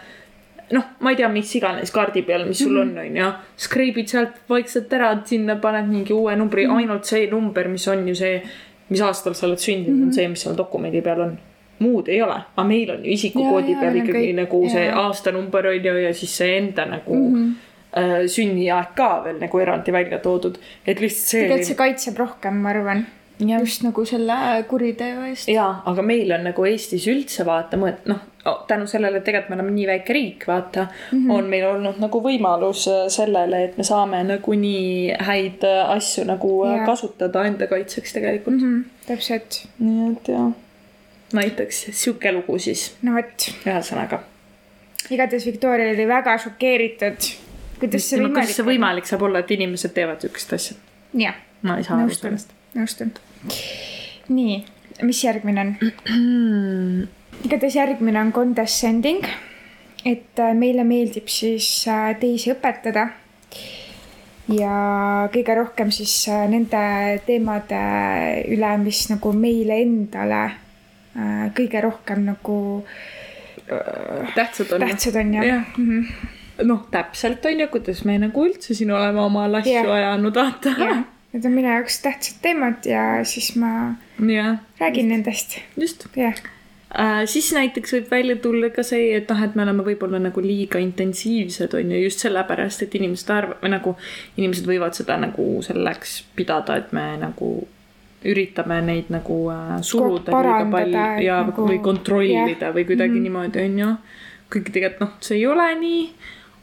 noh, 0.71 0.85
ma 0.99 1.11
ei 1.13 1.19
tea, 1.19 1.27
mis 1.31 1.51
iganes 1.59 1.91
kaardi 1.95 2.23
peal, 2.27 2.45
mis 2.47 2.59
sul 2.59 2.75
mm 2.75 2.89
-hmm. 2.89 2.99
on, 2.99 3.27
onju. 3.27 3.33
skriibid 3.67 4.07
sealt 4.07 4.39
vaikselt 4.49 4.93
ära, 4.93 5.11
sinna 5.25 5.55
paned 5.55 5.89
mingi 5.89 6.13
uue 6.13 6.35
numbri 6.35 6.65
mm, 6.65 6.71
-hmm. 6.71 6.77
ainult 6.77 7.05
see 7.05 7.29
number, 7.31 7.67
mis 7.67 7.87
on 7.87 8.07
ju 8.07 8.15
see, 8.15 8.41
mis 8.89 9.01
aastal 9.01 9.33
sa 9.33 9.47
oled 9.47 9.57
sündinud 9.57 9.95
mm, 9.95 10.01
-hmm. 10.01 10.07
on 10.07 10.13
see, 10.13 10.27
mis 10.27 10.41
seal 10.41 10.57
dokumendi 10.57 11.01
peal 11.01 11.21
on. 11.21 11.37
muud 11.79 12.07
ei 12.07 12.21
ole, 12.21 12.33
aga 12.33 12.63
meil 12.67 12.89
on 12.89 13.05
ju 13.05 13.11
isikukoodi 13.11 13.71
jaa, 13.71 13.79
peal 13.81 13.91
on 13.91 13.97
ikkagi 13.97 14.31
kõik- 14.31 14.35
nagu 14.35 14.69
see 14.69 14.85
jaa. 14.85 15.01
aastanumber 15.01 15.67
on 15.67 15.85
ju 15.85 15.97
ja 15.97 16.13
siis 16.13 16.37
see 16.37 16.57
enda 16.57 16.85
nagu 16.85 17.15
mm 17.15 17.35
-hmm. 17.35 18.27
sünniaeg 18.27 18.95
ka 18.95 19.21
veel 19.23 19.37
nagu 19.39 19.59
eraldi 19.59 19.91
välja 19.91 20.17
toodud, 20.19 20.57
et 20.87 20.99
lihtsalt 20.99 21.27
see 21.27 21.41
tegelikult 21.41 21.67
see 21.67 21.75
kaitseb 21.75 22.17
rohkem, 22.17 22.53
ma 22.53 22.69
arvan. 22.69 23.05
Just 23.39 23.83
nagu 23.85 24.05
selle 24.05 24.63
kuriteo 24.69 25.25
eest. 25.29 25.49
jaa, 25.51 25.81
aga 25.85 26.01
meil 26.01 26.31
on 26.33 26.47
nagu 26.49 26.65
Eestis 26.65 27.05
üldse 27.11 27.45
vaata, 27.45 27.77
noh, 27.77 28.21
tänu 28.67 28.87
sellele, 28.87 29.17
et 29.17 29.25
tegelikult 29.27 29.49
me 29.49 29.57
oleme 29.59 29.73
nii 29.75 29.87
väike 29.87 30.13
riik, 30.13 30.45
vaata 30.47 30.87
mm, 30.87 31.17
-hmm. 31.17 31.31
on 31.35 31.49
meil 31.51 31.65
olnud 31.69 31.99
nagu 32.01 32.21
võimalus 32.23 32.87
äh, 32.91 33.07
sellele, 33.13 33.63
et 33.63 33.77
me 33.77 33.83
saame 33.83 34.23
nagu 34.23 34.53
nii 34.53 35.13
häid 35.29 35.63
äh, 35.67 35.89
asju 35.97 36.25
nagu 36.25 36.53
Jaa. 36.65 36.75
yeah. 36.75 36.85
kasutada 36.85 37.45
enda 37.45 37.67
kaitseks 37.67 38.13
tegelikult 38.13 38.61
mm. 38.61 38.67
Mhm, 38.67 38.83
täpselt, 39.07 39.61
-hmm. 39.63 39.85
nii 39.85 40.11
et 40.11 40.27
jaa, 40.33 40.51
näiteks 41.33 41.85
sihuke 41.91 42.31
lugu 42.31 42.59
siis, 42.59 42.95
no 43.01 43.13
vot, 43.13 43.49
ühesõnaga. 43.65 44.19
igatahes 45.09 45.45
Victoria 45.45 45.93
oli 45.93 46.07
väga 46.07 46.37
šokeeritud. 46.37 47.31
kuidas 47.79 48.09
see 48.09 48.19
kuidas 48.19 48.33
võimalik 48.33 48.55
see 48.55 48.65
võimalik 48.65 49.05
saab 49.05 49.21
olla, 49.21 49.39
et 49.39 49.51
inimesed 49.51 49.93
teevad 49.93 50.21
siukest 50.21 50.53
asja? 50.53 50.77
jah, 51.13 51.35
ma 51.61 51.77
ei 51.77 51.83
saa 51.83 52.01
aru 52.03 52.13
sellest., 52.13 52.56
nõustun. 52.77 53.13
nii, 54.29 54.57
mis 55.01 55.23
järgmine 55.23 55.63
on? 55.65 55.75
igatahes 57.45 57.75
järgmine 57.75 58.21
on 58.21 58.31
condescending. 58.33 59.25
et 60.05 60.39
äh, 60.39 60.53
meile 60.55 60.83
meeldib 60.87 61.27
siis 61.27 61.87
äh, 61.87 62.13
teisi 62.19 62.53
õpetada. 62.53 63.07
ja 64.53 65.27
kõige 65.33 65.57
rohkem 65.57 65.91
siis 65.91 66.15
äh, 66.31 66.45
nende 66.49 66.81
teemade 67.25 67.81
üle, 68.53 68.71
mis 68.83 69.07
nagu 69.11 69.33
meile 69.33 69.81
endale 69.83 70.45
kõige 71.57 71.79
rohkem 71.81 72.27
nagu 72.27 72.55
tähtsad 74.35 74.75
on. 74.75 74.83
tähtsad 74.85 75.15
on 75.17 75.33
ja 75.33 75.43
Jah. 75.43 75.63
mm. 75.77 75.87
-hmm. 75.89 76.67
noh, 76.69 76.83
täpselt 76.91 77.45
on 77.45 77.59
ju, 77.59 77.67
kuidas 77.73 78.03
me 78.05 78.19
nagu 78.21 78.45
üldse 78.45 78.75
siin 78.77 78.91
oleme 78.91 79.19
oma 79.19 79.47
asju 79.49 79.73
Jah. 79.73 79.89
ajanud, 79.95 80.35
vaata. 80.35 80.75
jah, 80.77 81.01
need 81.37 81.45
on 81.45 81.53
minu 81.53 81.69
jaoks 81.69 82.01
tähtsad 82.01 82.41
teemad 82.41 82.85
ja 82.85 83.23
siis 83.23 83.55
ma 83.55 83.95
jah, 84.19 84.57
räägin 84.79 85.09
nendest, 85.13 85.59
just 85.77 86.07
jah. 86.15 86.33
äh,. 86.97 87.25
siis 87.25 87.51
näiteks 87.53 87.93
võib 87.93 88.11
välja 88.11 88.35
tulla 88.41 88.69
ka 88.73 88.83
see, 88.83 89.13
et 89.17 89.29
noh, 89.29 89.43
et 89.45 89.55
me 89.55 89.65
oleme 89.67 89.85
võib-olla 89.85 90.19
nagu 90.23 90.41
liiga 90.41 90.81
intensiivsed 90.81 91.77
on 91.77 91.93
ju 91.93 92.03
just 92.07 92.25
sellepärast, 92.25 92.83
et 92.83 92.95
inimesed 92.97 93.33
arv-, 93.33 93.57
või 93.61 93.73
nagu 93.75 93.95
inimesed 94.37 94.69
võivad 94.69 94.97
seda 94.97 95.19
nagu 95.21 95.49
selleks 95.65 96.21
pidada, 96.35 96.79
et 96.81 96.93
me 96.95 97.09
nagu 97.21 97.51
üritame 98.27 98.79
neid 98.81 99.11
nagu 99.13 99.43
äh, 99.53 99.77
suruda 99.85 100.33
liiga 100.33 100.65
palju 100.73 101.05
ja 101.23 101.43
nagu- 101.45 101.67
või 101.69 101.77
kontrollida 101.85 102.71
jah. 102.71 102.73
või 102.73 102.87
kuidagi 102.89 103.19
mm 103.19 103.27
niimoodi 103.27 103.61
on 103.61 103.79
ju. 103.79 103.93
kuigi 104.49 104.71
tegelikult 104.73 105.01
noh, 105.03 105.15
see 105.19 105.37
ei 105.37 105.45
ole 105.45 105.67
nii, 105.75 106.03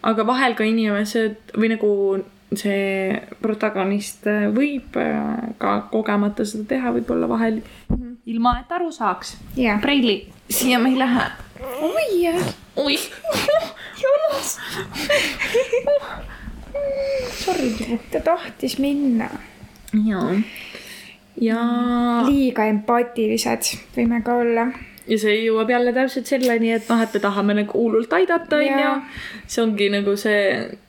aga 0.08 0.24
vahel 0.26 0.54
ka 0.56 0.64
inimesed 0.64 1.52
või 1.54 1.68
nagu 1.76 1.90
see 2.56 3.14
protagonist 3.42 4.26
äh, 4.30 4.48
võib 4.54 4.96
äh, 5.00 5.54
ka 5.58 5.76
kogemata 5.92 6.46
seda 6.48 6.68
teha, 6.74 6.92
võib-olla 6.96 7.28
vahel 7.30 7.60
ilma, 8.26 8.58
et 8.62 8.72
aru 8.72 8.90
saaks. 8.92 9.36
jah. 9.56 9.80
preili, 9.82 10.28
siia 10.50 10.78
me 10.82 10.92
ei 10.94 10.98
lähe. 11.00 11.26
oi 11.88 12.06
jah. 12.22 12.52
oih, 12.76 13.08
jonas. 14.02 14.58
sorry. 17.44 17.70
ta 18.12 18.20
tahtis 18.20 18.78
minna. 18.78 19.28
jaa. 19.92 20.34
ja, 21.40 21.60
liiga 22.28 22.68
empaatilised 22.72 23.74
võime 23.96 24.22
ka 24.24 24.38
olla. 24.40 24.68
ja 25.08 25.20
see 25.20 25.36
jõuab 25.44 25.70
jälle 25.74 25.92
täpselt 25.96 26.30
selleni, 26.30 26.72
et 26.78 26.88
noh, 26.88 27.02
et 27.04 27.14
me 27.14 27.20
tahame 27.20 27.60
nagu 27.62 27.78
hullult 27.78 28.12
aidata, 28.16 28.62
onju 28.62 28.96
see 29.46 29.62
ongi 29.64 29.90
nagu 29.92 30.16
see 30.16 30.40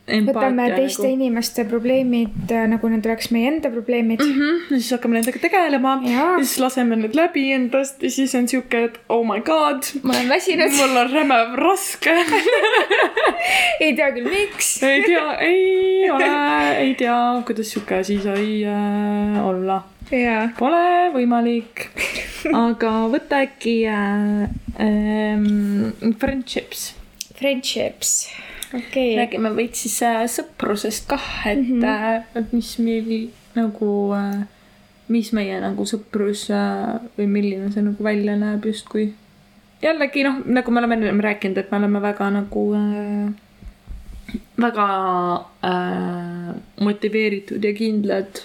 võtame 0.05 0.67
teiste 0.75 1.01
nagu. 1.01 1.13
inimeste 1.15 1.65
probleemid 1.65 2.51
äh, 2.53 2.67
nagu 2.69 2.89
need 2.91 3.07
oleks 3.09 3.31
meie 3.33 3.49
enda 3.49 3.71
probleemid 3.73 4.21
mm. 4.21 4.27
mm. 4.29 4.41
-hmm. 4.41 4.59
ja 4.69 4.79
siis 4.79 4.91
hakkame 4.93 5.17
nendega 5.17 5.41
tegelema 5.41 5.95
Jaa. 6.05 6.27
ja 6.37 6.43
siis 6.43 6.59
laseme 6.61 6.99
need 6.99 7.17
läbi 7.17 7.45
endast 7.55 8.03
ja 8.03 8.11
siis 8.11 8.35
on 8.37 8.47
siuke, 8.47 8.83
et 8.89 8.99
oh 9.09 9.23
my 9.25 9.41
god, 9.41 9.89
ma 10.03 10.13
olen 10.13 10.29
väsinud, 10.29 10.77
mul 10.77 10.97
on 11.01 11.11
räme 11.13 11.39
raske. 11.57 12.13
ei 13.83 13.95
tea 13.95 14.11
küll, 14.13 14.29
miks. 14.29 14.83
ei 14.83 15.01
tea, 15.05 15.25
ei 15.39 16.11
ole, 16.11 16.29
ei 16.77 16.93
tea, 16.95 17.17
kuidas 17.45 17.73
siuke 17.73 18.01
asi 18.03 18.19
sai 18.21 18.61
äh, 18.69 19.41
olla. 19.47 19.81
jaa. 20.11 20.49
Pole 20.59 21.09
võimalik. 21.17 21.87
aga 22.53 22.93
võta 23.09 23.41
äkki 23.47 23.79
äh, 23.89 24.45
ähm, 24.77 26.13
friendships. 26.21 26.91
Friendships, 27.35 28.29
okay.. 28.75 29.15
räägime 29.17 29.53
veits 29.55 29.85
siis 29.85 29.97
äh, 30.03 30.23
sõprusest 30.31 31.07
kah, 31.09 31.29
et 31.47 31.61
mm. 31.61 31.81
-hmm. 31.81 32.39
et 32.41 32.53
mis 32.53 32.77
meil 32.79 33.29
nagu 33.55 33.91
äh,, 34.15 34.45
mis 35.07 35.31
meie 35.33 35.59
nagu 35.61 35.85
sõprus 35.85 36.47
või 37.17 37.27
milline 37.29 37.71
see 37.71 37.85
nagu 37.85 38.03
välja 38.03 38.35
näeb 38.35 38.65
justkui. 38.65 39.13
jällegi 39.81 40.23
noh, 40.23 40.41
nagu 40.45 40.71
me 40.71 40.79
oleme 40.79 40.95
ennem 40.95 41.19
rääkinud, 41.19 41.57
et 41.57 41.71
me 41.71 41.77
oleme 41.77 42.01
väga 42.01 42.29
nagu 42.29 42.63
äh, 42.73 43.33
väga 44.61 44.87
äh, 45.63 46.55
motiveeritud 46.79 47.63
ja 47.63 47.73
kindlad 47.73 48.41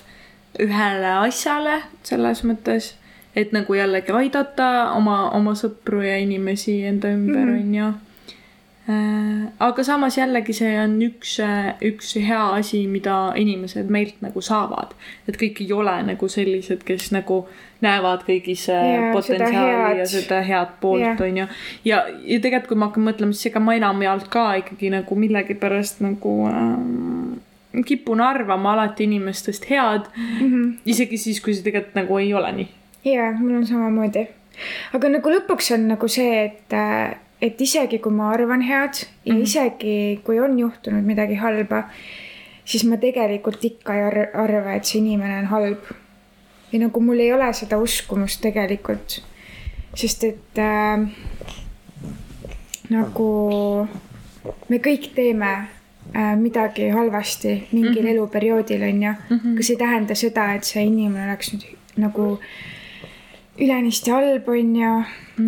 ühele 0.61 1.12
asjale 1.24 1.81
selles 2.03 2.43
mõttes, 2.45 2.95
et 3.37 3.53
nagu 3.55 3.74
jällegi 3.74 4.12
aidata 4.12 4.91
oma, 4.97 5.31
oma 5.37 5.55
sõpru 5.59 6.03
ja 6.05 6.18
inimesi 6.18 6.83
enda 6.85 7.12
ümber 7.14 7.47
Mhm. 7.47 8.09
ju. 8.91 9.49
aga 9.66 9.84
samas 9.84 10.18
jällegi 10.18 10.55
see 10.57 10.76
on 10.82 10.99
üks, 11.07 11.38
üks 11.91 12.14
hea 12.20 12.45
asi, 12.59 12.84
mida 12.91 13.32
inimesed 13.36 13.91
meilt 13.91 14.20
nagu 14.24 14.43
saavad. 14.45 14.95
et 15.28 15.41
kõik 15.41 15.62
ei 15.64 15.72
ole 15.72 15.97
nagu 16.12 16.28
sellised, 16.28 16.84
kes 16.86 17.11
nagu 17.16 17.45
näevad 17.80 18.24
kõigis 18.26 18.66
yeah, 18.68 18.82
seda 18.84 19.12
potentsiaali 19.14 20.01
ja 20.03 20.09
seda 20.09 20.41
head 20.45 20.74
poolt 20.80 21.05
Jah. 21.05 21.22
on 21.26 21.38
ju. 21.43 21.47
ja, 21.84 22.03
ja 22.24 22.41
tegelikult, 22.41 22.68
kui 22.72 22.80
ma 22.80 22.91
hakkan 22.91 23.07
mõtlema, 23.09 23.36
siis 23.36 23.53
ega 23.53 23.62
ma 23.64 23.76
enamjaolt 23.78 24.28
ka 24.32 24.49
ikkagi 24.61 24.93
nagu 24.93 25.16
millegipärast 25.16 26.03
nagu 26.05 26.34
ähm, 26.51 27.41
kipun 27.86 28.20
arvama 28.20 28.72
alati 28.72 29.05
inimestest 29.05 29.70
head, 29.70 30.11
mm. 30.16 30.53
-hmm. 30.53 30.76
isegi 30.86 31.18
siis, 31.18 31.41
kui 31.41 31.55
see 31.55 31.64
tegelikult 31.64 31.95
nagu 31.95 32.18
ei 32.18 32.34
ole 32.34 32.53
nii. 32.53 32.68
jaa, 33.05 33.32
mul 33.38 33.57
on 33.62 33.66
samamoodi. 33.66 34.28
aga 34.95 35.09
nagu 35.09 35.30
lõpuks 35.30 35.74
on 35.74 35.88
nagu 35.88 36.09
see, 36.09 36.45
et, 36.45 36.80
et 37.41 37.61
isegi 37.61 37.99
kui 37.99 38.12
ma 38.12 38.30
arvan 38.34 38.62
head 38.62 39.01
ja 39.24 39.32
mm. 39.32 39.38
-hmm. 39.38 39.43
isegi 39.43 40.20
kui 40.24 40.41
on 40.41 40.59
juhtunud 40.59 41.05
midagi 41.05 41.34
halba, 41.34 41.82
siis 42.64 42.84
ma 42.84 42.97
tegelikult 42.97 43.64
ikka 43.64 43.95
ei 43.95 44.03
ar 44.03 44.18
arva, 44.34 44.74
et 44.74 44.84
see 44.84 44.99
inimene 44.99 45.38
on 45.38 45.47
halb. 45.47 45.91
või 46.72 46.78
nagu 46.80 47.01
mul 47.01 47.18
ei 47.18 47.32
ole 47.32 47.53
seda 47.53 47.78
uskumust 47.78 48.41
tegelikult. 48.41 49.22
sest 49.95 50.24
et 50.24 50.59
äh, 50.59 51.09
nagu 52.91 53.88
me 54.68 54.76
kõik 54.78 55.11
teeme 55.14 55.53
äh, 56.16 56.36
midagi 56.36 56.88
halvasti 56.88 57.68
mingil 57.72 58.03
mm 58.03 58.07
-hmm. 58.07 58.11
eluperioodil, 58.11 58.82
on 58.82 59.03
ju 59.03 59.12
mm. 59.30 59.38
-hmm. 59.38 59.53
aga 59.53 59.62
see 59.62 59.74
ei 59.74 59.78
tähenda 59.78 60.14
seda, 60.14 60.55
et 60.55 60.64
see 60.64 60.84
inimene 60.84 61.24
oleks 61.24 61.53
nüüd 61.53 61.64
nagu 61.97 62.38
ülenisti 63.59 64.11
halb, 64.11 64.49
on 64.49 64.76
ju. 64.76 64.93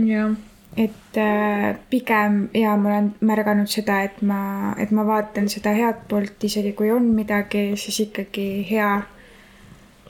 jah 0.07 0.37
et 0.77 1.19
äh, 1.21 1.77
pigem 1.91 2.49
ja 2.55 2.77
ma 2.77 2.89
olen 2.89 3.11
märganud 3.21 3.69
seda, 3.69 4.03
et 4.07 4.23
ma, 4.23 4.73
et 4.81 4.91
ma 4.91 5.05
vaatan 5.07 5.49
seda 5.53 5.75
head 5.77 6.07
poolt, 6.09 6.39
isegi 6.49 6.73
kui 6.79 6.91
on 6.91 7.11
midagi, 7.17 7.73
siis 7.77 8.01
ikkagi 8.07 8.47
hea 8.71 8.95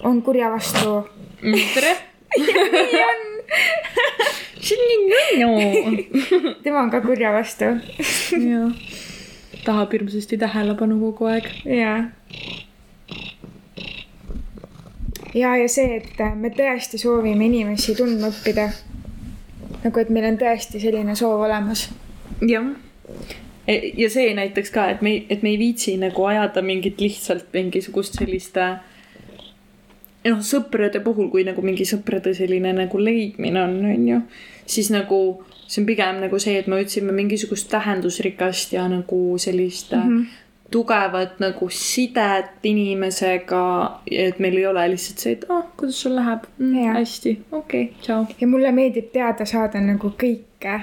on 0.07 0.23
kurja 0.23 0.51
vastu. 0.51 1.03
tere 1.43 1.97
nii 2.39 3.03
on 3.03 3.23
see 4.63 4.77
on 4.79 4.85
nii 4.89 5.45
nunnu. 5.45 6.03
tema 6.63 6.81
on 6.81 6.91
ka 6.91 7.01
kurja 7.01 7.33
vastu. 7.33 7.65
jah, 7.65 8.73
tahab 9.65 9.93
hirmsasti 9.93 10.39
tähelepanu 10.39 11.01
kogu 11.01 11.27
aeg. 11.27 11.51
jaa. 11.65 11.99
ja, 15.35 15.57
ja 15.57 15.69
see, 15.69 15.99
et 15.99 16.25
me 16.37 16.55
tõesti 16.55 17.03
soovime 17.03 17.51
inimesi 17.51 17.97
tundma 17.99 18.31
õppida. 18.31 18.71
Nagu, 19.83 20.01
et 20.01 20.11
meil 20.11 20.31
on 20.31 20.39
tõesti 20.39 20.81
selline 20.83 21.17
soov 21.19 21.45
olemas. 21.49 21.89
jah 22.41 22.71
e, 23.67 23.93
ja 23.99 24.11
see 24.11 24.35
näiteks 24.35 24.71
ka, 24.71 24.89
et 24.91 25.03
me, 25.03 25.17
et 25.29 25.43
me 25.43 25.55
ei 25.55 25.59
viitsi 25.59 25.97
nagu 26.01 26.25
ajada 26.27 26.63
mingit 26.63 27.01
lihtsalt 27.01 27.53
mingisugust 27.53 28.19
sellist 28.19 28.57
äh, 28.57 28.81
noh, 30.31 30.43
sõprade 30.47 31.03
puhul, 31.05 31.31
kui 31.33 31.47
nagu 31.47 31.65
mingi 31.65 31.87
sõprade 31.89 32.35
selline 32.37 32.75
nagu 32.77 33.01
leidmine 33.01 33.63
on, 33.63 33.79
on 33.91 34.07
ju, 34.09 34.21
siis 34.71 34.93
nagu 34.95 35.23
see 35.67 35.83
on 35.83 35.89
pigem 35.89 36.21
nagu 36.23 36.39
see, 36.43 36.59
et 36.61 36.69
me 36.71 36.83
otsime 36.83 37.15
mingisugust 37.17 37.71
tähendusrikast 37.73 38.75
ja 38.77 38.85
nagu 38.93 39.21
sellist 39.41 39.93
mm 39.97 40.09
-hmm. 40.09 40.27
Tugevat 40.73 41.39
nagu 41.43 41.69
sidet 41.73 42.65
inimesega, 42.69 43.65
et 44.11 44.41
meil 44.43 44.59
ei 44.61 44.67
ole 44.71 44.89
lihtsalt 44.95 45.25
see, 45.25 45.37
et 45.37 45.47
ah 45.53 45.63
kuidas 45.77 46.01
sul 46.05 46.17
läheb 46.19 46.49
mm,, 46.59 46.97
hästi, 46.97 47.37
okei 47.51 47.85
okay,, 47.85 48.03
tšau. 48.03 48.27
ja 48.41 48.51
mulle 48.51 48.73
meeldib 48.75 49.13
teada 49.15 49.47
saada 49.49 49.83
nagu 49.85 50.13
kõike 50.19 50.81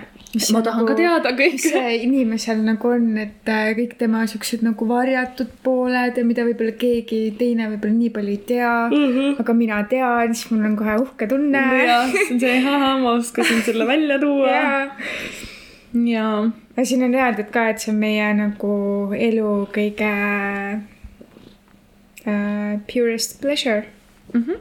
ma 0.54 0.62
tahan 0.62 0.84
nagu, 0.84 0.92
ka 0.92 0.96
teada 0.98 1.32
kõike. 1.34 1.72
mis 1.74 2.04
inimesel 2.06 2.62
nagu 2.66 2.92
on, 2.94 3.08
et 3.22 3.50
äh, 3.50 3.72
kõik 3.78 3.96
tema 4.02 4.26
siuksed 4.30 4.62
nagu 4.66 4.88
varjatud 4.90 5.50
pooled 5.66 6.20
ja 6.20 6.26
mida 6.28 6.46
võib-olla 6.46 6.76
keegi 6.78 7.22
teine 7.40 7.70
võib-olla 7.72 7.98
nii 7.98 8.12
palju 8.14 8.36
ei 8.36 8.42
tea 8.52 8.74
mm. 8.92 9.06
-hmm. 9.16 9.36
aga 9.42 9.58
mina 9.58 9.82
tean, 9.90 10.36
siis 10.36 10.52
mul 10.52 10.68
on 10.70 10.78
kohe 10.80 10.98
uhke 11.02 11.30
tunne. 11.32 11.66
jah, 11.86 12.06
see 12.14 12.34
on 12.36 12.44
see, 12.46 12.60
ma 13.04 13.14
oskasin 13.16 13.64
selle 13.66 13.88
välja 13.90 14.20
tuua. 14.22 14.54
ja. 14.54 14.70
ja 16.14 16.28
siin 16.86 17.03
on 17.03 17.15
öeldud 17.15 17.49
ka, 17.53 17.69
et 17.69 17.82
see 17.82 17.91
on 17.93 17.99
meie 18.01 18.27
nagu 18.38 18.73
elu 19.15 19.53
kõige 19.75 20.11
uh, 22.25 22.80
purest 22.91 23.41
pleasure 23.41 23.84
mm. 24.34 24.43
-hmm. 24.43 24.57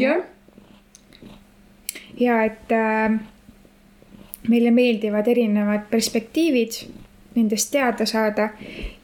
jah. 0.00 0.22
ja 2.20 2.44
et 2.44 2.76
uh, 2.76 3.18
meile 4.48 4.70
meeldivad 4.70 5.28
erinevad 5.28 5.80
perspektiivid, 5.90 6.70
nendest 7.34 7.70
teada 7.72 8.06
saada 8.06 8.50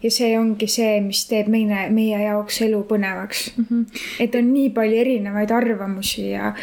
ja 0.02 0.10
see 0.10 0.38
ongi 0.38 0.66
see, 0.68 1.00
mis 1.00 1.24
teeb 1.30 1.48
meie, 1.48 1.88
meie 1.90 2.18
jaoks 2.22 2.60
elu 2.66 2.82
põnevaks 2.90 3.50
mm. 3.56 3.66
-hmm. 3.70 3.84
et 4.20 4.34
on 4.34 4.52
nii 4.52 4.70
palju 4.70 4.96
erinevaid 5.00 5.50
arvamusi 5.50 6.30
ja 6.30 6.54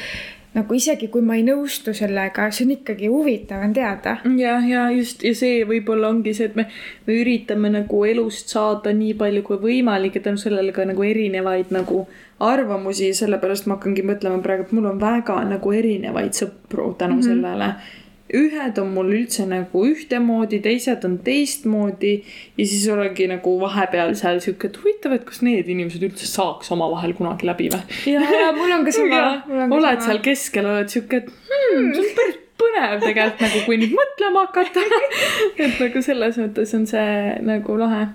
nagu 0.56 0.76
isegi 0.78 1.10
kui 1.12 1.24
ma 1.26 1.36
ei 1.36 1.44
nõustu 1.48 1.94
sellega, 1.96 2.48
see 2.56 2.66
on 2.68 2.76
ikkagi 2.78 3.10
huvitav 3.12 3.64
on 3.66 3.74
teada. 3.76 4.18
ja, 4.40 4.58
ja 4.64 4.86
just 4.96 5.24
ja 5.28 5.34
see 5.36 5.66
võib-olla 5.68 6.12
ongi 6.14 6.34
see, 6.38 6.50
et 6.52 6.56
me, 6.56 6.68
me 7.08 7.18
üritame 7.22 7.72
nagu 7.74 8.06
elust 8.08 8.54
saada 8.56 8.94
nii 8.96 9.18
palju 9.20 9.44
kui 9.50 9.60
võimalik 9.66 10.16
ja 10.16 10.24
tänu 10.30 10.42
sellele 10.42 10.72
ka 10.76 10.88
nagu 10.88 11.04
erinevaid 11.04 11.74
nagu 11.76 12.06
arvamusi, 12.40 13.12
sellepärast 13.16 13.68
ma 13.68 13.78
hakkangi 13.78 14.04
mõtlema 14.08 14.42
praegu, 14.44 14.66
et 14.68 14.74
mul 14.76 14.90
on 14.92 14.98
väga 15.00 15.38
nagu 15.50 15.76
erinevaid 15.76 16.36
sõpru 16.36 16.94
tänu 17.00 17.20
mm 17.20 17.22
-hmm. 17.22 17.30
sellele 17.30 18.04
ühed 18.36 18.80
on 18.82 18.94
mul 18.96 19.12
üldse 19.16 19.46
nagu 19.50 19.84
ühtemoodi, 19.90 20.62
teised 20.64 21.06
on 21.08 21.18
teistmoodi 21.26 22.14
ja 22.58 22.66
siis 22.66 22.86
olengi 22.92 23.30
nagu 23.32 23.56
vahepeal 23.62 24.16
seal 24.20 24.42
sihuke, 24.44 24.72
et 24.72 24.80
huvitav, 24.82 25.18
et 25.18 25.28
kas 25.28 25.42
need 25.46 25.70
inimesed 25.72 26.04
üldse 26.06 26.30
saaks 26.30 26.72
omavahel 26.76 27.16
kunagi 27.18 27.50
läbi 27.50 27.70
või? 27.74 28.00
ja, 28.12 28.24
ja 28.46 28.50
mul 28.56 28.76
on 28.78 28.88
ka 28.88 28.96
sama. 28.96 29.22
oled 29.50 29.70
sama. 29.70 30.10
seal 30.10 30.24
keskel, 30.26 30.72
oled 30.74 30.92
sihuke, 30.92 31.24
et 31.24 31.32
hmm, 31.32 31.94
see 31.96 32.04
on 32.04 32.12
päris 32.20 32.42
põnev 32.56 33.02
tegelikult 33.04 33.42
nagu, 33.44 33.64
kui 33.68 33.80
nüüd 33.82 33.96
mõtlema 33.96 34.46
hakata 34.48 34.86
et 35.66 35.82
nagu 35.82 36.06
selles 36.06 36.40
mõttes 36.40 36.78
on 36.78 36.86
see 36.90 37.18
nagu 37.46 37.80
lahe 37.80 38.06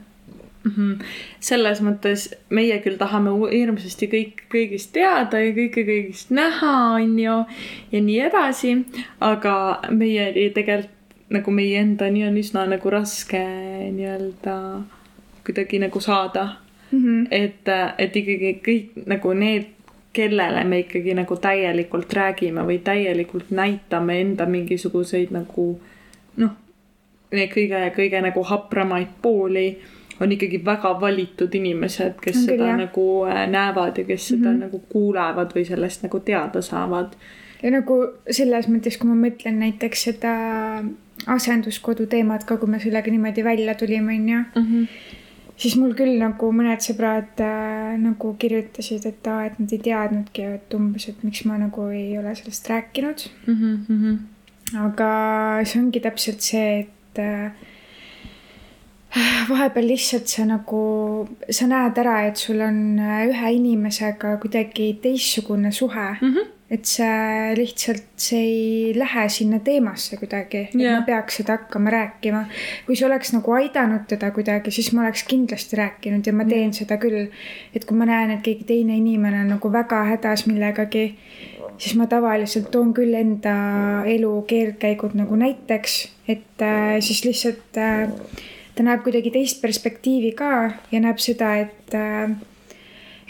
mm. 0.64 0.72
-hmm. 0.76 1.04
selles 1.40 1.82
mõttes 1.82 2.28
meie 2.50 2.78
küll 2.84 2.98
tahame 2.98 3.30
hirmsasti 3.50 4.06
kõik 4.06 4.46
kõigist 4.52 4.92
teada 4.92 5.40
ja 5.40 5.52
kõike 5.56 5.84
kõigist 5.88 6.30
näha, 6.30 6.76
on 6.94 7.18
ju, 7.18 7.36
ja 7.92 8.00
nii 8.00 8.20
edasi, 8.30 8.76
aga 9.20 9.80
meie 9.90 10.32
tegelikult 10.54 10.98
nagu 11.30 11.50
meie 11.54 11.78
endani 11.78 12.24
on 12.26 12.38
üsna 12.38 12.64
nagu 12.66 12.90
raske 12.90 13.40
nii-öelda 13.94 14.54
kuidagi 15.46 15.78
nagu 15.78 16.00
saada 16.00 16.48
mm. 16.90 16.98
-hmm. 17.04 17.26
et, 17.30 17.68
et 17.98 18.16
ikkagi 18.16 18.54
kõik 18.66 19.06
nagu 19.06 19.32
need, 19.32 19.68
kellele 20.12 20.64
me 20.64 20.78
ikkagi 20.78 21.14
nagu 21.14 21.36
täielikult 21.36 22.12
räägime 22.12 22.66
või 22.66 22.78
täielikult 22.78 23.50
näitame 23.50 24.20
enda 24.20 24.46
mingisuguseid 24.46 25.30
nagu 25.30 25.80
noh, 26.36 26.50
neid 27.32 27.52
kõige, 27.54 27.92
kõige 27.96 28.22
nagu 28.22 28.42
hapramaid 28.42 29.14
pooli 29.22 29.78
on 30.20 30.32
ikkagi 30.32 30.64
väga 30.64 30.94
valitud 31.00 31.54
inimesed, 31.54 32.18
kes 32.22 32.36
on 32.36 32.48
seda 32.48 32.64
küll, 32.64 32.80
nagu 32.84 33.04
äh, 33.28 33.44
näevad 33.50 33.98
ja 33.98 34.04
kes 34.04 34.30
mm 34.30 34.34
-hmm. 34.36 34.42
seda 34.42 34.50
mhm. 34.50 34.60
nagu 34.60 34.82
kuulevad 34.88 35.54
või 35.56 35.64
sellest 35.68 36.02
nagu 36.02 36.20
teada 36.20 36.62
saavad. 36.62 37.16
ja 37.62 37.70
nagu 37.70 37.94
selles 38.30 38.68
mõttes, 38.68 38.98
kui 38.98 39.08
ma 39.08 39.28
mõtlen 39.28 39.58
näiteks 39.60 40.02
seda 40.02 40.34
asenduskodu 41.26 42.06
teemat 42.06 42.44
ka, 42.44 42.56
kui 42.56 42.68
me 42.68 42.80
sellega 42.80 43.10
niimoodi 43.10 43.44
välja 43.44 43.74
tulime, 43.74 44.14
onju. 44.14 44.44
-hmm 44.54 44.86
siis 45.60 45.76
mul 45.76 45.92
küll 45.96 46.16
nagu 46.20 46.50
mõned 46.56 46.82
sõbrad 46.84 47.40
äh, 47.44 47.96
nagu 48.00 48.34
kirjutasid, 48.40 49.06
et 49.06 49.26
aa, 49.28 49.46
et 49.48 49.58
nad 49.60 49.72
ei 49.72 49.82
teadnudki, 49.84 50.46
et 50.56 50.76
umbes, 50.76 51.08
et 51.08 51.24
miks 51.26 51.44
ma 51.48 51.58
nagu 51.60 51.88
ei 51.92 52.16
ole 52.18 52.34
sellest 52.34 52.70
rääkinud 52.70 53.26
mm. 53.46 53.58
-hmm. 53.88 54.16
aga 54.86 55.10
see 55.64 55.82
ongi 55.82 56.00
täpselt 56.00 56.40
see, 56.40 56.80
et 56.80 57.18
äh, 57.18 57.52
vahepeal 59.48 59.88
lihtsalt 59.90 60.30
sa 60.30 60.46
nagu, 60.46 60.84
sa 61.50 61.66
näed 61.70 61.98
ära, 61.98 62.22
et 62.28 62.38
sul 62.38 62.62
on 62.62 62.80
ühe 63.00 63.52
inimesega 63.56 64.36
kuidagi 64.42 64.92
teistsugune 65.02 65.72
suhe 65.74 66.06
mm. 66.20 66.34
-hmm. 66.34 66.50
et 66.70 66.86
see 66.86 67.54
lihtsalt, 67.58 68.04
see 68.16 68.42
ei 68.42 68.92
lähe 68.94 69.28
sinna 69.28 69.58
teemasse 69.58 70.16
kuidagi 70.16 70.68
yeah., 70.74 70.92
et 70.92 71.00
ma 71.00 71.06
peaks 71.06 71.40
seda 71.40 71.56
hakkama 71.58 71.90
rääkima. 71.90 72.44
kui 72.86 72.96
see 72.96 73.06
oleks 73.06 73.32
nagu 73.32 73.52
aidanud 73.52 74.06
teda 74.08 74.30
kuidagi, 74.30 74.70
siis 74.70 74.92
ma 74.92 75.02
oleks 75.02 75.24
kindlasti 75.24 75.76
rääkinud 75.76 76.26
ja 76.26 76.32
ma 76.32 76.44
teen 76.44 76.70
yeah. 76.70 76.72
seda 76.72 76.96
küll. 76.96 77.26
et 77.74 77.84
kui 77.84 77.96
ma 77.96 78.06
näen, 78.06 78.30
et 78.30 78.42
keegi 78.42 78.64
teine 78.64 78.96
inimene 78.96 79.40
on 79.40 79.50
nagu 79.56 79.72
väga 79.72 80.04
hädas 80.12 80.46
millegagi, 80.46 81.16
siis 81.78 81.96
ma 81.96 82.06
tavaliselt 82.06 82.70
toon 82.70 82.94
küll 82.94 83.14
enda 83.14 83.56
elu 84.06 84.32
keerdkäigud 84.46 85.18
nagu 85.18 85.36
näiteks, 85.36 86.08
et 86.28 86.62
äh, 86.62 87.00
siis 87.00 87.24
lihtsalt 87.24 87.76
äh, 87.76 88.08
ta 88.80 88.86
näeb 88.86 89.02
kuidagi 89.04 89.28
teist 89.34 89.58
perspektiivi 89.60 90.30
ka 90.32 90.52
ja 90.88 91.00
näeb 91.04 91.18
seda, 91.20 91.52
et 91.60 91.92
äh, 91.92 92.30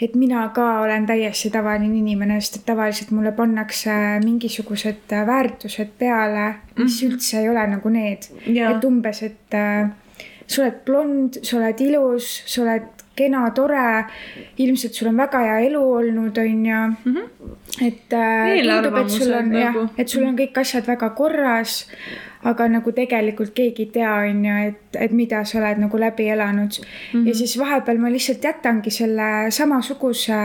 et 0.01 0.15
mina 0.15 0.47
ka 0.55 0.79
olen 0.81 1.03
täiesti 1.05 1.51
tavaline 1.53 1.99
inimene, 1.99 2.39
sest 2.41 2.61
et 2.61 2.63
tavaliselt 2.71 3.11
mulle 3.13 3.33
pannakse 3.37 3.93
mingisugused 4.23 5.11
väärtused 5.27 5.91
peale, 5.99 6.45
mis 6.77 6.77
mm 6.77 6.87
-hmm. 6.87 7.11
üldse 7.11 7.39
ei 7.39 7.49
ole 7.49 7.67
nagu 7.67 7.89
need. 7.89 8.23
et 8.71 8.83
umbes, 8.83 9.23
et 9.23 9.53
äh, 9.53 9.89
sa 10.47 10.61
oled 10.61 10.79
blond, 10.85 11.43
sa 11.43 11.57
oled 11.57 11.81
ilus, 11.81 12.43
sa 12.45 12.61
oled 12.61 12.87
kena, 13.15 13.51
tore. 13.51 14.05
ilmselt 14.57 14.93
sul 14.93 15.07
on 15.07 15.17
väga 15.17 15.39
hea 15.39 15.59
elu 15.59 15.83
olnud, 15.93 16.37
on 16.37 16.65
ju. 16.65 16.81
-hmm. 17.05 17.27
Et 17.79 18.13
äh, 18.13 18.57
tundub, 18.67 18.97
et 18.99 19.09
sul 19.09 19.31
on 19.33 19.53
jah, 19.55 19.71
nagu. 19.71 19.87
et 19.97 20.09
sul 20.09 20.25
on 20.27 20.35
kõik 20.35 20.59
asjad 20.59 20.87
väga 20.87 21.13
korras 21.15 21.85
aga 22.47 22.65
nagu 22.71 22.91
tegelikult 22.95 23.53
keegi 23.57 23.85
ei 23.85 23.89
tea, 23.93 24.11
on 24.29 24.45
ju, 24.45 24.53
et, 24.71 24.97
et 25.05 25.11
mida 25.13 25.43
sa 25.45 25.59
oled 25.59 25.81
nagu 25.83 25.99
läbi 26.01 26.25
elanud 26.33 26.73
mm. 26.73 26.85
-hmm. 27.13 27.27
ja 27.27 27.35
siis 27.35 27.57
vahepeal 27.59 27.99
ma 28.01 28.09
lihtsalt 28.11 28.43
jätangi 28.43 28.89
selle 28.89 29.51
samasuguse 29.51 30.39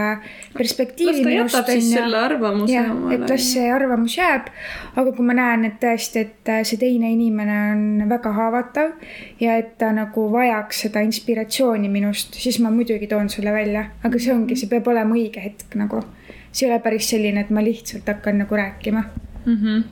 perspektiivi. 0.59 1.39
las 1.39 1.53
ta 1.53 1.59
jätab 1.59 1.73
siis 1.73 1.91
selle 1.93 2.19
arvamuse 2.19 2.73
jah, 2.73 2.91
et 3.13 3.31
las 3.31 3.53
see 3.53 3.71
arvamus 3.73 4.19
jääb. 4.19 4.53
aga 4.97 5.13
kui 5.13 5.25
ma 5.25 5.33
näen, 5.33 5.65
et 5.65 5.81
tõesti, 5.81 6.19
et 6.27 6.53
see 6.63 6.79
teine 6.79 7.13
inimene 7.13 7.57
on 7.73 8.09
väga 8.09 8.33
haavatav 8.33 8.91
ja 9.41 9.57
et 9.57 9.79
ta 9.79 9.93
nagu 9.93 10.33
vajaks 10.33 10.81
seda 10.81 11.01
inspiratsiooni 11.01 11.89
minust, 11.89 12.35
siis 12.35 12.61
ma 12.61 12.71
muidugi 12.71 13.07
toon 13.07 13.29
selle 13.29 13.53
välja, 13.53 13.87
aga 14.05 14.19
see 14.19 14.35
ongi, 14.35 14.57
see 14.57 14.69
peab 14.69 14.89
olema 14.89 15.15
õige 15.15 15.41
hetk 15.41 15.75
nagu. 15.75 16.05
See 16.57 16.67
ei 16.67 16.73
ole 16.73 16.81
päris 16.81 17.11
selline, 17.13 17.45
et 17.45 17.53
ma 17.53 17.65
lihtsalt 17.65 18.09
hakkan 18.09 18.39
nagu 18.45 18.57
rääkima 18.57 19.05
mm. 19.45 19.57
-hmm. 19.57 19.83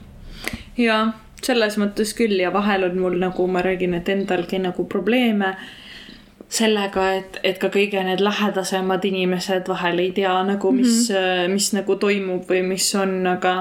ja 0.80 0.98
selles 1.44 1.78
mõttes 1.78 2.14
küll 2.16 2.40
ja 2.40 2.52
vahel 2.52 2.84
on 2.88 2.98
mul 2.98 3.18
nagu 3.20 3.46
ma 3.46 3.62
räägin, 3.62 3.94
et 3.94 4.08
endalgi 4.08 4.58
nagu 4.58 4.84
probleeme 4.84 5.54
sellega, 6.48 7.08
et, 7.18 7.38
et 7.42 7.58
ka 7.58 7.68
kõige 7.72 8.02
need 8.04 8.20
lähedasemad 8.22 9.04
inimesed 9.04 9.68
vahel 9.68 9.98
ei 9.98 10.12
tea 10.12 10.34
nagu, 10.46 10.72
mis 10.72 11.10
mm, 11.10 11.16
-hmm. 11.16 11.52
mis 11.52 11.72
nagu 11.72 11.96
toimub 11.96 12.48
või 12.50 12.62
mis 12.62 12.94
on, 12.94 13.26
aga 13.26 13.54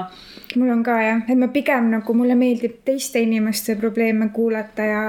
mul 0.60 0.72
on 0.74 0.82
ka 0.86 0.96
jah, 1.02 1.22
et 1.28 1.38
ma 1.38 1.48
pigem 1.52 1.90
nagu 1.92 2.14
mulle 2.16 2.36
meeldib 2.38 2.80
teiste 2.86 3.20
inimeste 3.22 3.76
probleeme 3.80 4.28
kuulata 4.34 4.86
ja 4.88 5.02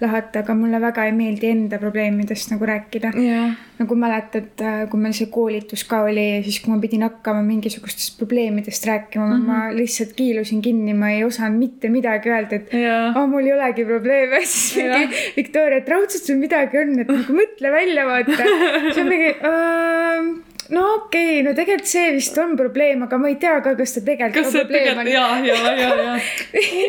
lahata, 0.00 0.42
aga 0.42 0.56
mulle 0.58 0.80
väga 0.82 1.06
ei 1.08 1.14
meeldi 1.16 1.50
enda 1.50 1.78
probleemidest 1.82 2.52
nagu 2.54 2.68
rääkida 2.68 3.12
yeah.. 3.18 3.54
nagu 3.78 3.98
mäletad, 3.98 4.52
äh, 4.62 4.84
kui 4.90 5.02
meil 5.02 5.16
see 5.16 5.30
koolitus 5.34 5.84
ka 5.88 6.02
oli 6.08 6.26
siis, 6.46 6.60
kui 6.62 6.72
ma 6.74 6.80
pidin 6.82 7.06
hakkama 7.06 7.42
mingisugustest 7.46 8.18
probleemidest 8.20 8.86
rääkima 8.90 9.26
mm, 9.26 9.34
-hmm. 9.34 9.46
ma 9.46 9.74
lihtsalt 9.74 10.14
kiilusin 10.16 10.62
kinni, 10.62 10.94
ma 10.94 11.10
ei 11.10 11.24
osanud 11.24 11.58
mitte 11.58 11.88
midagi 11.88 12.30
öelda, 12.30 12.56
et 12.56 12.74
yeah. 12.74 13.16
oh, 13.16 13.28
mul 13.28 13.46
ei 13.46 13.56
olegi 13.56 13.84
probleeme, 13.84 14.40
siis 14.46 14.76
mingi 14.76 15.04
yeah. 15.04 15.36
Viktoria, 15.36 15.82
et 15.82 15.88
raudselt 15.88 16.24
sul 16.24 16.40
midagi 16.40 16.78
on, 16.78 16.98
et 16.98 17.08
nagu 17.08 17.38
mõtle 17.42 17.72
välja, 17.72 18.06
vaata. 18.08 18.42
siis 18.84 18.98
on 19.02 19.08
mingi 19.08 19.30
uh, 19.40 20.53
no 20.68 20.84
okei 20.94 21.40
okay,, 21.40 21.42
no 21.46 21.54
tegelikult 21.56 21.90
see 21.90 22.12
vist 22.16 22.38
on 22.40 22.54
probleem, 22.56 23.02
aga 23.06 23.18
ma 23.20 23.30
ei 23.32 23.38
tea 23.42 23.58
ka, 23.64 23.74
kas 23.78 23.96
ta 23.96 24.04
tegelikult 24.04 24.38
kas 24.38 24.54
on 24.54 24.60
probleem. 24.64 25.02
ja, 25.12 25.26
ja, 25.44 25.58
ja, 25.80 25.90
ja. 26.04 26.14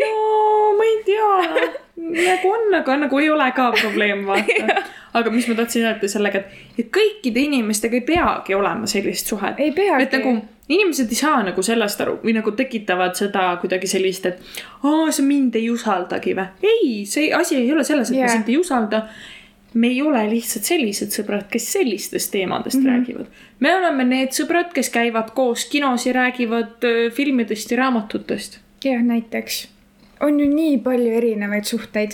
no 0.04 0.14
ma 0.78 0.90
ei 0.92 1.00
tea, 1.08 1.32
nagu 2.30 2.54
on, 2.54 2.70
aga 2.82 3.00
nagu 3.06 3.24
ei 3.24 3.30
ole 3.34 3.50
ka 3.58 3.72
probleem, 3.76 4.26
vaata 4.28 4.82
aga 5.20 5.32
mis 5.32 5.48
ma 5.48 5.56
tahtsin 5.60 5.86
öelda 5.88 6.10
sellega, 6.12 6.42
et, 6.44 6.66
et 6.82 6.92
kõikide 6.94 7.44
inimestega 7.46 8.00
ei 8.00 8.04
peagi 8.08 8.56
olema 8.58 8.88
sellist 8.90 9.32
suhet. 9.32 9.60
ei 9.64 9.72
peagi. 9.76 10.08
et 10.08 10.18
nagu 10.20 10.36
inimesed 10.70 11.12
ei 11.14 11.20
saa 11.20 11.44
nagu 11.46 11.64
sellest 11.64 12.02
aru 12.02 12.18
või 12.24 12.34
nagu 12.36 12.52
tekitavad 12.58 13.16
seda 13.18 13.48
kuidagi 13.62 13.90
sellist, 13.90 14.26
et 14.26 14.42
aa, 14.84 15.12
sa 15.14 15.24
mind 15.26 15.56
ei 15.60 15.70
usaldagi 15.72 16.36
või. 16.38 16.50
ei, 16.66 16.92
see 17.10 17.32
asi 17.34 17.60
ei 17.62 17.72
ole 17.74 17.86
selles, 17.88 18.12
et 18.12 18.20
yeah. 18.20 18.28
ma 18.28 18.40
sind 18.40 18.52
ei 18.52 18.60
usalda 18.60 19.06
me 19.76 19.88
ei 19.92 20.02
ole 20.02 20.24
lihtsalt 20.32 20.68
sellised 20.68 21.12
sõbrad, 21.12 21.48
kes 21.52 21.68
sellistest 21.76 22.32
teemadest 22.32 22.80
mm 22.80 22.86
-hmm. 22.86 22.90
räägivad. 22.90 23.26
me 23.60 23.76
oleme 23.76 24.04
need 24.04 24.32
sõbrad, 24.32 24.72
kes 24.74 24.90
käivad 24.90 25.32
koos 25.36 25.66
kinos 25.66 26.06
ja 26.06 26.14
räägivad 26.14 26.88
filmidest 27.14 27.72
ja 27.72 27.78
raamatutest. 27.78 28.60
jah, 28.84 29.04
näiteks. 29.04 29.68
on 30.20 30.40
ju 30.40 30.56
nii 30.56 30.78
palju 30.78 31.12
erinevaid 31.12 31.64
suhteid 31.64 32.12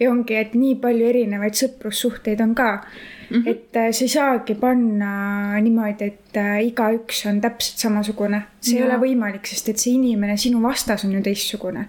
ja 0.00 0.10
ongi, 0.10 0.34
et 0.34 0.54
nii 0.54 0.74
palju 0.74 1.06
erinevaid 1.06 1.54
sõprussuhteid 1.54 2.42
on 2.42 2.54
ka 2.54 2.84
mm. 3.30 3.36
-hmm. 3.36 3.48
et 3.50 3.76
äh, 3.76 3.90
sa 3.90 4.04
ei 4.04 4.08
saagi 4.08 4.54
panna 4.54 5.60
niimoodi, 5.60 6.04
et 6.04 6.23
äh, 6.40 6.58
igaüks 6.66 7.24
on 7.26 7.40
täpselt 7.40 7.78
samasugune. 7.78 8.42
see 8.64 8.78
ja. 8.78 8.84
ei 8.84 8.88
ole 8.88 8.96
võimalik, 9.02 9.44
sest 9.48 9.68
et 9.68 9.80
see 9.80 9.92
inimene 9.98 10.36
sinu 10.40 10.62
vastas 10.62 11.04
on 11.04 11.12
ju 11.12 11.20
teistsugune. 11.22 11.86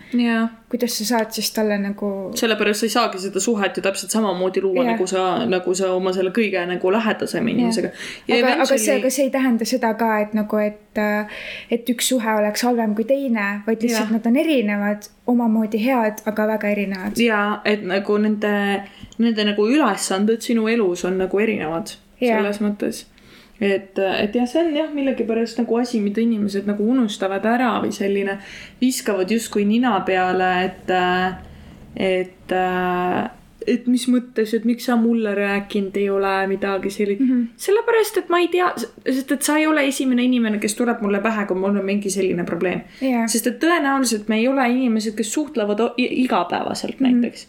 kuidas 0.70 0.98
sa 1.00 1.06
saad 1.06 1.32
siis 1.36 1.52
talle 1.56 1.78
nagu. 1.80 2.10
sellepärast 2.36 2.84
sa 2.84 2.86
ei 2.90 2.94
saagi 2.96 3.22
seda 3.24 3.40
suhet 3.40 3.78
ju 3.78 3.84
täpselt 3.86 4.12
samamoodi 4.12 4.62
luua, 4.66 4.84
nagu 4.88 5.08
sa, 5.08 5.46
nagu 5.50 5.76
sa 5.76 5.94
oma 5.96 6.14
selle 6.14 6.34
kõige 6.36 6.66
nagu 6.68 6.92
lähedasema 6.98 7.50
inimesega. 7.54 7.92
aga 7.94 8.38
eventually..., 8.38 8.62
aga 8.68 8.78
see, 8.78 9.00
aga 9.00 9.14
see 9.18 9.26
ei 9.28 9.34
tähenda 9.38 9.70
seda 9.72 9.94
ka, 10.00 10.12
et 10.26 10.38
nagu, 10.38 10.62
et, 10.62 11.02
äh, 11.02 11.42
et 11.72 11.90
üks 11.96 12.12
suhe 12.14 12.38
oleks 12.42 12.68
halvem 12.68 12.96
kui 12.96 13.08
teine, 13.10 13.48
vaid 13.68 13.82
lihtsalt 13.82 14.12
ja. 14.12 14.20
nad 14.20 14.30
on 14.30 14.40
erinevad, 14.44 15.10
omamoodi 15.32 15.82
head, 15.86 16.24
aga 16.26 16.48
väga 16.56 16.76
erinevad. 16.76 17.20
ja, 17.20 17.44
et 17.66 17.84
nagu 17.86 18.18
nende, 18.22 18.56
nende 19.18 19.50
nagu 19.52 19.68
ülesanded 19.72 20.42
sinu 20.44 20.70
elus 20.72 21.06
on 21.06 21.20
nagu 21.24 21.40
erinevad 21.40 21.98
yeah. 22.22 22.40
selles 22.40 22.62
mõttes 22.64 23.06
et, 23.60 24.00
et 24.00 24.36
jah, 24.36 24.48
see 24.50 24.64
on 24.66 24.76
jah, 24.76 24.92
millegipärast 24.94 25.62
nagu 25.62 25.80
asi, 25.80 26.02
mida 26.04 26.22
inimesed 26.24 26.68
nagu 26.68 26.86
unustavad 26.92 27.46
ära 27.48 27.72
või 27.84 27.94
selline, 27.96 28.40
viskavad 28.82 29.32
justkui 29.32 29.66
nina 29.68 29.96
peale, 30.08 30.52
et, 30.66 30.92
et, 31.96 32.56
et 33.66 33.88
mis 33.88 34.08
mõttes, 34.12 34.54
et 34.58 34.68
miks 34.68 34.90
sa 34.90 34.98
mulle 35.00 35.32
rääkinud 35.38 35.96
ei 36.02 36.10
ole 36.12 36.36
midagi 36.52 36.92
sellist 36.92 37.24
mm. 37.24 37.32
-hmm. 37.32 37.48
sellepärast, 37.68 38.22
et 38.22 38.30
ma 38.30 38.44
ei 38.44 38.52
tea, 38.52 38.72
sest 39.08 39.32
et 39.32 39.48
sa 39.48 39.58
ei 39.58 39.68
ole 39.68 39.88
esimene 39.88 40.28
inimene, 40.28 40.60
kes 40.60 40.76
tuleb 40.76 41.02
mulle 41.02 41.24
pähe, 41.24 41.46
kui 41.48 41.58
mul 41.58 41.80
on 41.80 41.86
mingi 41.86 42.12
selline 42.12 42.44
probleem 42.44 42.82
yeah.. 43.02 43.28
sest 43.28 43.48
et 43.48 43.60
tõenäoliselt 43.64 44.28
me 44.28 44.42
ei 44.44 44.48
ole 44.48 44.68
inimesed, 44.70 45.16
kes 45.16 45.34
suhtlevad 45.34 45.80
igapäevaselt 45.98 47.00
mm 47.00 47.06
-hmm. 47.06 47.22
näiteks. 47.22 47.48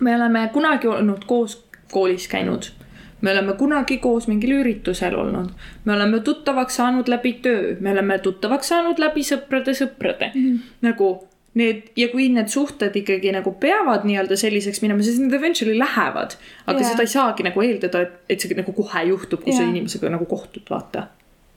me 0.00 0.16
oleme 0.16 0.50
kunagi 0.52 0.86
olnud 0.86 1.24
koos 1.26 1.64
koolis 1.90 2.28
käinud 2.28 2.74
me 3.20 3.32
oleme 3.32 3.52
kunagi 3.58 3.98
koos 3.98 4.26
mingil 4.28 4.56
üritusel 4.60 5.16
olnud, 5.18 5.52
me 5.84 5.92
oleme 5.92 6.20
tuttavaks 6.20 6.80
saanud 6.80 7.08
läbi 7.08 7.36
töö, 7.44 7.76
me 7.80 7.92
oleme 7.92 8.18
tuttavaks 8.18 8.72
saanud 8.72 8.98
läbi 8.98 9.24
sõprade 9.26 9.74
sõprade 9.76 10.30
mm. 10.34 10.42
-hmm. 10.42 10.74
nagu 10.88 11.12
need 11.54 11.82
ja 11.96 12.08
kui 12.10 12.28
need 12.34 12.50
suhted 12.50 12.96
ikkagi 12.98 13.32
nagu 13.34 13.52
peavad 13.60 14.06
nii-öelda 14.08 14.36
selliseks 14.36 14.82
minema, 14.82 15.02
siis 15.06 15.20
need 15.22 15.32
eventually 15.32 15.78
lähevad. 15.78 16.34
aga 16.66 16.78
yeah. 16.78 16.90
seda 16.90 17.06
ei 17.06 17.12
saagi 17.12 17.46
nagu 17.46 17.62
eeldada, 17.62 18.00
et, 18.02 18.16
et 18.28 18.40
see 18.40 18.58
nagu 18.58 18.72
kohe 18.72 19.04
juhtub, 19.10 19.44
kui 19.44 19.52
yeah. 19.52 19.62
sa 19.62 19.68
inimesega 19.70 20.10
nagu 20.10 20.26
kohtud, 20.26 20.66
vaata. 20.70 21.06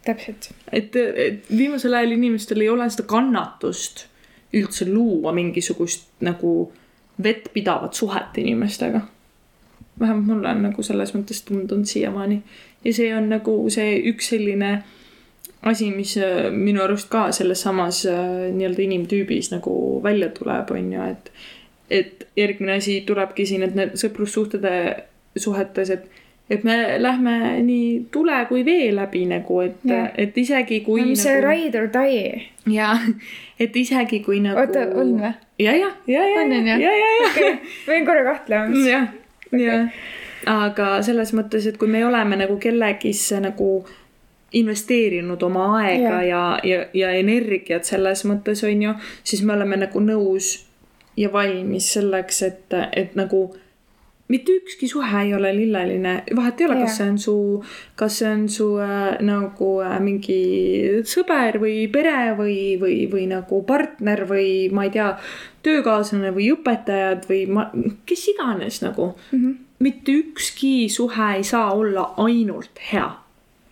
täpselt. 0.06 0.52
et, 0.72 0.96
et 0.96 1.50
viimasel 1.58 1.94
ajal 1.94 2.14
inimestel 2.18 2.62
ei 2.62 2.70
ole 2.70 2.90
seda 2.94 3.08
kannatust 3.10 4.06
üldse 4.54 4.88
luua 4.88 5.34
mingisugust 5.36 6.08
nagu 6.24 6.72
vettpidavat 7.24 7.98
suhet 7.98 8.38
inimestega 8.38 9.02
vähemalt 10.00 10.28
mulle 10.28 10.50
on 10.50 10.62
nagu 10.68 10.84
selles 10.84 11.14
mõttes 11.16 11.42
tundunud 11.46 11.86
siiamaani. 11.86 12.42
ja 12.86 12.94
see 12.94 13.16
on 13.16 13.30
nagu 13.30 13.58
see 13.74 13.98
üks 14.12 14.30
selline 14.34 14.72
asi, 15.62 15.92
mis 15.92 16.18
äh, 16.18 16.52
minu 16.52 16.84
arust 16.84 17.10
ka 17.10 17.32
selles 17.32 17.62
samas 17.66 18.06
äh, 18.06 18.52
nii-öelda 18.54 18.84
inimtüübis 18.86 19.52
nagu 19.52 19.74
välja 20.04 20.30
tuleb, 20.30 20.72
on 20.72 20.94
ju, 20.94 21.10
et 21.12 21.32
et 21.90 22.28
järgmine 22.36 22.74
asi 22.82 23.02
tulebki 23.08 23.46
siin, 23.48 23.64
et 23.64 23.76
need 23.76 23.96
sõprussuhtede 24.00 24.72
suhetes, 25.40 25.90
et 25.90 26.08
et 26.50 26.64
me 26.64 26.76
lähme 27.00 27.60
nii 27.64 28.08
tule 28.12 28.38
kui 28.48 28.64
vee 28.66 28.92
läbi 28.96 29.26
nagu, 29.28 29.60
et, 29.66 29.84
et 30.16 30.38
isegi 30.38 30.80
kui 30.86 31.04
no,. 31.04 31.16
see 31.20 31.42
nagu... 31.42 31.48
ride 31.50 31.82
or 31.82 31.90
die. 31.92 32.48
jaa, 32.72 32.96
et 33.64 33.76
isegi 33.76 34.22
kui 34.24 34.40
nagu. 34.44 34.60
oota, 34.62 34.88
on 34.96 35.16
või? 35.20 35.34
ja, 35.60 35.76
ja, 35.76 35.92
ja, 36.08 36.28
ja, 36.28 36.44
ja, 36.44 36.78
ja, 36.78 36.92
ja, 36.92 37.14
ja. 37.20 37.32
okei, 37.32 37.56
võin 37.88 38.08
korra 38.08 38.28
kahtlema. 38.32 38.86
jah 38.88 39.10
jah, 39.52 39.88
aga 40.46 40.90
selles 41.06 41.34
mõttes, 41.38 41.68
et 41.68 41.78
kui 41.78 41.90
me 41.92 42.04
oleme 42.06 42.40
nagu 42.40 42.58
kellegisse 42.62 43.40
nagu 43.44 43.86
investeerinud 44.58 45.42
oma 45.44 45.66
aega 45.82 46.22
ja, 46.24 46.24
ja, 46.24 46.44
ja, 46.64 46.84
ja 46.94 47.12
energiat 47.20 47.88
selles 47.88 48.24
mõttes 48.26 48.64
on 48.64 48.82
ju, 48.82 48.94
siis 49.24 49.44
me 49.44 49.58
oleme 49.58 49.80
nagu 49.84 50.00
nõus 50.00 50.54
ja 51.18 51.32
valmis 51.34 51.92
selleks, 51.98 52.42
et, 52.48 52.78
et 52.96 53.16
nagu 53.20 53.50
mitte 54.28 54.52
ükski 54.52 54.88
suhe 54.88 55.22
ei 55.22 55.34
ole 55.34 55.56
lilleline, 55.56 56.24
vahet 56.36 56.62
ei 56.62 56.68
ole, 56.68 56.80
kas 56.82 56.98
see 57.00 57.10
on 57.12 57.20
su, 57.20 57.36
kas 57.96 58.18
see 58.20 58.32
on 58.32 58.48
su 58.52 58.68
äh, 58.84 59.20
nagu 59.24 59.70
äh, 59.86 59.96
mingi 60.04 60.40
sõber 61.08 61.60
või 61.62 61.86
pere 61.92 62.34
või, 62.38 62.58
või, 62.82 62.98
või 63.12 63.28
nagu 63.32 63.62
partner 63.68 64.26
või 64.28 64.50
ma 64.76 64.88
ei 64.88 64.92
tea, 64.96 65.14
töökaaslane 65.68 66.34
või 66.36 66.50
õpetajad 66.56 67.28
või 67.30 67.46
ma, 67.52 67.70
kes 68.08 68.28
iganes 68.34 68.82
nagu 68.84 69.14
mm. 69.14 69.40
-hmm. 69.40 69.56
mitte 69.88 70.18
ükski 70.24 70.74
suhe 70.92 71.32
ei 71.38 71.48
saa 71.48 71.72
olla 71.76 72.10
ainult 72.24 72.84
hea. 72.92 73.10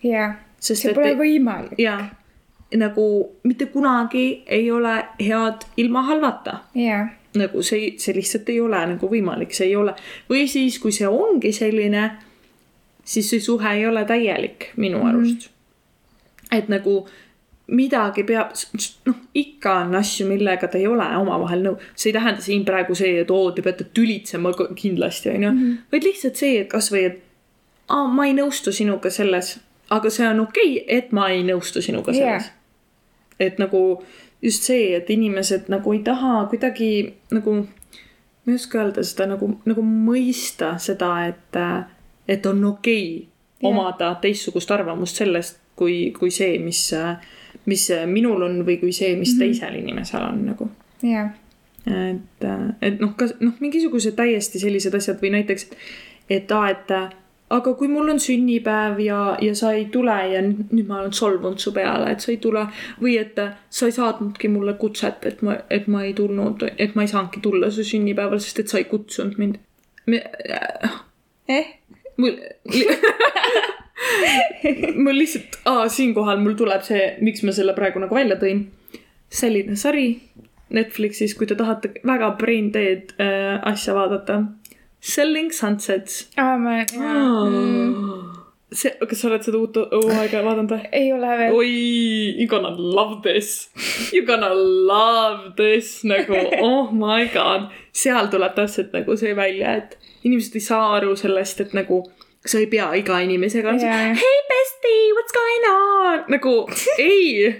jah, 0.02 0.38
see 0.60 0.94
pole 0.94 1.12
et, 1.12 1.20
võimalik. 1.20 1.76
jah, 1.78 2.08
nagu 2.76 3.06
mitte 3.44 3.68
kunagi 3.72 4.42
ei 4.46 4.70
ole 4.70 4.96
head 5.20 5.68
ilma 5.76 6.02
halvata. 6.08 6.62
jah 6.74 7.12
nagu 7.36 7.62
see, 7.62 7.94
see 7.98 8.14
lihtsalt 8.16 8.48
ei 8.52 8.60
ole 8.60 8.80
nagu 8.94 9.10
võimalik, 9.10 9.54
see 9.56 9.70
ei 9.70 9.76
ole. 9.76 9.94
või 10.30 10.46
siis, 10.48 10.78
kui 10.82 10.92
see 10.92 11.08
ongi 11.08 11.52
selline, 11.52 12.10
siis 13.04 13.30
see 13.30 13.40
suhe 13.40 13.76
ei 13.78 13.86
ole 13.86 14.04
täielik 14.04 14.72
minu 14.76 14.98
mm 14.98 15.04
-hmm. 15.04 15.08
arust. 15.08 15.50
et 16.52 16.68
nagu 16.68 17.06
midagi 17.66 18.22
peab, 18.22 18.52
noh, 19.06 19.14
ikka 19.34 19.72
on 19.82 19.94
asju, 19.94 20.26
millega 20.26 20.68
te 20.68 20.78
ei 20.78 20.86
ole 20.86 21.06
omavahel 21.16 21.62
nõus. 21.62 21.86
see 21.94 22.10
ei 22.10 22.18
tähenda 22.18 22.40
siin 22.40 22.64
praegu 22.64 22.94
see, 22.94 23.20
et 23.20 23.30
oo, 23.30 23.50
te 23.52 23.62
peate 23.62 23.86
tülitsema 23.94 24.52
kindlasti, 24.74 25.28
onju. 25.28 25.52
Mhm. 25.52 25.72
vaid 25.92 26.04
lihtsalt 26.04 26.36
see, 26.36 26.60
et 26.60 26.68
kasvõi, 26.70 27.04
et 27.04 27.22
aa, 27.88 28.06
ma 28.06 28.26
ei 28.26 28.34
nõustu 28.34 28.72
sinuga 28.72 29.10
selles, 29.10 29.58
aga 29.90 30.10
see 30.10 30.28
on 30.28 30.40
okei 30.40 30.70
okay,, 30.80 30.98
et 30.98 31.12
ma 31.12 31.28
ei 31.30 31.42
nõustu 31.46 31.82
sinuga 31.82 32.12
selles 32.12 32.46
yeah. 32.46 32.52
et 33.38 33.58
nagu 33.58 33.82
just 34.42 34.62
see, 34.68 34.94
et 34.96 35.10
inimesed 35.10 35.68
nagu 35.72 35.92
ei 35.92 36.02
taha 36.04 36.46
kuidagi 36.50 37.14
nagu, 37.32 37.54
ma 38.44 38.52
ei 38.52 38.54
oska 38.58 38.78
öelda 38.82 39.02
seda 39.04 39.26
nagu, 39.32 39.48
nagu 39.66 39.82
mõista 39.82 40.74
seda, 40.82 41.12
et, 41.28 41.56
et 42.28 42.46
on 42.46 42.64
okei 42.64 43.06
Jah. 43.26 43.70
omada 43.70 44.14
teistsugust 44.20 44.70
arvamust 44.70 45.16
sellest, 45.16 45.58
kui, 45.76 46.12
kui 46.18 46.30
see, 46.30 46.58
mis, 46.58 46.82
mis 47.66 47.88
minul 48.06 48.42
on 48.46 48.60
või 48.66 48.78
kui 48.80 48.92
see, 48.92 49.16
mis 49.16 49.32
Mhm. 49.34 49.38
teisel 49.40 49.74
inimesel 49.80 50.22
on 50.22 50.44
nagu 50.46 50.70
jaa, 51.02 51.30
et, 51.86 52.44
et 52.82 53.00
noh, 53.00 53.14
kas 53.16 53.34
noh, 53.40 53.52
mingisugused 53.60 54.14
täiesti 54.16 54.58
sellised 54.62 54.94
asjad 54.94 55.20
või 55.22 55.30
näiteks, 55.38 55.66
et 56.30 56.52
aa, 56.52 56.70
et 56.70 56.90
aga 57.50 57.74
kui 57.78 57.88
mul 57.88 58.10
on 58.10 58.20
sünnipäev 58.20 58.98
ja, 59.04 59.20
ja 59.40 59.54
sa 59.54 59.70
ei 59.76 59.86
tule 59.92 60.16
ja 60.32 60.40
nüüd 60.42 60.72
nüüd 60.74 60.88
ma 60.88 61.00
olen 61.00 61.14
solvunud 61.14 61.62
su 61.62 61.72
peale, 61.76 62.10
et 62.12 62.24
sa 62.24 62.32
ei 62.32 62.40
tule 62.42 62.64
või 63.02 63.16
et 63.20 63.38
sa 63.70 63.86
ei 63.86 63.94
saatnudki 63.94 64.50
mulle 64.50 64.74
kutset, 64.80 65.26
et 65.30 65.42
ma, 65.46 65.58
et 65.70 65.86
ma 65.86 66.02
ei 66.06 66.14
tulnud, 66.18 66.66
et 66.76 66.96
ma 66.98 67.06
ei 67.06 67.12
saanudki 67.12 67.42
tulla 67.44 67.70
su 67.70 67.86
sünnipäeval, 67.86 68.42
sest 68.42 68.64
et 68.64 68.72
sa 68.72 68.82
ei 68.82 68.88
kutsunud 68.90 69.38
mind. 69.38 69.60
eh, 71.48 71.66
mul, 72.16 72.34
mul 75.04 75.18
lihtsalt, 75.18 75.60
siinkohal 75.94 76.42
mul 76.42 76.58
tuleb 76.58 76.82
see, 76.86 77.12
miks 77.22 77.46
ma 77.46 77.54
selle 77.54 77.76
praegu 77.78 78.02
nagu 78.02 78.14
välja 78.14 78.38
tõin. 78.40 78.66
selline 79.30 79.76
sari 79.76 80.08
Netflixis, 80.74 81.36
kui 81.38 81.46
te 81.46 81.54
tahate 81.54 81.92
väga 82.06 82.32
brain 82.40 82.72
dead 82.74 83.12
äh, 83.22 83.60
asja 83.70 83.94
vaadata. 83.94 84.42
Selling 85.06 85.52
Sunsets. 85.54 86.26
aa 86.36 86.56
ma, 86.58 86.80
mm, 86.82 88.36
see, 88.74 88.90
kas 89.08 89.20
sa 89.22 89.28
oled 89.30 89.44
seda 89.46 89.60
uut 89.60 89.78
hooaega 89.92 90.42
vaadanud 90.46 90.72
või? 90.74 90.88
ei 91.00 91.12
ole 91.14 91.36
veel. 91.40 91.54
oi, 91.54 91.70
you 92.40 92.48
gonna 92.50 92.72
love 92.76 93.20
this. 93.26 93.70
You 94.14 94.24
gonna 94.26 94.50
love 94.52 95.54
this 95.60 96.00
nagu 96.04 96.40
oh 96.60 96.92
my 96.92 97.28
god. 97.34 97.70
seal 97.94 98.30
tuleb 98.32 98.56
täpselt 98.58 98.94
nagu 98.96 99.16
see 99.20 99.34
välja, 99.38 99.76
et 99.82 99.98
inimesed 100.26 100.58
ei 100.58 100.66
saa 100.66 100.96
aru 100.98 101.14
sellest, 101.18 101.62
et 101.62 101.76
nagu 101.76 102.02
sa 102.46 102.58
ei 102.62 102.68
pea 102.70 102.90
iga 102.98 103.20
inimesega 103.22 103.76
Jaa, 103.78 104.00
yeah. 104.10 104.24
hei 104.26 104.38
bestie, 104.50 105.06
what's 105.18 105.34
going 105.34 105.70
on, 105.72 106.24
nagu 106.34 106.56
ei. 106.98 107.54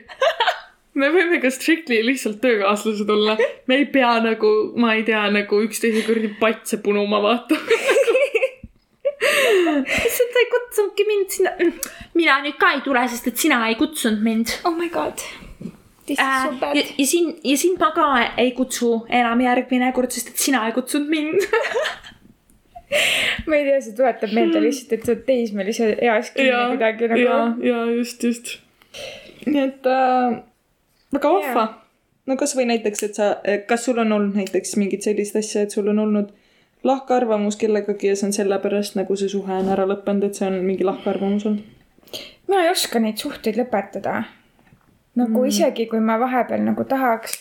Me 1.00 1.10
võime 1.12 1.40
ka 1.42 1.50
strictly 1.52 2.00
lihtsalt 2.04 2.40
töökaaslased 2.42 3.10
olla, 3.12 3.36
me 3.68 3.80
ei 3.82 3.86
pea 3.92 4.16
nagu, 4.24 4.52
ma 4.80 4.94
ei 4.96 5.04
tea, 5.06 5.26
nagu 5.34 5.60
üksteise 5.66 6.04
kuradi 6.06 6.32
patse 6.40 6.80
punuma 6.84 7.20
vaatama. 7.24 7.80
lihtsalt 9.86 10.32
sa 10.32 10.42
ei 10.42 10.50
kutsunudki 10.52 11.08
mind 11.08 11.34
sinna. 11.36 11.52
mina 12.14 12.38
nüüd 12.44 12.56
ka 12.60 12.72
ei 12.76 12.84
tule, 12.84 13.04
sest 13.12 13.28
et 13.32 13.44
sina 13.44 13.60
ei 13.68 13.76
kutsunud 13.80 14.24
mind 14.24 14.56
oh 14.64 14.74
my 14.76 14.88
god. 14.92 15.24
This 16.06 16.18
is 16.18 16.22
äh,. 16.22 16.42
so 16.44 16.52
ja, 16.52 16.58
bad. 16.60 16.76
ja 16.98 17.06
sind, 17.06 17.38
ja 17.44 17.56
sind 17.58 17.80
ma 17.82 17.90
ka 17.94 18.10
ei 18.38 18.52
kutsu 18.56 18.90
enam 19.10 19.40
järgmine 19.42 19.92
kord, 19.96 20.12
sest 20.14 20.32
et 20.32 20.44
sina 20.48 20.66
ei 20.68 20.74
kutsunud 20.76 21.10
mind. 21.10 21.48
ma 23.48 23.56
ei 23.58 23.64
tea, 23.66 23.80
see 23.82 23.96
tuletab 23.98 24.32
meelde 24.36 24.62
lihtsalt, 24.62 24.92
et 24.94 25.06
sa 25.06 25.12
oled 25.12 25.24
teismelise 25.26 25.88
eas 26.06 26.30
kinni 26.34 26.60
kuidagi 26.72 27.08
nagu 27.10 27.24
ja, 27.24 27.40
ja 27.66 27.80
just, 27.90 28.22
just. 28.22 28.52
nii 29.46 29.64
et 29.64 29.88
äh, 29.90 30.38
väga 31.16 31.32
vahva 31.36 31.66
Jaa. 31.66 31.82
no 32.26 32.36
kasvõi 32.40 32.66
näiteks, 32.72 33.02
et 33.08 33.20
sa, 33.20 33.30
kas 33.68 33.84
sul 33.88 33.98
on 34.02 34.12
olnud 34.12 34.36
näiteks 34.38 34.76
mingit 34.80 35.06
sellist 35.06 35.36
asja, 35.36 35.66
et 35.66 35.74
sul 35.74 35.88
on 35.92 35.98
olnud 36.06 36.34
lahkarvamus 36.86 37.56
kellegagi 37.56 38.12
ja 38.12 38.16
see 38.16 38.28
on 38.30 38.36
sellepärast 38.36 38.98
nagu 38.98 39.16
see 39.16 39.30
suhe 39.32 39.52
on 39.52 39.72
ära 39.72 39.86
lõppenud, 39.88 40.28
et 40.28 40.38
see 40.38 40.48
on 40.48 40.60
mingi 40.66 40.86
lahkarvamus 40.86 41.46
olnud? 41.48 41.72
mina 42.48 42.62
ei 42.64 42.70
oska 42.70 43.00
neid 43.02 43.18
suhteid 43.18 43.58
lõpetada. 43.58 44.22
nagu 45.16 45.40
mm. 45.42 45.48
isegi 45.48 45.86
kui 45.90 46.00
ma 46.00 46.18
vahepeal 46.22 46.62
nagu 46.64 46.84
tahaks, 46.84 47.40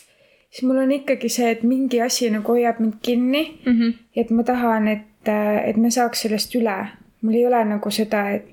siis 0.50 0.66
mul 0.66 0.82
on 0.82 0.92
ikkagi 0.98 1.30
see, 1.32 1.50
et 1.54 1.62
mingi 1.62 2.00
asi 2.02 2.30
nagu 2.30 2.52
hoiab 2.52 2.80
mind 2.80 3.00
kinni 3.02 3.44
Mm 3.66 3.72
-hmm. 3.72 3.94
et 4.16 4.30
ma 4.30 4.42
tahan, 4.42 4.88
et, 4.88 5.28
et 5.64 5.76
me 5.76 5.90
saaks 5.90 6.22
sellest 6.22 6.54
üle. 6.54 6.86
mul 7.22 7.34
ei 7.34 7.46
ole 7.46 7.64
nagu 7.64 7.90
seda, 7.90 8.30
et, 8.30 8.46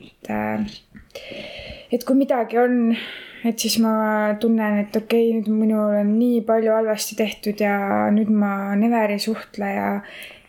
et 1.92 2.04
kui 2.04 2.16
midagi 2.16 2.58
on, 2.58 2.96
et 3.44 3.60
siis 3.60 3.76
ma 3.84 3.94
tunnen, 4.40 4.80
et 4.86 4.96
okei 4.96 5.30
okay,, 5.30 5.40
nüüd 5.40 5.50
minul 5.52 5.98
on 6.00 6.14
nii 6.16 6.42
palju 6.48 6.72
halvasti 6.72 7.18
tehtud 7.20 7.60
ja 7.64 7.76
nüüd 8.16 8.32
ma 8.32 8.74
never 8.80 9.12
ei 9.12 9.20
suhtle 9.20 9.72
ja 9.74 9.88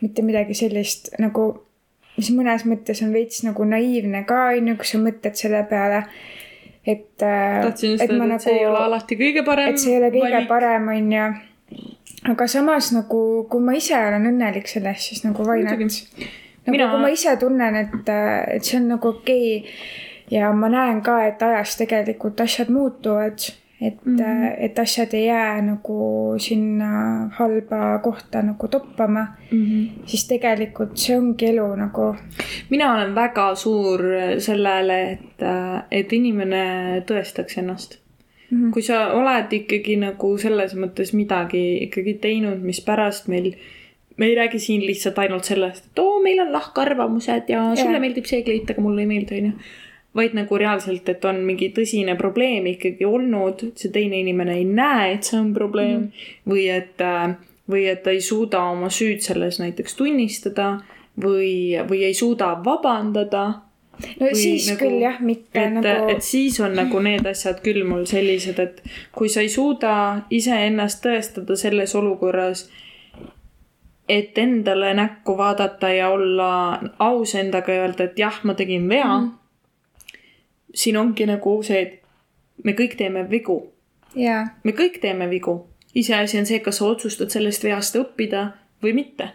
mitte 0.04 0.22
midagi 0.26 0.54
sellist 0.58 1.10
nagu, 1.22 1.48
mis 2.18 2.30
mõnes 2.36 2.66
mõttes 2.68 3.02
on 3.04 3.14
veits 3.14 3.42
nagu 3.46 3.66
naiivne 3.66 4.22
ka, 4.28 4.46
on 4.58 4.70
ju, 4.70 4.76
kui 4.78 4.90
sa 4.90 5.00
mõtled 5.02 5.40
selle 5.40 5.64
peale, 5.70 6.04
et. 6.86 7.10
tahtsin 7.18 7.96
just 7.96 8.06
öelda, 8.06 8.30
et 8.36 8.46
see 8.46 8.56
ei 8.60 8.68
ole 8.68 8.86
alati 8.86 9.18
kõige 9.18 9.44
parem. 9.46 9.74
et 9.74 9.82
see 9.82 9.96
ei 9.96 10.00
ole 10.02 10.12
kõige. 10.14 10.46
parem, 10.50 10.88
on 10.94 11.12
ju. 11.18 11.26
aga 12.34 12.48
samas 12.50 12.92
nagu, 12.94 13.20
kui 13.50 13.64
ma 13.64 13.76
ise 13.80 13.98
olen 13.98 14.30
õnnelik 14.32 14.70
selles, 14.70 15.10
siis 15.10 15.26
nagu 15.26 15.46
why 15.46 15.66
not 15.66 15.78
nagu 15.78 15.90
Mina- 16.64 16.72
Mina... 16.72 16.90
kui 16.94 17.00
ma 17.02 17.10
ise 17.12 17.34
tunnen, 17.36 17.74
et, 17.76 18.10
et 18.56 18.64
see 18.64 18.78
on 18.78 18.92
nagu 18.94 19.10
okei 19.10 19.48
okay, 19.58 20.12
ja 20.30 20.52
ma 20.52 20.68
näen 20.68 21.02
ka, 21.02 21.18
et 21.26 21.42
ajas 21.42 21.76
tegelikult 21.76 22.40
asjad 22.40 22.68
muutuvad, 22.68 23.38
et 23.80 24.06
mm, 24.06 24.16
-hmm. 24.16 24.54
et 24.58 24.78
asjad 24.78 25.14
ei 25.14 25.26
jää 25.26 25.62
nagu 25.62 26.34
sinna 26.38 27.28
halba 27.32 27.98
kohta 28.02 28.42
nagu 28.42 28.68
toppama, 28.68 29.26
siis 30.06 30.28
tegelikult 30.28 30.96
see 30.96 31.18
ongi 31.18 31.46
elu 31.46 31.74
nagu. 31.76 32.14
mina 32.70 32.94
olen 32.94 33.14
väga 33.14 33.54
suur 33.54 34.00
sellele, 34.38 35.10
et, 35.12 35.44
et 35.90 36.12
inimene 36.12 36.64
tõestaks 37.06 37.58
ennast 37.58 37.98
mm. 38.50 38.66
-hmm. 38.66 38.72
kui 38.72 38.82
sa 38.82 39.12
oled 39.12 39.52
ikkagi 39.52 39.96
nagu 39.96 40.36
selles 40.38 40.74
mõttes 40.74 41.14
midagi 41.14 41.64
ikkagi 41.88 42.14
teinud, 42.14 42.60
mis 42.62 42.80
pärast 42.80 43.28
meil, 43.28 43.54
me 44.16 44.26
ei 44.26 44.34
räägi 44.34 44.58
siin 44.58 44.86
lihtsalt 44.86 45.18
ainult 45.18 45.44
sellest, 45.44 45.86
et 45.86 45.98
oo, 45.98 46.20
meil 46.22 46.40
on 46.40 46.52
lahkarvamused 46.52 47.48
ja 47.48 47.64
sulle 47.76 47.98
Jaa. 47.98 48.00
meeldib 48.00 48.30
see 48.30 48.42
kleit, 48.42 48.70
aga 48.70 48.82
mulle 48.82 49.02
ei 49.02 49.10
meeldi, 49.10 49.40
onju. 49.40 49.52
Vaid 50.14 50.34
nagu 50.34 50.58
reaalselt, 50.58 51.08
et 51.08 51.24
on 51.24 51.40
mingi 51.46 51.72
tõsine 51.74 52.16
probleem 52.18 52.66
ikkagi 52.70 53.04
olnud, 53.04 53.66
see 53.74 53.90
teine 53.90 54.20
inimene 54.22 54.58
ei 54.60 54.64
näe, 54.64 55.12
et 55.14 55.24
see 55.24 55.40
on 55.40 55.52
probleem 55.54 56.00
mm 56.00 56.06
-hmm. 56.06 56.52
või 56.52 56.68
et, 56.70 57.04
või 57.70 57.86
et 57.90 58.02
ta 58.02 58.10
ei 58.10 58.20
suuda 58.20 58.62
oma 58.70 58.90
süüd 58.90 59.20
selles 59.20 59.58
näiteks 59.58 59.94
tunnistada 59.94 60.80
või, 61.20 61.78
või 61.90 62.04
ei 62.04 62.14
suuda 62.14 62.56
vabandada 62.64 63.44
no 64.20 64.26
Või 64.26 64.34
siis 64.34 64.68
nagu- 64.70 64.78
küll 64.80 65.02
jah, 65.02 65.20
mitte 65.20 65.60
et 65.60 65.72
nagu 65.72 65.86
nagu..., 65.86 66.08
et 66.10 66.22
siis 66.22 66.60
on 66.60 66.74
nagu 66.74 67.00
need 67.08 67.26
asjad 67.26 67.60
küll 67.64 67.84
mul 67.84 68.06
sellised, 68.10 68.58
et 68.58 68.82
kui 69.12 69.28
sa 69.28 69.40
ei 69.40 69.48
suuda 69.48 70.24
iseennast 70.30 71.04
tõestada 71.04 71.56
selles 71.56 71.94
olukorras, 71.94 72.68
et 74.08 74.38
endale 74.38 74.94
näkku 74.94 75.36
vaadata 75.38 75.88
ja 75.94 76.10
olla 76.12 76.50
aus 76.98 77.34
endaga 77.34 77.72
ja 77.72 77.86
öelda, 77.86 78.04
et 78.04 78.18
jah, 78.18 78.40
ma 78.44 78.54
tegin 78.54 78.88
vea 78.88 79.06
mm. 79.06 79.24
-hmm. 79.24 79.43
Siin 80.74 80.96
ongi 80.96 81.26
nagu 81.26 81.62
see, 81.62 81.80
et 81.82 82.64
me 82.64 82.72
kõik 82.72 82.98
teeme 82.98 83.24
vigu, 83.30 83.60
jaa, 84.18 84.44
me 84.64 84.72
kõik 84.72 85.00
teeme 85.02 85.30
vigu. 85.30 85.64
iseasi 85.94 86.38
on 86.38 86.46
see, 86.46 86.58
kas 86.60 86.78
sa 86.78 86.86
otsustad 86.90 87.30
sellest 87.30 87.64
veast 87.64 87.96
õppida 87.96 88.52
või 88.82 88.94
mitte 88.94 89.28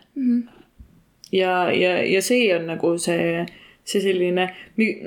ja, 1.31 1.71
ja, 1.73 2.03
ja 2.03 2.21
see 2.21 2.49
on 2.55 2.67
nagu 2.69 2.93
see, 3.01 3.45
see 3.87 4.01
selline, 4.03 4.49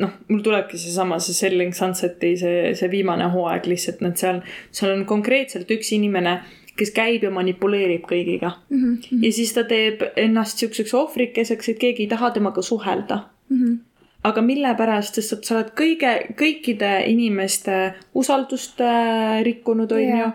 noh, 0.00 0.16
mul 0.28 0.42
tulebki 0.44 0.80
seesama, 0.80 1.18
see 1.22 1.36
Selling 1.36 1.74
Sunseti 1.76 2.34
see, 2.40 2.72
see 2.78 2.90
viimane 2.92 3.28
hooaeg 3.32 3.68
lihtsalt, 3.70 4.02
et 4.08 4.22
seal, 4.22 4.42
seal 4.74 4.96
on 4.96 5.06
konkreetselt 5.08 5.70
üks 5.74 5.92
inimene, 5.96 6.40
kes 6.78 6.94
käib 6.96 7.26
ja 7.26 7.30
manipuleerib 7.34 8.06
kõigiga 8.08 8.54
mm. 8.70 8.82
-hmm. 8.82 9.24
ja 9.26 9.32
siis 9.32 9.52
ta 9.52 9.66
teeb 9.68 10.06
ennast 10.16 10.62
siukseks 10.62 10.94
ohvrikeseks, 10.96 11.68
et 11.68 11.78
keegi 11.78 12.06
ei 12.06 12.12
taha 12.12 12.30
temaga 12.30 12.62
suhelda 12.62 13.24
mm. 13.48 13.58
-hmm. 13.58 13.78
Aga 14.22 14.42
mille 14.44 14.70
pärast, 14.78 15.16
sest 15.18 15.46
sa 15.46 15.56
oled 15.56 15.72
kõige, 15.78 16.12
kõikide 16.38 16.90
inimeste 17.10 17.78
usaldust 18.18 18.78
äh, 18.84 19.40
rikkunud, 19.42 19.90
onju 19.90 20.20
Jaa. 20.20 20.28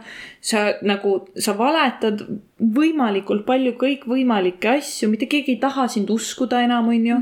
sa 0.43 0.63
nagu, 0.87 1.13
sa 1.39 1.55
valetad 1.57 2.25
võimalikult 2.59 3.45
palju 3.47 3.77
kõikvõimalikke 3.79 4.73
asju, 4.77 5.07
mitte 5.11 5.29
keegi 5.31 5.55
ei 5.55 5.61
taha 5.61 5.87
sind 5.91 6.11
uskuda 6.11 6.65
enam, 6.65 6.89
onju. 6.91 7.21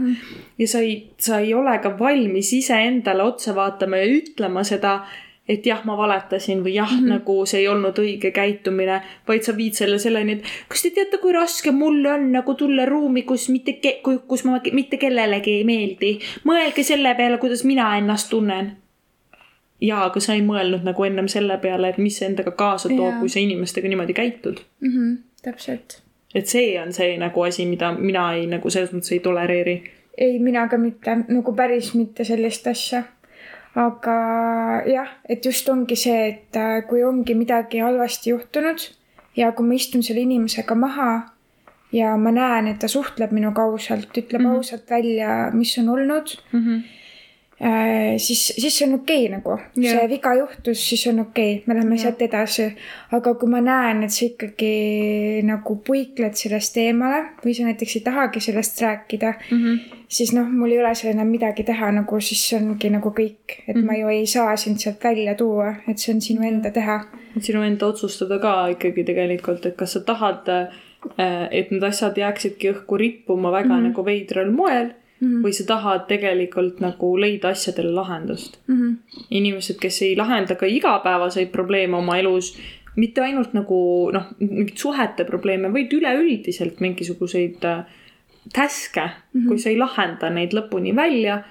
ja 0.57 0.67
sa 0.71 0.81
ei, 0.81 0.97
sa 1.21 1.43
ei 1.43 1.53
ole 1.53 1.77
ka 1.83 1.93
valmis 1.99 2.53
iseendale 2.57 3.23
otsa 3.23 3.53
vaatama 3.57 4.01
ja 4.01 4.09
ütlema 4.17 4.65
seda, 4.65 5.03
et 5.49 5.65
jah, 5.65 5.81
ma 5.85 5.97
valetasin 5.97 6.63
või 6.65 6.73
jah 6.73 6.91
mm, 6.91 6.99
-hmm. 6.99 7.09
nagu 7.09 7.45
see 7.45 7.59
ei 7.59 7.67
olnud 7.67 7.99
õige 8.01 8.31
käitumine, 8.31 9.01
vaid 9.27 9.43
sa 9.45 9.57
viid 9.57 9.73
selle 9.77 9.99
selleni, 9.99 10.39
et 10.39 10.47
kas 10.67 10.81
te 10.81 10.89
teate, 10.89 11.17
kui 11.17 11.33
raske 11.33 11.71
mul 11.71 12.05
on 12.05 12.31
nagu 12.31 12.53
tulla 12.53 12.85
ruumi, 12.85 13.21
kus 13.21 13.49
mitte, 13.49 13.77
kus 14.27 14.43
ma 14.45 14.61
mitte 14.71 14.97
kellelegi 14.97 15.59
ei 15.59 15.63
meeldi. 15.63 16.19
mõelge 16.43 16.83
selle 16.83 17.15
peale, 17.15 17.37
kuidas 17.37 17.63
mina 17.63 17.97
ennast 17.97 18.29
tunnen 18.29 18.73
jaa, 19.81 20.05
aga 20.09 20.21
sa 20.23 20.35
ei 20.35 20.43
mõelnud 20.45 20.85
nagu 20.85 21.05
ennem 21.07 21.27
selle 21.31 21.57
peale, 21.63 21.91
et 21.91 21.99
mis 22.01 22.17
see 22.19 22.29
endaga 22.29 22.53
kaasa 22.57 22.89
toob 22.91 23.11
Jaa. 23.11 23.19
kui 23.19 23.31
sa 23.31 23.41
inimestega 23.43 23.91
niimoodi 23.91 24.13
käitud. 24.13 24.61
mm 24.79 24.91
-hmm, 24.91 25.17
täpselt. 25.41 26.01
et 26.35 26.47
see 26.47 26.81
on 26.81 26.93
see 26.93 27.17
nagu 27.17 27.41
asi, 27.41 27.65
mida 27.65 27.91
mina 27.91 28.33
ei 28.33 28.47
nagu 28.47 28.69
selles 28.69 28.93
mõttes 28.93 29.11
ei 29.11 29.19
tolereeri. 29.19 29.83
ei, 30.17 30.39
mina 30.39 30.67
ka 30.67 30.77
mitte, 30.77 31.17
nagu 31.27 31.53
päris 31.53 31.93
mitte 31.93 32.23
sellist 32.23 32.67
asja. 32.67 33.03
Aga 33.75 34.17
jah, 34.87 35.09
et 35.29 35.45
just 35.45 35.69
ongi 35.69 35.97
see, 35.99 36.19
et 36.29 36.59
äh, 36.59 36.81
kui 36.87 37.03
ongi 37.03 37.35
midagi 37.35 37.83
halvasti 37.83 38.31
juhtunud 38.31 38.89
ja 39.35 39.51
kui 39.51 39.67
ma 39.67 39.75
istun 39.75 40.03
selle 40.03 40.23
inimesega 40.23 40.75
maha 40.79 41.09
ja 41.95 42.15
ma 42.17 42.31
näen, 42.31 42.69
et 42.71 42.79
ta 42.79 42.87
suhtleb 42.91 43.33
minuga 43.35 43.65
ausalt, 43.67 44.11
ütleb 44.15 44.41
mm 44.41 44.45
-hmm. 44.45 44.57
ausalt 44.57 44.89
välja, 44.89 45.51
mis 45.53 45.77
on 45.77 45.89
olnud 45.89 46.37
mm. 46.51 46.59
-hmm. 46.59 46.81
Äh, 47.61 48.17
siis, 48.17 48.47
siis 48.59 48.77
see 48.77 48.83
on 48.87 48.97
okei 48.97 49.29
okay, 49.29 49.37
nagu 49.37 49.53
yeah., 49.79 49.95
see 49.95 50.07
viga 50.11 50.33
juhtus, 50.35 50.81
siis 50.89 51.05
on 51.07 51.21
okei 51.23 51.53
okay., 51.53 51.63
me 51.67 51.77
läheme 51.77 51.95
Jah. 51.95 52.01
sealt 52.01 52.23
edasi. 52.25 52.65
aga 53.15 53.31
kui 53.39 53.47
ma 53.47 53.61
näen, 53.63 54.01
et 54.03 54.11
sa 54.11 54.25
ikkagi 54.25 54.71
nagu 55.47 55.77
puikled 55.87 56.35
sellest 56.35 56.75
eemale 56.83 57.21
või 57.45 57.53
sa 57.55 57.63
näiteks 57.69 57.95
ei 57.95 58.03
tahagi 58.09 58.41
sellest 58.43 58.81
rääkida 58.83 59.31
mm, 59.37 59.55
Mhm. 59.55 59.75
-hmm. 59.75 60.01
siis 60.07 60.33
noh, 60.33 60.49
mul 60.51 60.71
ei 60.71 60.81
ole 60.81 60.91
seal 60.95 61.13
enam 61.13 61.31
midagi 61.31 61.63
teha 61.63 61.91
nagu, 61.91 62.19
siis 62.19 62.43
ongi 62.59 62.89
nagu 62.89 63.09
kõik, 63.09 63.55
et 63.67 63.75
mm 63.75 63.81
-hmm. 63.81 63.85
ma 63.85 63.95
ju 64.01 64.07
ei 64.07 64.25
saa 64.25 64.57
sind 64.57 64.77
sealt 64.83 65.03
välja 65.03 65.35
tuua, 65.35 65.75
et 65.87 65.97
see 65.97 66.13
on 66.15 66.21
sinu 66.21 66.43
enda 66.43 66.71
teha. 66.71 67.05
sinu 67.39 67.61
enda 67.61 67.87
otsustada 67.87 68.39
ka 68.39 68.67
ikkagi 68.67 69.03
tegelikult, 69.03 69.65
et 69.65 69.75
kas 69.77 69.93
sa 69.93 69.99
tahad, 69.99 70.69
et 71.51 71.71
need 71.71 71.83
asjad 71.83 72.17
jääksidki 72.17 72.73
õhku 72.73 72.97
rippuma 72.97 73.51
väga 73.51 73.69
mm 73.69 73.79
-hmm. 73.79 73.87
nagu 73.87 74.05
veidral 74.05 74.51
moel 74.51 74.93
mm 75.19 75.27
-hmm. 75.27 75.43
või 75.45 75.53
sa 75.53 75.65
tahad 75.67 76.07
tegelikult 76.07 76.79
nagu 76.79 77.17
leida 77.17 77.49
asjadele 77.49 77.91
lahendust 77.91 78.59
Mm 78.67 78.81
-hmm. 78.81 79.21
inimesed, 79.29 79.77
kes 79.81 80.01
ei 80.01 80.15
lahenda 80.15 80.55
ka 80.55 80.65
igapäevaseid 80.65 81.51
probleeme 81.51 81.97
oma 81.97 82.17
elus, 82.17 82.57
mitte 82.95 83.21
ainult 83.21 83.53
nagu 83.53 84.11
noh, 84.13 84.25
mingit 84.39 84.77
suhete 84.77 85.25
probleeme, 85.25 85.73
vaid 85.73 85.93
üleüldiselt 85.93 86.79
mingisuguseid 86.79 87.63
äh, 87.63 87.85
task'e 88.53 89.01
mm, 89.01 89.41
-hmm. 89.41 89.47
kui 89.47 89.59
sa 89.59 89.69
ei 89.69 89.77
lahenda 89.77 90.29
neid 90.29 90.53
lõpuni 90.53 90.95
välja, 90.95 91.43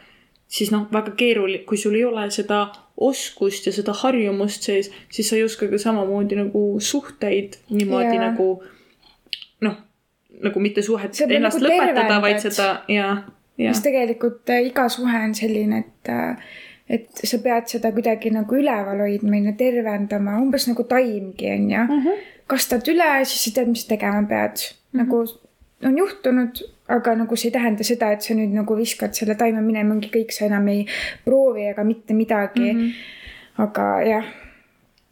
siis 0.49 0.71
noh, 0.71 0.87
väga 0.93 1.11
keeruline, 1.11 1.65
kui 1.65 1.77
sul 1.77 1.95
ei 1.95 2.05
ole 2.05 2.31
seda 2.31 2.69
oskust 2.97 3.67
ja 3.67 3.73
seda 3.73 3.93
harjumust 3.93 4.63
sees, 4.63 4.91
siis 5.11 5.29
sa 5.29 5.37
ei 5.37 5.45
oska 5.45 5.69
ka 5.69 5.79
samamoodi 5.79 6.37
nagu 6.39 6.81
suhteid 6.81 7.59
niimoodi 7.71 8.15
yeah. 8.15 8.31
nagu 8.31 8.63
noh, 9.61 9.77
nagu 10.43 10.61
mitte 10.61 10.83
suhet 10.83 11.21
ennast 11.29 11.59
nagu 11.59 11.73
lõpetada, 11.73 12.21
vaid 12.23 12.39
seda 12.43 12.69
ja, 12.89 13.17
sest 13.59 13.85
tegelikult 13.87 14.51
äh, 14.51 14.67
iga 14.67 14.89
suhe 14.89 15.25
on 15.25 15.35
selline, 15.35 15.85
et 15.85 16.13
äh, 16.13 16.37
et 16.89 17.09
sa 17.25 17.39
pead 17.41 17.71
seda 17.71 17.93
kuidagi 17.97 18.31
nagu 18.35 18.59
üleval 18.59 19.01
hoidma 19.07 19.41
ja 19.41 19.55
tervendama, 19.57 20.37
umbes 20.43 20.67
nagu 20.69 20.85
taimgi 20.85 21.51
onju 21.53 21.79
mm. 21.79 21.91
Mhm. 21.91 22.07
-hmm. 22.09 22.19
kastad 22.47 22.89
üle, 22.93 23.25
siis 23.25 23.45
sa 23.45 23.55
tead, 23.55 23.69
mis 23.69 23.87
tegema 23.89 24.23
pead 24.29 24.61
mm. 24.61 25.01
-hmm. 25.01 25.03
nagu 25.03 25.25
on 25.85 25.99
juhtunud, 25.99 26.63
aga 26.89 27.15
nagu 27.15 27.37
see 27.37 27.49
ei 27.49 27.53
tähenda 27.53 27.85
seda, 27.85 28.13
et 28.13 28.23
sa 28.23 28.35
nüüd 28.35 28.53
nagu 28.55 28.77
viskad 28.77 29.15
selle 29.15 29.35
taime 29.35 29.61
minema, 29.61 29.95
ongi 29.95 30.11
kõik, 30.13 30.33
sa 30.33 30.47
enam 30.47 30.69
ei 30.69 30.87
proovi 31.25 31.67
ega 31.69 31.85
mitte 31.85 32.15
midagi 32.15 32.73
mm. 32.73 32.81
-hmm. 32.81 32.93
aga 33.67 34.03
jah. 34.03 34.25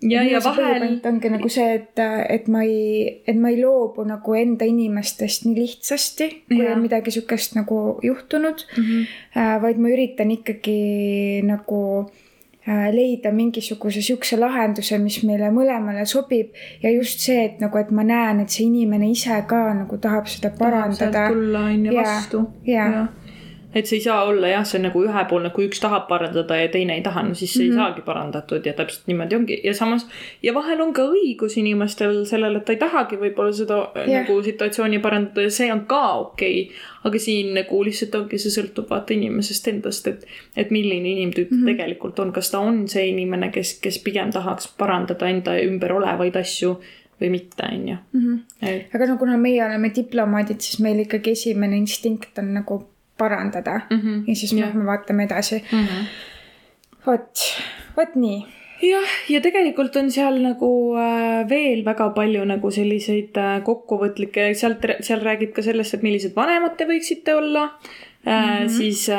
ja, 0.08 0.22
ja 0.26 0.40
vahel 0.44 1.00
ongi 1.08 1.30
nagu 1.32 1.50
see, 1.52 1.68
et, 1.78 2.02
et 2.28 2.48
ma 2.52 2.64
ei, 2.66 3.22
et 3.28 3.38
ma 3.38 3.52
ei 3.52 3.60
loobu 3.60 4.04
nagu 4.08 4.34
enda 4.38 4.66
inimestest 4.68 5.46
nii 5.46 5.56
lihtsasti, 5.60 6.28
kui 6.48 6.64
Jaa. 6.64 6.74
on 6.74 6.82
midagi 6.84 7.14
sihukest 7.14 7.56
nagu 7.58 7.98
juhtunud 8.02 8.66
mm. 8.76 8.82
-hmm. 8.82 9.62
vaid 9.62 9.78
ma 9.78 9.94
üritan 9.94 10.30
ikkagi 10.34 11.42
nagu 11.46 11.82
äh, 12.68 12.88
leida 12.94 13.32
mingisuguse 13.32 14.02
sihukese 14.02 14.38
lahenduse, 14.40 14.98
mis 14.98 15.22
meile 15.26 15.50
mõlemale 15.54 16.06
sobib 16.06 16.52
ja 16.82 16.90
just 16.90 17.20
see, 17.20 17.44
et 17.44 17.60
nagu, 17.60 17.78
et 17.78 17.90
ma 17.90 18.04
näen, 18.06 18.40
et 18.44 18.50
see 18.50 18.66
inimene 18.66 19.10
ise 19.10 19.42
ka 19.48 19.64
nagu 19.74 19.98
tahab 19.98 20.30
seda 20.30 20.52
parandada. 20.58 21.28
tulla 21.28 21.66
on 21.70 21.86
ju 21.86 21.96
vastu. 21.96 22.46
jaa. 22.66 23.08
Et 23.74 23.86
see 23.86 23.96
ei 23.96 24.04
saa 24.04 24.24
olla 24.28 24.48
jah, 24.48 24.64
see 24.68 24.78
on 24.78 24.86
nagu 24.88 25.02
ühepoolne, 25.06 25.50
kui 25.54 25.66
üks 25.68 25.80
tahab 25.82 26.06
parandada 26.10 26.58
ja 26.60 26.68
teine 26.72 26.96
ei 26.98 27.04
taha, 27.04 27.22
no 27.26 27.34
siis 27.34 27.54
see 27.54 27.64
mm 27.64 27.70
-hmm. 27.70 27.80
ei 27.80 27.92
saagi 27.92 28.04
parandatud 28.06 28.66
ja 28.66 28.72
täpselt 28.72 29.06
niimoodi 29.06 29.36
ongi 29.36 29.60
ja 29.64 29.74
samas 29.74 30.06
ja 30.42 30.54
vahel 30.54 30.80
on 30.80 30.92
ka 30.92 31.02
õigus 31.02 31.58
inimestel 31.58 32.24
sellele, 32.26 32.58
et 32.58 32.64
ta 32.64 32.72
ei 32.72 32.78
tahagi 32.78 33.16
võib-olla 33.16 33.52
seda 33.52 33.78
yeah. 33.96 34.08
Jah. 34.08 34.22
nagu 34.22 34.42
situatsiooni 34.42 34.98
parandada 34.98 35.42
ja 35.42 35.50
see 35.50 35.72
on 35.72 35.84
ka 35.86 36.02
okei 36.12 36.62
okay.. 36.62 36.76
aga 37.04 37.18
siin 37.18 37.54
nagu 37.54 37.84
lihtsalt 37.84 38.14
ongi, 38.14 38.38
see 38.38 38.54
sõltub 38.60 38.90
vaata 38.90 39.14
inimesest 39.14 39.68
endast, 39.68 40.06
et, 40.06 40.26
et 40.56 40.70
milline 40.70 41.08
inimtüüp 41.08 41.50
mm 41.50 41.58
-hmm. 41.58 41.66
tegelikult 41.66 42.18
on, 42.18 42.32
kas 42.32 42.50
ta 42.50 42.58
on 42.58 42.88
see 42.88 43.06
inimene, 43.08 43.50
kes, 43.50 43.78
kes 43.82 43.98
pigem 43.98 44.30
tahaks 44.32 44.68
parandada 44.78 45.28
enda 45.28 45.56
ümber 45.60 45.92
olevaid 45.92 46.36
asju 46.36 46.76
või 47.22 47.30
mitte, 47.30 47.66
on 47.72 47.88
ju. 47.88 47.96
et 48.62 48.94
aga 48.94 49.06
no 49.06 49.18
kuna 49.18 49.36
meie 49.36 49.64
oleme 49.64 49.92
diplomaadid, 49.94 50.60
siis 50.60 50.80
meil 50.80 50.98
ikkagi 50.98 51.30
esimene 51.30 51.76
instinkt 51.76 52.38
on 52.38 52.54
nagu 52.54 52.91
parandada 53.18 53.80
mm. 53.90 53.96
Mhm. 53.96 54.24
ja 54.26 54.34
siis 54.36 54.52
Jah. 54.52 54.74
me, 54.74 54.82
me 54.82 54.86
vaatame 54.86 55.24
edasi. 55.28 55.62
mm. 55.72 55.86
-hmm. 55.86 56.04
vot, 57.06 57.44
vot 57.96 58.14
nii. 58.14 58.38
jah, 58.82 59.16
ja 59.28 59.40
tegelikult 59.40 59.96
on 59.96 60.10
seal 60.10 60.40
nagu 60.42 60.70
äh, 60.98 61.48
veel 61.48 61.84
väga 61.84 62.08
palju 62.16 62.44
nagu 62.44 62.70
selliseid 62.70 63.36
äh, 63.36 63.60
kokkuvõtlikke, 63.64 64.54
sealt, 64.54 64.86
seal 65.00 65.20
räägib 65.20 65.52
ka 65.52 65.62
sellest, 65.62 65.94
et 65.94 66.02
millised 66.02 66.34
vanemad 66.36 66.76
te 66.76 66.88
võiksite 66.88 67.34
olla. 67.34 67.70
Mm 68.22 68.30
-hmm. 68.30 68.68
siis 68.68 69.10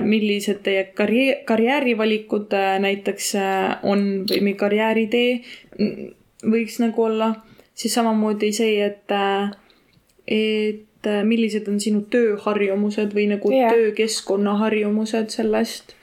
millised 0.00 0.62
teie 0.64 0.84
karjäär, 0.84 1.42
karjäärivalikud 1.44 2.54
näiteks 2.80 3.34
on 3.82 4.24
või 4.30 4.54
karjääritee 4.56 5.42
mm, 5.78 6.06
võiks 6.44 6.80
nagu 6.80 7.02
olla. 7.02 7.34
siis 7.74 7.94
samamoodi 7.94 8.52
see, 8.56 8.80
et 8.80 9.12
äh,, 9.12 9.50
et 11.06 11.12
äh, 11.12 11.24
millised 11.24 11.68
on 11.70 11.78
sinu 11.80 12.02
tööharjumused 12.10 13.14
või 13.14 13.28
nagu 13.30 13.50
yeah. 13.52 13.70
töökeskkonna 13.70 14.56
harjumused 14.62 15.30
sellest, 15.34 15.94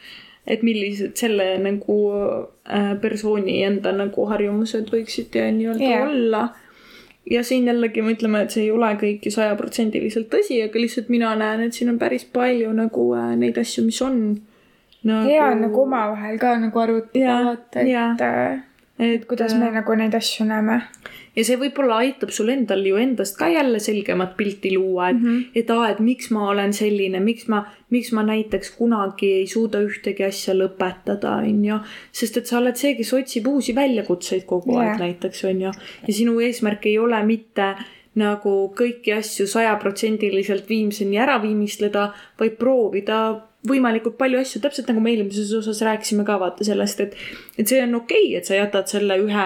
et 0.48 0.64
millised 0.64 1.18
selle 1.20 1.58
nagu 1.64 1.98
äh, 2.14 2.94
persooni 3.02 3.62
enda 3.68 3.94
nagu 3.96 4.28
harjumused 4.32 4.92
võiksid 4.94 5.36
ja 5.36 5.50
nii-öelda 5.52 5.84
yeah. 5.84 6.08
olla. 6.08 6.44
ja 7.30 7.44
siin 7.44 7.68
jällegi 7.68 8.02
me 8.02 8.16
ütleme, 8.16 8.44
et 8.44 8.56
see 8.56 8.66
ei 8.66 8.72
ole 8.72 8.94
kõik 9.00 9.28
ju 9.28 9.36
sajaprotsendiliselt 9.36 10.32
tõsi, 10.32 10.62
aga 10.64 10.80
lihtsalt 10.80 11.12
mina 11.12 11.36
näen, 11.40 11.68
et 11.68 11.74
siin 11.76 11.92
on 11.94 12.00
päris 12.00 12.26
palju 12.26 12.72
nagu 12.76 13.10
äh, 13.20 13.34
neid 13.40 13.60
asju, 13.60 13.86
mis 13.88 14.02
on 14.02 14.20
nagu.... 15.04 15.30
hea 15.30 15.50
on 15.52 15.66
nagu 15.68 15.84
omavahel 15.84 16.40
ka 16.40 16.56
nagu 16.64 16.80
vaata, 16.80 17.82
et 17.82 17.92
jaa. 17.92 18.14
Äh, 19.00 19.14
et 19.16 19.26
kuidas 19.30 19.56
me 19.58 19.72
nagu 19.74 19.96
neid 19.98 20.16
asju 20.16 20.46
näeme. 20.46 20.82
ja 21.36 21.44
see 21.44 21.58
võib-olla 21.58 22.02
aitab 22.04 22.34
sul 22.36 22.52
endal 22.54 22.84
ju 22.86 23.00
endast 23.02 23.38
ka 23.40 23.48
jälle 23.50 23.80
selgemat 23.80 24.36
pilti 24.38 24.76
luua, 24.76 25.10
et 25.10 25.18
mm, 25.18 25.26
-hmm. 25.26 25.46
et 25.56 25.72
aa, 25.72 25.90
et 25.90 26.00
miks 26.00 26.30
ma 26.32 26.50
olen 26.50 26.74
selline, 26.74 27.20
miks 27.20 27.48
ma, 27.48 27.64
miks 27.90 28.12
ma 28.12 28.24
näiteks 28.24 28.76
kunagi 28.78 29.32
ei 29.40 29.48
suuda 29.48 29.82
ühtegi 29.82 30.28
asja 30.28 30.54
lõpetada, 30.54 31.40
on 31.42 31.66
ju. 31.66 31.80
sest 32.12 32.38
et 32.38 32.48
sa 32.48 32.60
oled 32.60 32.76
see, 32.76 32.96
kes 32.96 33.14
otsib 33.14 33.48
uusi 33.48 33.76
väljakutseid 33.76 34.46
kogu 34.46 34.78
Jaa. 34.78 34.86
aeg 34.86 35.00
näiteks, 35.00 35.44
on 35.50 35.62
ju. 35.62 35.72
ja 36.08 36.14
sinu 36.14 36.40
eesmärk 36.40 36.86
ei 36.86 36.98
ole 36.98 37.24
mitte 37.26 37.76
nagu 38.16 38.54
kõiki 38.78 39.16
asju 39.18 39.48
sajaprotsendiliselt 39.50 40.70
viimseni 40.70 41.18
ära 41.18 41.40
viimistleda, 41.42 42.12
vaid 42.40 42.60
proovida 42.60 43.20
võimalikult 43.68 44.18
palju 44.20 44.42
asju, 44.42 44.62
täpselt 44.64 44.90
nagu 44.92 45.02
me 45.04 45.14
eelmises 45.14 45.52
osas 45.56 45.82
rääkisime 45.86 46.26
ka 46.28 46.38
vaata 46.42 46.66
sellest, 46.68 47.04
et, 47.06 47.18
et 47.58 47.68
see 47.70 47.82
on 47.84 47.96
okei 48.02 48.26
okay,, 48.28 48.40
et 48.40 48.50
sa 48.50 48.58
jätad 48.58 48.92
selle 48.92 49.18
ühe 49.24 49.46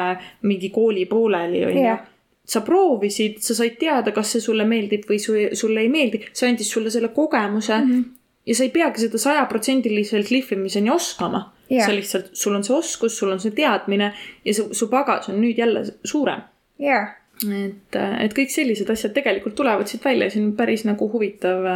mingi 0.50 0.72
kooli 0.74 1.06
pooleli, 1.10 1.64
onju 1.70 1.84
Jah. 1.84 2.02
sa 2.48 2.64
proovisid, 2.66 3.42
sa 3.44 3.56
said 3.58 3.78
teada, 3.82 4.14
kas 4.16 4.34
see 4.36 4.44
sulle 4.44 4.66
meeldib 4.70 5.06
või 5.10 5.20
su, 5.22 5.36
sulle 5.58 5.86
ei 5.86 5.92
meeldi, 5.94 6.24
see 6.34 6.50
andis 6.50 6.72
sulle 6.74 6.94
selle 6.94 7.12
kogemuse 7.14 7.76
mm. 7.78 7.92
-hmm. 7.92 8.18
ja 8.50 8.58
sa 8.58 8.66
ei 8.66 8.74
peagi 8.74 9.06
seda 9.06 9.22
sajaprotsendiliselt 9.22 10.34
lihvimiseni 10.34 10.92
oskama 10.94 11.46
Jah. 11.70 11.86
sa 11.86 11.94
lihtsalt, 11.96 12.34
sul 12.34 12.56
on 12.56 12.64
see 12.64 12.76
oskus, 12.76 13.18
sul 13.18 13.32
on 13.32 13.40
see 13.44 13.52
teadmine 13.52 14.14
ja 14.46 14.54
su, 14.54 14.70
su 14.74 14.88
pagas 14.90 15.30
on 15.30 15.42
nüüd 15.42 15.58
jälle 15.60 15.84
suurem. 16.04 16.42
jaa, 16.80 17.08
et, 17.46 17.98
et 18.24 18.34
kõik 18.34 18.50
sellised 18.50 18.90
asjad 18.90 19.14
tegelikult 19.14 19.56
tulevad 19.56 19.88
siit 19.88 20.06
välja, 20.06 20.30
see 20.32 20.42
on 20.42 20.56
päris 20.58 20.86
nagu 20.88 21.10
huvitav, 21.12 21.68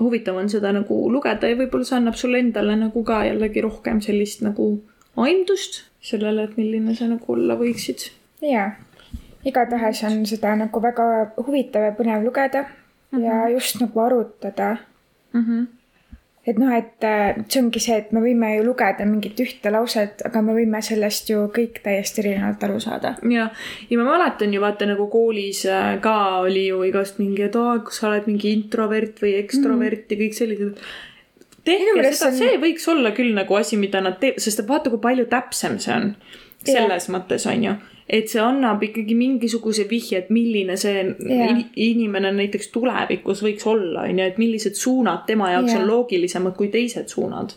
huvitav 0.00 0.36
on 0.36 0.48
seda 0.52 0.72
nagu 0.76 0.98
lugeda 1.12 1.48
ja 1.48 1.56
võib-olla 1.56 1.88
see 1.88 1.96
annab 1.98 2.18
sulle 2.20 2.40
endale 2.42 2.76
nagu 2.76 3.02
ka 3.04 3.22
jällegi 3.26 3.64
rohkem 3.64 4.00
sellist 4.04 4.42
nagu 4.44 4.68
aimdust 5.16 5.84
sellele, 6.04 6.44
et 6.44 6.56
milline 6.56 6.94
sa 6.94 7.08
nagu 7.10 7.32
olla 7.32 7.56
võiksid. 7.58 8.10
jaa. 8.44 8.70
igatahes 9.44 10.02
on 10.08 10.26
seda 10.26 10.54
nagu 10.58 10.82
väga 10.82 11.06
huvitav 11.46 11.88
ja 11.88 11.94
põnev 11.96 12.24
lugeda 12.24 12.62
mm 12.62 13.18
-hmm. 13.18 13.24
ja 13.24 13.48
just 13.48 13.80
nagu 13.80 14.00
arutada. 14.00 14.76
Mm 15.32 15.44
-hmm. 15.44 15.66
Et 16.46 16.58
noh, 16.62 16.70
et 16.70 17.04
äh, 17.06 17.40
see 17.50 17.60
ongi 17.62 17.80
see, 17.82 17.96
et 18.02 18.12
me 18.14 18.22
võime 18.22 18.52
ju 18.54 18.66
lugeda 18.68 19.06
mingit 19.08 19.40
ühte 19.42 19.72
lauset, 19.74 20.22
aga 20.28 20.42
me 20.46 20.54
võime 20.54 20.80
sellest 20.84 21.30
ju 21.32 21.46
kõik 21.54 21.80
täiesti 21.84 22.22
erinevalt 22.22 22.62
aru 22.68 22.78
saada. 22.82 23.16
ja, 23.32 23.48
ja 23.90 23.98
ma 23.98 24.06
mäletan 24.12 24.54
ju 24.54 24.62
vaata 24.62 24.86
nagu 24.88 25.08
koolis 25.12 25.64
äh, 25.70 25.96
ka 26.04 26.16
oli 26.44 26.68
ju 26.68 26.84
igast 26.86 27.18
mingi, 27.22 27.48
et 27.48 27.58
aa, 27.58 27.80
kas 27.86 28.00
sa 28.00 28.10
oled 28.12 28.30
mingi 28.30 28.54
introvert 28.54 29.18
või 29.24 29.34
ekstrovert 29.42 30.06
mm. 30.06 30.14
ja 30.14 30.22
kõik 30.22 30.38
sellised. 30.38 30.86
Tehke 31.66 31.98
seda, 32.12 32.30
on- 32.30 32.38
see 32.38 32.62
võiks 32.62 32.86
olla 32.92 33.10
küll 33.16 33.34
nagu 33.34 33.58
asi, 33.58 33.78
mida 33.80 34.00
nad 34.04 34.20
teevad, 34.22 34.42
sest 34.44 34.62
vaata, 34.68 34.92
kui 34.92 35.02
palju 35.02 35.26
täpsem 35.32 35.80
see 35.82 35.94
on. 35.96 36.12
selles 36.66 37.10
mõttes 37.14 37.44
on 37.46 37.62
ju, 37.62 37.72
et 38.08 38.28
see 38.30 38.38
annab 38.40 38.82
ikkagi 38.86 39.14
mingisuguse 39.18 39.88
vihje, 39.90 40.18
et 40.18 40.28
milline 40.30 40.76
see 40.78 41.00
in- 41.02 41.64
inimene 41.74 42.30
näiteks 42.32 42.68
tulevikus 42.72 43.42
võiks 43.42 43.66
olla, 43.66 44.04
on 44.06 44.18
ju, 44.18 44.24
et 44.26 44.38
millised 44.38 44.74
suunad 44.78 45.24
tema 45.26 45.50
jaoks 45.50 45.72
Jaa. 45.72 45.80
on 45.82 45.88
loogilisemad 45.90 46.54
kui 46.56 46.68
teised 46.68 47.08
suunad. 47.08 47.54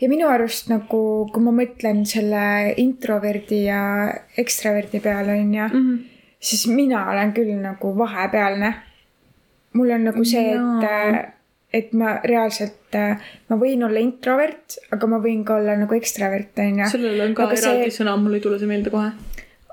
ja 0.00 0.08
minu 0.08 0.26
arust 0.28 0.68
nagu, 0.72 1.28
kui 1.32 1.42
ma 1.44 1.52
mõtlen 1.52 2.04
selle 2.08 2.74
introverdi 2.80 3.64
ja 3.66 3.80
ekstraverdi 4.38 5.00
peale, 5.00 5.38
onju, 5.42 5.68
Mhm. 5.72 5.96
siis 6.40 6.66
mina 6.66 7.10
olen 7.12 7.32
küll 7.32 7.54
nagu 7.60 7.94
vahepealne. 7.98 8.74
mul 9.76 9.90
on 9.90 10.04
nagu 10.04 10.24
see, 10.24 10.54
et, 10.56 11.26
et 11.74 11.92
ma 11.92 12.14
reaalselt, 12.24 12.94
ma 13.50 13.56
võin 13.60 13.84
olla 13.84 14.00
introvert, 14.00 14.78
aga 14.90 15.06
ma 15.06 15.18
võin 15.20 15.44
ka 15.44 15.56
olla 15.60 15.76
nagu 15.76 15.94
ekstravert, 15.94 16.56
onju. 16.58 16.88
sellel 16.90 17.20
on 17.20 17.34
ka 17.34 17.42
Aga 17.44 17.56
see- 17.56 17.70
eraldi 17.74 17.90
sõna, 17.92 18.16
mul 18.18 18.34
ei 18.34 18.40
tule 18.40 18.58
see 18.58 18.66
meelde 18.66 18.90
kohe. 18.90 19.10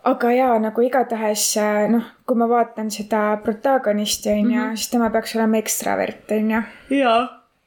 Aga 0.03 0.31
jaa, 0.35 0.55
nagu 0.59 0.81
igatahes 0.81 1.45
noh, 1.91 2.03
kui 2.27 2.35
ma 2.39 2.47
vaatan 2.51 2.91
seda 2.91 3.37
protagonisti, 3.43 4.29
onju, 4.29 4.59
Mhm. 4.59 4.75
siis 4.75 4.89
tema 4.89 5.09
peaks 5.09 5.35
olema 5.35 5.57
ekstravert, 5.57 6.31
onju. 6.31 6.61
jaa. 6.89 7.21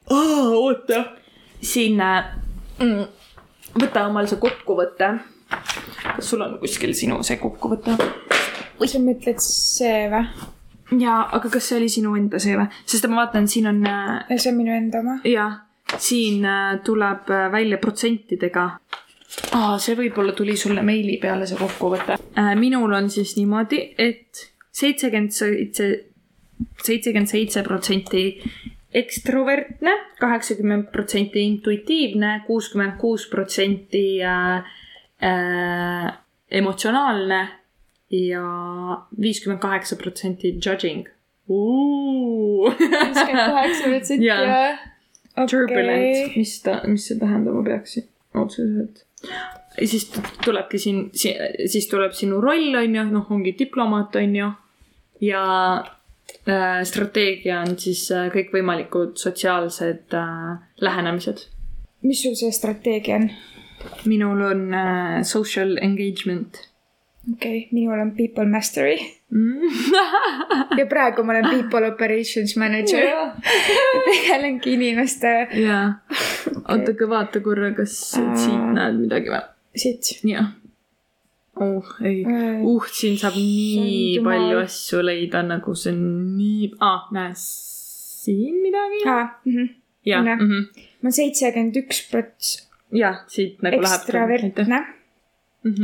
oota. 0.09 1.03
siin 1.61 2.01
äh, 2.01 2.25
mm,, 2.79 3.07
võta 3.81 4.05
omal 4.07 4.27
see 4.27 4.37
kokkuvõte. 4.39 5.19
kas 6.15 6.29
sul 6.29 6.41
on 6.41 6.59
kuskil 6.59 6.93
sinu 6.93 7.23
see 7.23 7.37
kokkuvõte? 7.37 7.97
sa 8.85 8.99
mõtled 8.99 9.39
see 9.41 10.07
või? 10.11 10.25
jaa, 11.01 11.21
aga 11.35 11.49
kas 11.49 11.69
see 11.69 11.77
oli 11.79 11.89
sinu 11.89 12.15
enda 12.15 12.39
see 12.39 12.55
või? 12.57 12.67
sest 12.85 13.07
ma 13.09 13.23
vaatan, 13.23 13.47
siin 13.47 13.67
on 13.67 13.81
äh, 13.87 14.37
see 14.37 14.51
on 14.51 14.57
minu 14.61 14.75
enda 14.75 15.01
oma. 15.03 15.17
jah, 15.25 15.63
siin 15.97 16.45
äh, 16.45 16.77
tuleb 16.83 17.29
äh, 17.31 17.51
välja 17.51 17.77
protsentidega. 17.77 18.69
aa, 19.51 19.77
see 19.81 19.95
võib-olla 19.97 20.33
tuli 20.37 20.55
sulle 20.57 20.83
meili 20.85 21.17
peale, 21.21 21.47
see 21.49 21.59
kokkuvõte 21.59 22.17
äh,. 22.17 22.53
minul 22.59 22.93
on 22.95 23.09
siis 23.13 23.35
niimoodi, 23.37 23.81
et 23.97 24.47
seitsekümmend 24.77 25.33
seitse, 25.35 25.89
seitsekümmend 26.83 27.31
seitse 27.31 27.63
protsenti 27.65 28.23
ekstrovertne, 28.97 29.93
kaheksakümmend 30.21 30.89
protsenti 30.93 31.43
intuitiivne, 31.43 32.41
kuuskümmend 32.47 32.97
kuus 33.01 33.27
protsenti 33.29 34.21
äh, 34.23 34.63
emotsionaalne 36.51 37.41
ja 38.15 38.43
viiskümmend 39.21 39.61
kaheksa 39.61 39.95
protsenti 39.99 40.55
judging. 40.65 41.07
kaheksa 43.35 43.89
protsenti 43.89 44.29
või? 44.31 44.93
Turbulent, 45.37 46.37
mis 46.37 46.55
ta, 46.65 46.79
mis 46.89 47.03
see 47.11 47.19
tähendama 47.19 47.61
peaks 47.65 47.99
otseselt? 48.45 49.03
siis 49.85 50.07
tulebki 50.45 50.79
siin 50.81 51.03
si,, 51.13 51.33
siis 51.65 51.87
tuleb 51.91 52.15
sinu 52.17 52.41
roll, 52.41 52.73
on 52.79 52.95
ju, 52.95 53.03
noh, 53.11 53.27
ongi 53.31 53.53
diplomaat, 53.59 54.15
on 54.15 54.35
ju. 54.35 54.47
ja 55.21 55.43
äh, 56.47 56.81
strateegia 56.87 57.61
on 57.65 57.77
siis 57.79 58.07
äh, 58.11 58.29
kõikvõimalikud 58.33 59.17
sotsiaalsed 59.21 60.17
äh, 60.17 60.57
lähenemised. 60.81 61.45
mis 62.01 62.23
sul 62.23 62.37
see 62.39 62.51
strateegia 62.55 63.21
on? 63.21 63.29
minul 64.05 64.41
on 64.41 64.73
äh, 64.73 65.21
social 65.23 65.77
engagement 65.81 66.57
okei 67.33 67.57
okay,, 67.57 67.69
minul 67.71 67.99
on 67.99 68.11
people 68.15 68.45
mastery 68.45 68.97
mm.. 69.29 69.59
ja 70.79 70.85
praegu 70.89 71.23
ma 71.23 71.33
olen 71.35 71.49
people 71.55 71.87
operations 71.87 72.55
manager. 72.57 73.03
tegelengi 74.05 74.73
inimeste 74.73 75.33
jaa, 75.63 75.99
oota, 76.69 77.09
vaata 77.09 77.39
korra, 77.43 77.73
kas 77.77 77.97
Äh. 78.17 78.35
siit 78.35 78.71
näed 78.77 79.01
midagi 79.01 79.33
või? 79.33 79.43
siit. 79.75 80.13
jah. 80.23 80.53
oh 81.59 81.95
ei 82.03 82.23
Äh. 82.23 82.61
uh, 82.63 82.87
siin 82.91 83.17
saab 83.19 83.35
nii 83.35 84.17
jumal. 84.17 84.33
palju 84.33 84.61
asju 84.63 85.03
leida, 85.05 85.43
nagu 85.43 85.75
see 85.75 85.93
on 85.95 86.03
nii 86.37 86.71
ah,, 86.79 87.09
näe 87.15 87.33
siin 87.37 88.61
midagi. 88.63 89.03
aa, 89.05 89.25
jah 90.05 90.23
näe. 90.23 90.35
mm 90.35 90.47
-hmm. 90.47 90.85
ma 91.01 91.09
olen 91.09 91.19
seitsekümmend 91.19 91.83
üks 91.83 92.05
prots- 92.11 92.67
jah, 92.91 93.23
siit 93.27 93.61
nagu 93.61 93.81
läheb. 93.81 93.99
ekstravertne, 93.99 94.63
-hmm. 94.63 94.96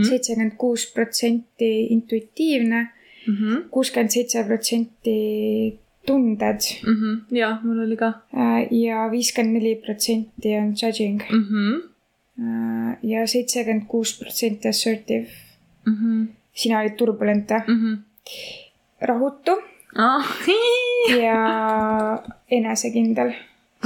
Seitsekümmend 0.09 0.57
kuus 0.57 0.86
protsenti 0.93 1.71
intuitiivne, 1.95 2.88
-hmm. 3.27 3.69
kuuskümmend 3.69 4.09
seitse 4.09 4.43
protsenti 4.43 5.79
tunded 6.05 6.61
Mm 6.88 6.95
-hmm. 6.95 7.38
jah, 7.38 7.63
mul 7.63 7.79
oli 7.79 7.95
ka 7.97 8.09
äh, 8.34 8.67
ja 8.71 9.11
viiskümmend 9.11 9.53
neli 9.53 9.75
protsenti 9.75 10.57
on 10.57 10.73
judging 10.81 11.21
mm. 11.31 11.45
-hmm. 11.49 12.97
ja 13.03 13.27
seitsekümmend 13.27 13.88
kuus 13.88 14.19
protsenti 14.19 14.67
assertive. 14.67 15.27
Mm 15.86 15.93
-hmm. 15.93 16.27
sina 16.53 16.79
olid 16.79 16.95
turbulent 16.97 17.49
või? 17.51 17.61
Mm 17.67 17.79
-hmm. 17.79 17.97
rahutu 19.01 19.51
ah. 19.95 20.25
ja 21.23 21.39
enesekindel. 22.51 23.34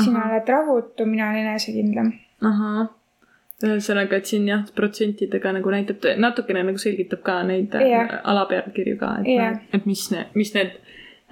sina 0.03 0.19
Ahah. 0.19 0.31
oled 0.31 0.47
rahutu, 0.47 1.05
mina 1.05 1.29
olen 1.29 1.47
enesekindlam. 1.47 2.13
ahah. 2.41 2.87
ühesõnaga, 3.65 4.19
et 4.19 4.29
siin 4.29 4.45
jah, 4.49 4.65
protsentidega 4.77 5.51
nagu 5.55 5.71
näitab, 5.73 6.03
natukene 6.21 6.61
nagu 6.67 6.81
selgitab 6.81 7.23
ka 7.25 7.39
neid 7.47 7.73
yeah. 7.81 8.19
alapealkirju 8.29 8.99
ka, 9.01 9.15
et 9.23 9.31
yeah., 9.33 9.57
et 9.73 9.87
mis 9.89 10.03
need, 10.13 10.35
mis 10.37 10.53
need 10.53 10.75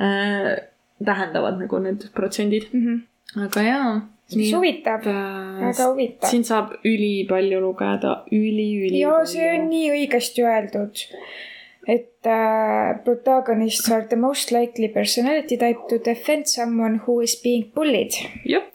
äh, 0.02 0.56
tähendavad 1.06 1.62
nagu 1.62 1.80
need 1.84 2.10
protsendid. 2.18 2.70
mm. 2.74 2.86
-hmm. 2.86 3.46
aga 3.46 3.62
jaa. 3.62 4.02
mis 4.36 4.54
huvitav, 4.54 5.06
väga 5.62 5.90
huvitav. 5.92 6.30
siin 6.30 6.44
saab 6.44 6.74
ülipalju 6.84 7.62
lugeda 7.62 8.24
üli, 8.32 8.70
üli. 8.88 9.00
ja 9.00 9.20
see 9.26 9.52
on 9.54 9.70
nii 9.70 9.92
õigesti 9.98 10.42
öeldud, 10.50 11.04
et 11.88 12.26
äh, 12.26 13.04
protagonists 13.04 13.92
are 13.92 14.08
the 14.10 14.16
most 14.16 14.52
likely 14.52 14.90
personality 14.90 15.58
type 15.58 15.86
to 15.90 16.02
defend 16.06 16.46
someone 16.46 17.02
who 17.08 17.22
is 17.22 17.42
being 17.44 17.70
bullied. 17.76 18.18
jah, 18.46 18.66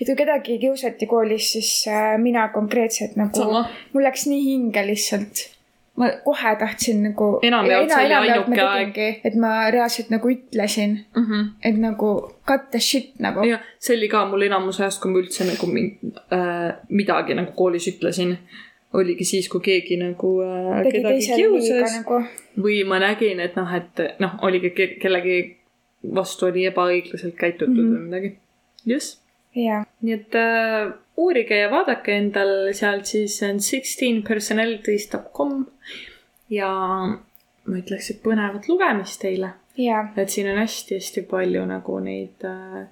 et 0.00 0.06
kui 0.06 0.16
kedagi 0.18 0.58
kiusati 0.62 1.08
koolis, 1.10 1.52
siis 1.56 1.70
äh, 1.90 2.14
mina 2.22 2.48
konkreetselt 2.54 3.16
nagu 3.18 3.46
mul 3.92 4.06
läks 4.06 4.26
nii 4.30 4.42
hinge 4.44 4.86
lihtsalt. 4.86 5.46
ma 5.96 6.10
kohe 6.24 6.50
tahtsin 6.60 6.98
nagu. 7.06 7.26
Enamjaolt 7.42 7.88
see 7.88 8.04
oli 8.04 8.16
ainuke 8.18 8.60
aeg.. 8.62 8.98
et 9.24 9.36
ma 9.40 9.70
reaalselt 9.72 10.10
nagu 10.12 10.28
ütlesin, 10.28 10.98
mm 11.16 11.24
-hmm. 11.24 11.46
et 11.64 11.78
nagu 11.80 12.10
cut 12.48 12.70
the 12.70 12.80
shit 12.80 13.18
nagu. 13.18 13.44
ja 13.48 13.58
see 13.78 13.96
oli 13.96 14.08
ka 14.08 14.24
mul 14.28 14.42
enamus 14.42 14.80
ajast, 14.80 15.00
kui 15.02 15.10
ma 15.10 15.18
üldse 15.18 15.48
nagu 15.48 15.66
äh, 15.72 16.74
midagi 16.88 17.34
nagu 17.34 17.52
koolis 17.52 17.88
ütlesin, 17.88 18.36
oligi 18.92 19.24
siis, 19.24 19.48
kui 19.48 19.60
keegi 19.60 19.96
nagu 20.00 20.32
äh, 20.42 20.82
tegi 20.82 20.98
kedagi 20.98 21.26
kiusas 21.36 22.00
nagu. 22.00 22.22
või 22.62 22.84
ma 22.88 22.98
nägin, 22.98 23.40
et 23.40 23.56
noh, 23.56 23.74
et 23.74 24.20
noh, 24.22 24.38
oligi 24.42 24.70
ke- 24.70 24.94
kellegi 25.02 25.38
vastu 26.14 26.46
oli 26.46 26.66
ebaõiglaselt 26.70 27.36
käitutud 27.38 27.74
mm. 27.74 27.80
-hmm. 27.80 27.96
või 27.96 28.04
midagi. 28.04 28.36
just, 28.86 29.20
nii 29.56 30.14
et 30.14 30.36
äh, 30.36 30.90
uurige 31.16 31.62
ja 31.62 31.70
vaadake 31.72 32.18
endal 32.20 32.72
sealt 32.76 33.08
siis 33.08 33.38
on 33.46 33.60
sixteenpersonalities.com 33.60 35.62
ja 36.52 36.72
ma 37.66 37.78
ütleks, 37.80 38.10
et 38.12 38.20
põnevat 38.22 38.68
lugemist 38.68 39.20
teile 39.22 39.54
jaa, 39.80 40.02
et 40.16 40.32
siin 40.32 40.50
on 40.52 40.60
hästi-hästi 40.60 41.24
palju 41.30 41.64
nagu 41.68 41.98
neid 42.04 42.44
äh, 42.46 42.84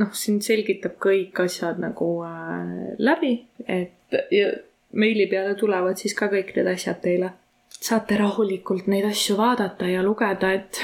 noh, 0.00 0.10
siin 0.16 0.40
selgitab 0.44 0.96
kõik 1.02 1.44
asjad 1.44 1.80
nagu 1.82 2.10
äh, 2.26 2.96
läbi, 2.98 3.34
et 3.68 4.20
ja 4.34 4.50
meili 4.92 5.28
peale 5.30 5.54
tulevad 5.58 6.00
siis 6.00 6.16
ka 6.18 6.30
kõik 6.32 6.54
need 6.56 6.72
asjad 6.72 7.00
teile. 7.04 7.32
saate 7.70 8.16
rahulikult 8.18 8.88
neid 8.90 9.06
asju 9.08 9.36
vaadata 9.38 9.88
ja 9.88 10.02
lugeda, 10.02 10.52
et 10.52 10.82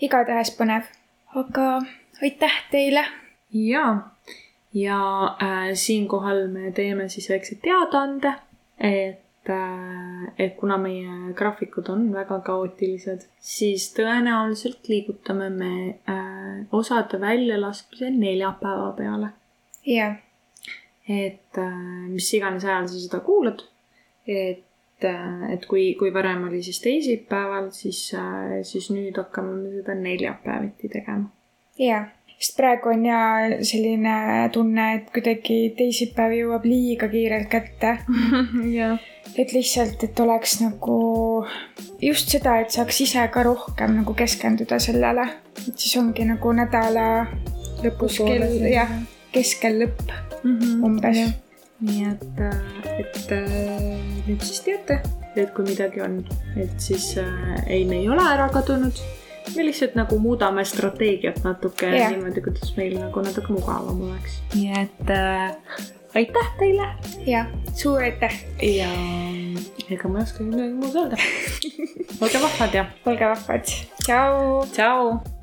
igatahes 0.00 0.54
põnev. 0.58 0.86
aga 1.34 1.80
aitäh 2.22 2.58
teile. 2.70 3.04
ja, 3.52 4.13
ja 4.74 5.36
äh, 5.42 5.74
siinkohal 5.74 6.48
me 6.48 6.72
teeme 6.72 7.08
siis 7.08 7.28
väikse 7.30 7.58
teadaande, 7.62 8.32
et 8.78 9.50
äh,, 9.50 10.32
et 10.38 10.56
kuna 10.56 10.78
meie 10.78 11.32
graafikud 11.34 11.88
on 11.92 12.08
väga 12.12 12.40
kaootilised, 12.46 13.28
siis 13.38 13.86
tõenäoliselt 13.96 14.88
liigutame 14.90 15.50
me 15.50 15.72
äh, 16.10 16.66
osade 16.72 17.20
väljalaskmise 17.20 18.10
neljapäeva 18.10 18.92
peale. 18.98 19.30
jaa, 19.86 20.14
et 21.08 21.58
äh, 21.58 21.80
mis 22.10 22.32
iganes 22.34 22.64
ajal 22.64 22.88
sa 22.88 23.00
seda 23.06 23.20
kuulad, 23.20 23.62
et 24.26 25.06
äh,, 25.06 25.52
et 25.54 25.66
kui, 25.70 25.92
kui 26.00 26.10
varem 26.14 26.48
oli 26.48 26.62
siis 26.62 26.82
teisipäeval, 26.82 27.70
siis 27.70 28.08
äh,, 28.18 28.58
siis 28.66 28.90
nüüd 28.90 29.22
hakkame 29.22 29.54
me 29.60 29.78
seda 29.78 29.94
neljapäeviti 29.94 30.90
tegema. 30.98 31.30
jaa, 31.78 32.08
sest 32.38 32.56
praegu 32.58 32.90
on 32.92 33.04
ja 33.06 33.20
selline 33.64 34.14
tunne, 34.52 34.88
et 34.98 35.10
kuidagi 35.14 35.58
teisipäev 35.78 36.34
jõuab 36.38 36.66
liiga 36.68 37.08
kiirelt 37.12 37.48
kätte. 37.52 37.96
jah. 38.78 38.98
et 39.38 39.52
lihtsalt, 39.52 40.02
et 40.04 40.20
oleks 40.20 40.58
nagu 40.60 40.98
just 42.02 42.30
seda, 42.34 42.58
et 42.62 42.74
saaks 42.74 43.00
ise 43.06 43.24
ka 43.32 43.42
rohkem 43.46 43.98
nagu 44.00 44.14
keskenduda 44.14 44.78
sellele. 44.78 45.28
et 45.68 45.74
siis 45.78 45.96
ongi 46.00 46.26
nagu 46.28 46.52
nädala 46.52 47.26
lõpus 47.84 48.20
kell, 48.24 48.68
jah, 48.68 48.92
keskel 49.34 49.82
lõpp 49.82 50.12
umbes. 50.84 51.20
nii 51.84 52.04
et, 52.06 52.40
et 53.00 53.32
äh, 53.34 53.98
nüüd 54.28 54.44
siis 54.44 54.62
teate, 54.64 55.00
et 55.36 55.50
kui 55.56 55.66
midagi 55.66 56.00
on, 56.04 56.20
et 56.60 56.72
siis 56.80 57.10
äh, 57.20 57.58
ei, 57.66 57.84
me 57.88 57.98
ei 58.02 58.08
ole 58.08 58.24
ära 58.24 58.48
kadunud. 58.52 59.02
Me 59.56 59.66
lihtsalt 59.66 59.98
nagu 59.98 60.18
muudame 60.18 60.64
strateegiat 60.64 61.42
natuke 61.44 61.90
yeah. 61.90 62.12
niimoodi, 62.14 62.44
kuidas 62.44 62.72
meil 62.78 62.96
nagu 63.00 63.24
natuke 63.24 63.52
mugavam 63.52 64.00
oleks. 64.08 64.40
nii 64.54 64.72
et 64.82 65.12
äh, 65.12 65.52
aitäh 66.14 66.50
teile 66.58 66.88
ja 67.26 67.44
suur 67.74 68.02
aitäh 68.02 68.40
ja 68.62 68.88
ega 69.90 70.08
ma 70.08 70.22
ei 70.22 70.26
oskagi 70.28 70.48
midagi 70.50 70.74
muud 70.80 70.98
öelda. 71.02 71.20
olge 72.24 72.42
vahvad 72.48 72.80
ja 72.80 72.88
olge 73.06 73.30
vahvad, 73.34 73.78
tšau. 74.04 74.66
tšau. 74.72 75.33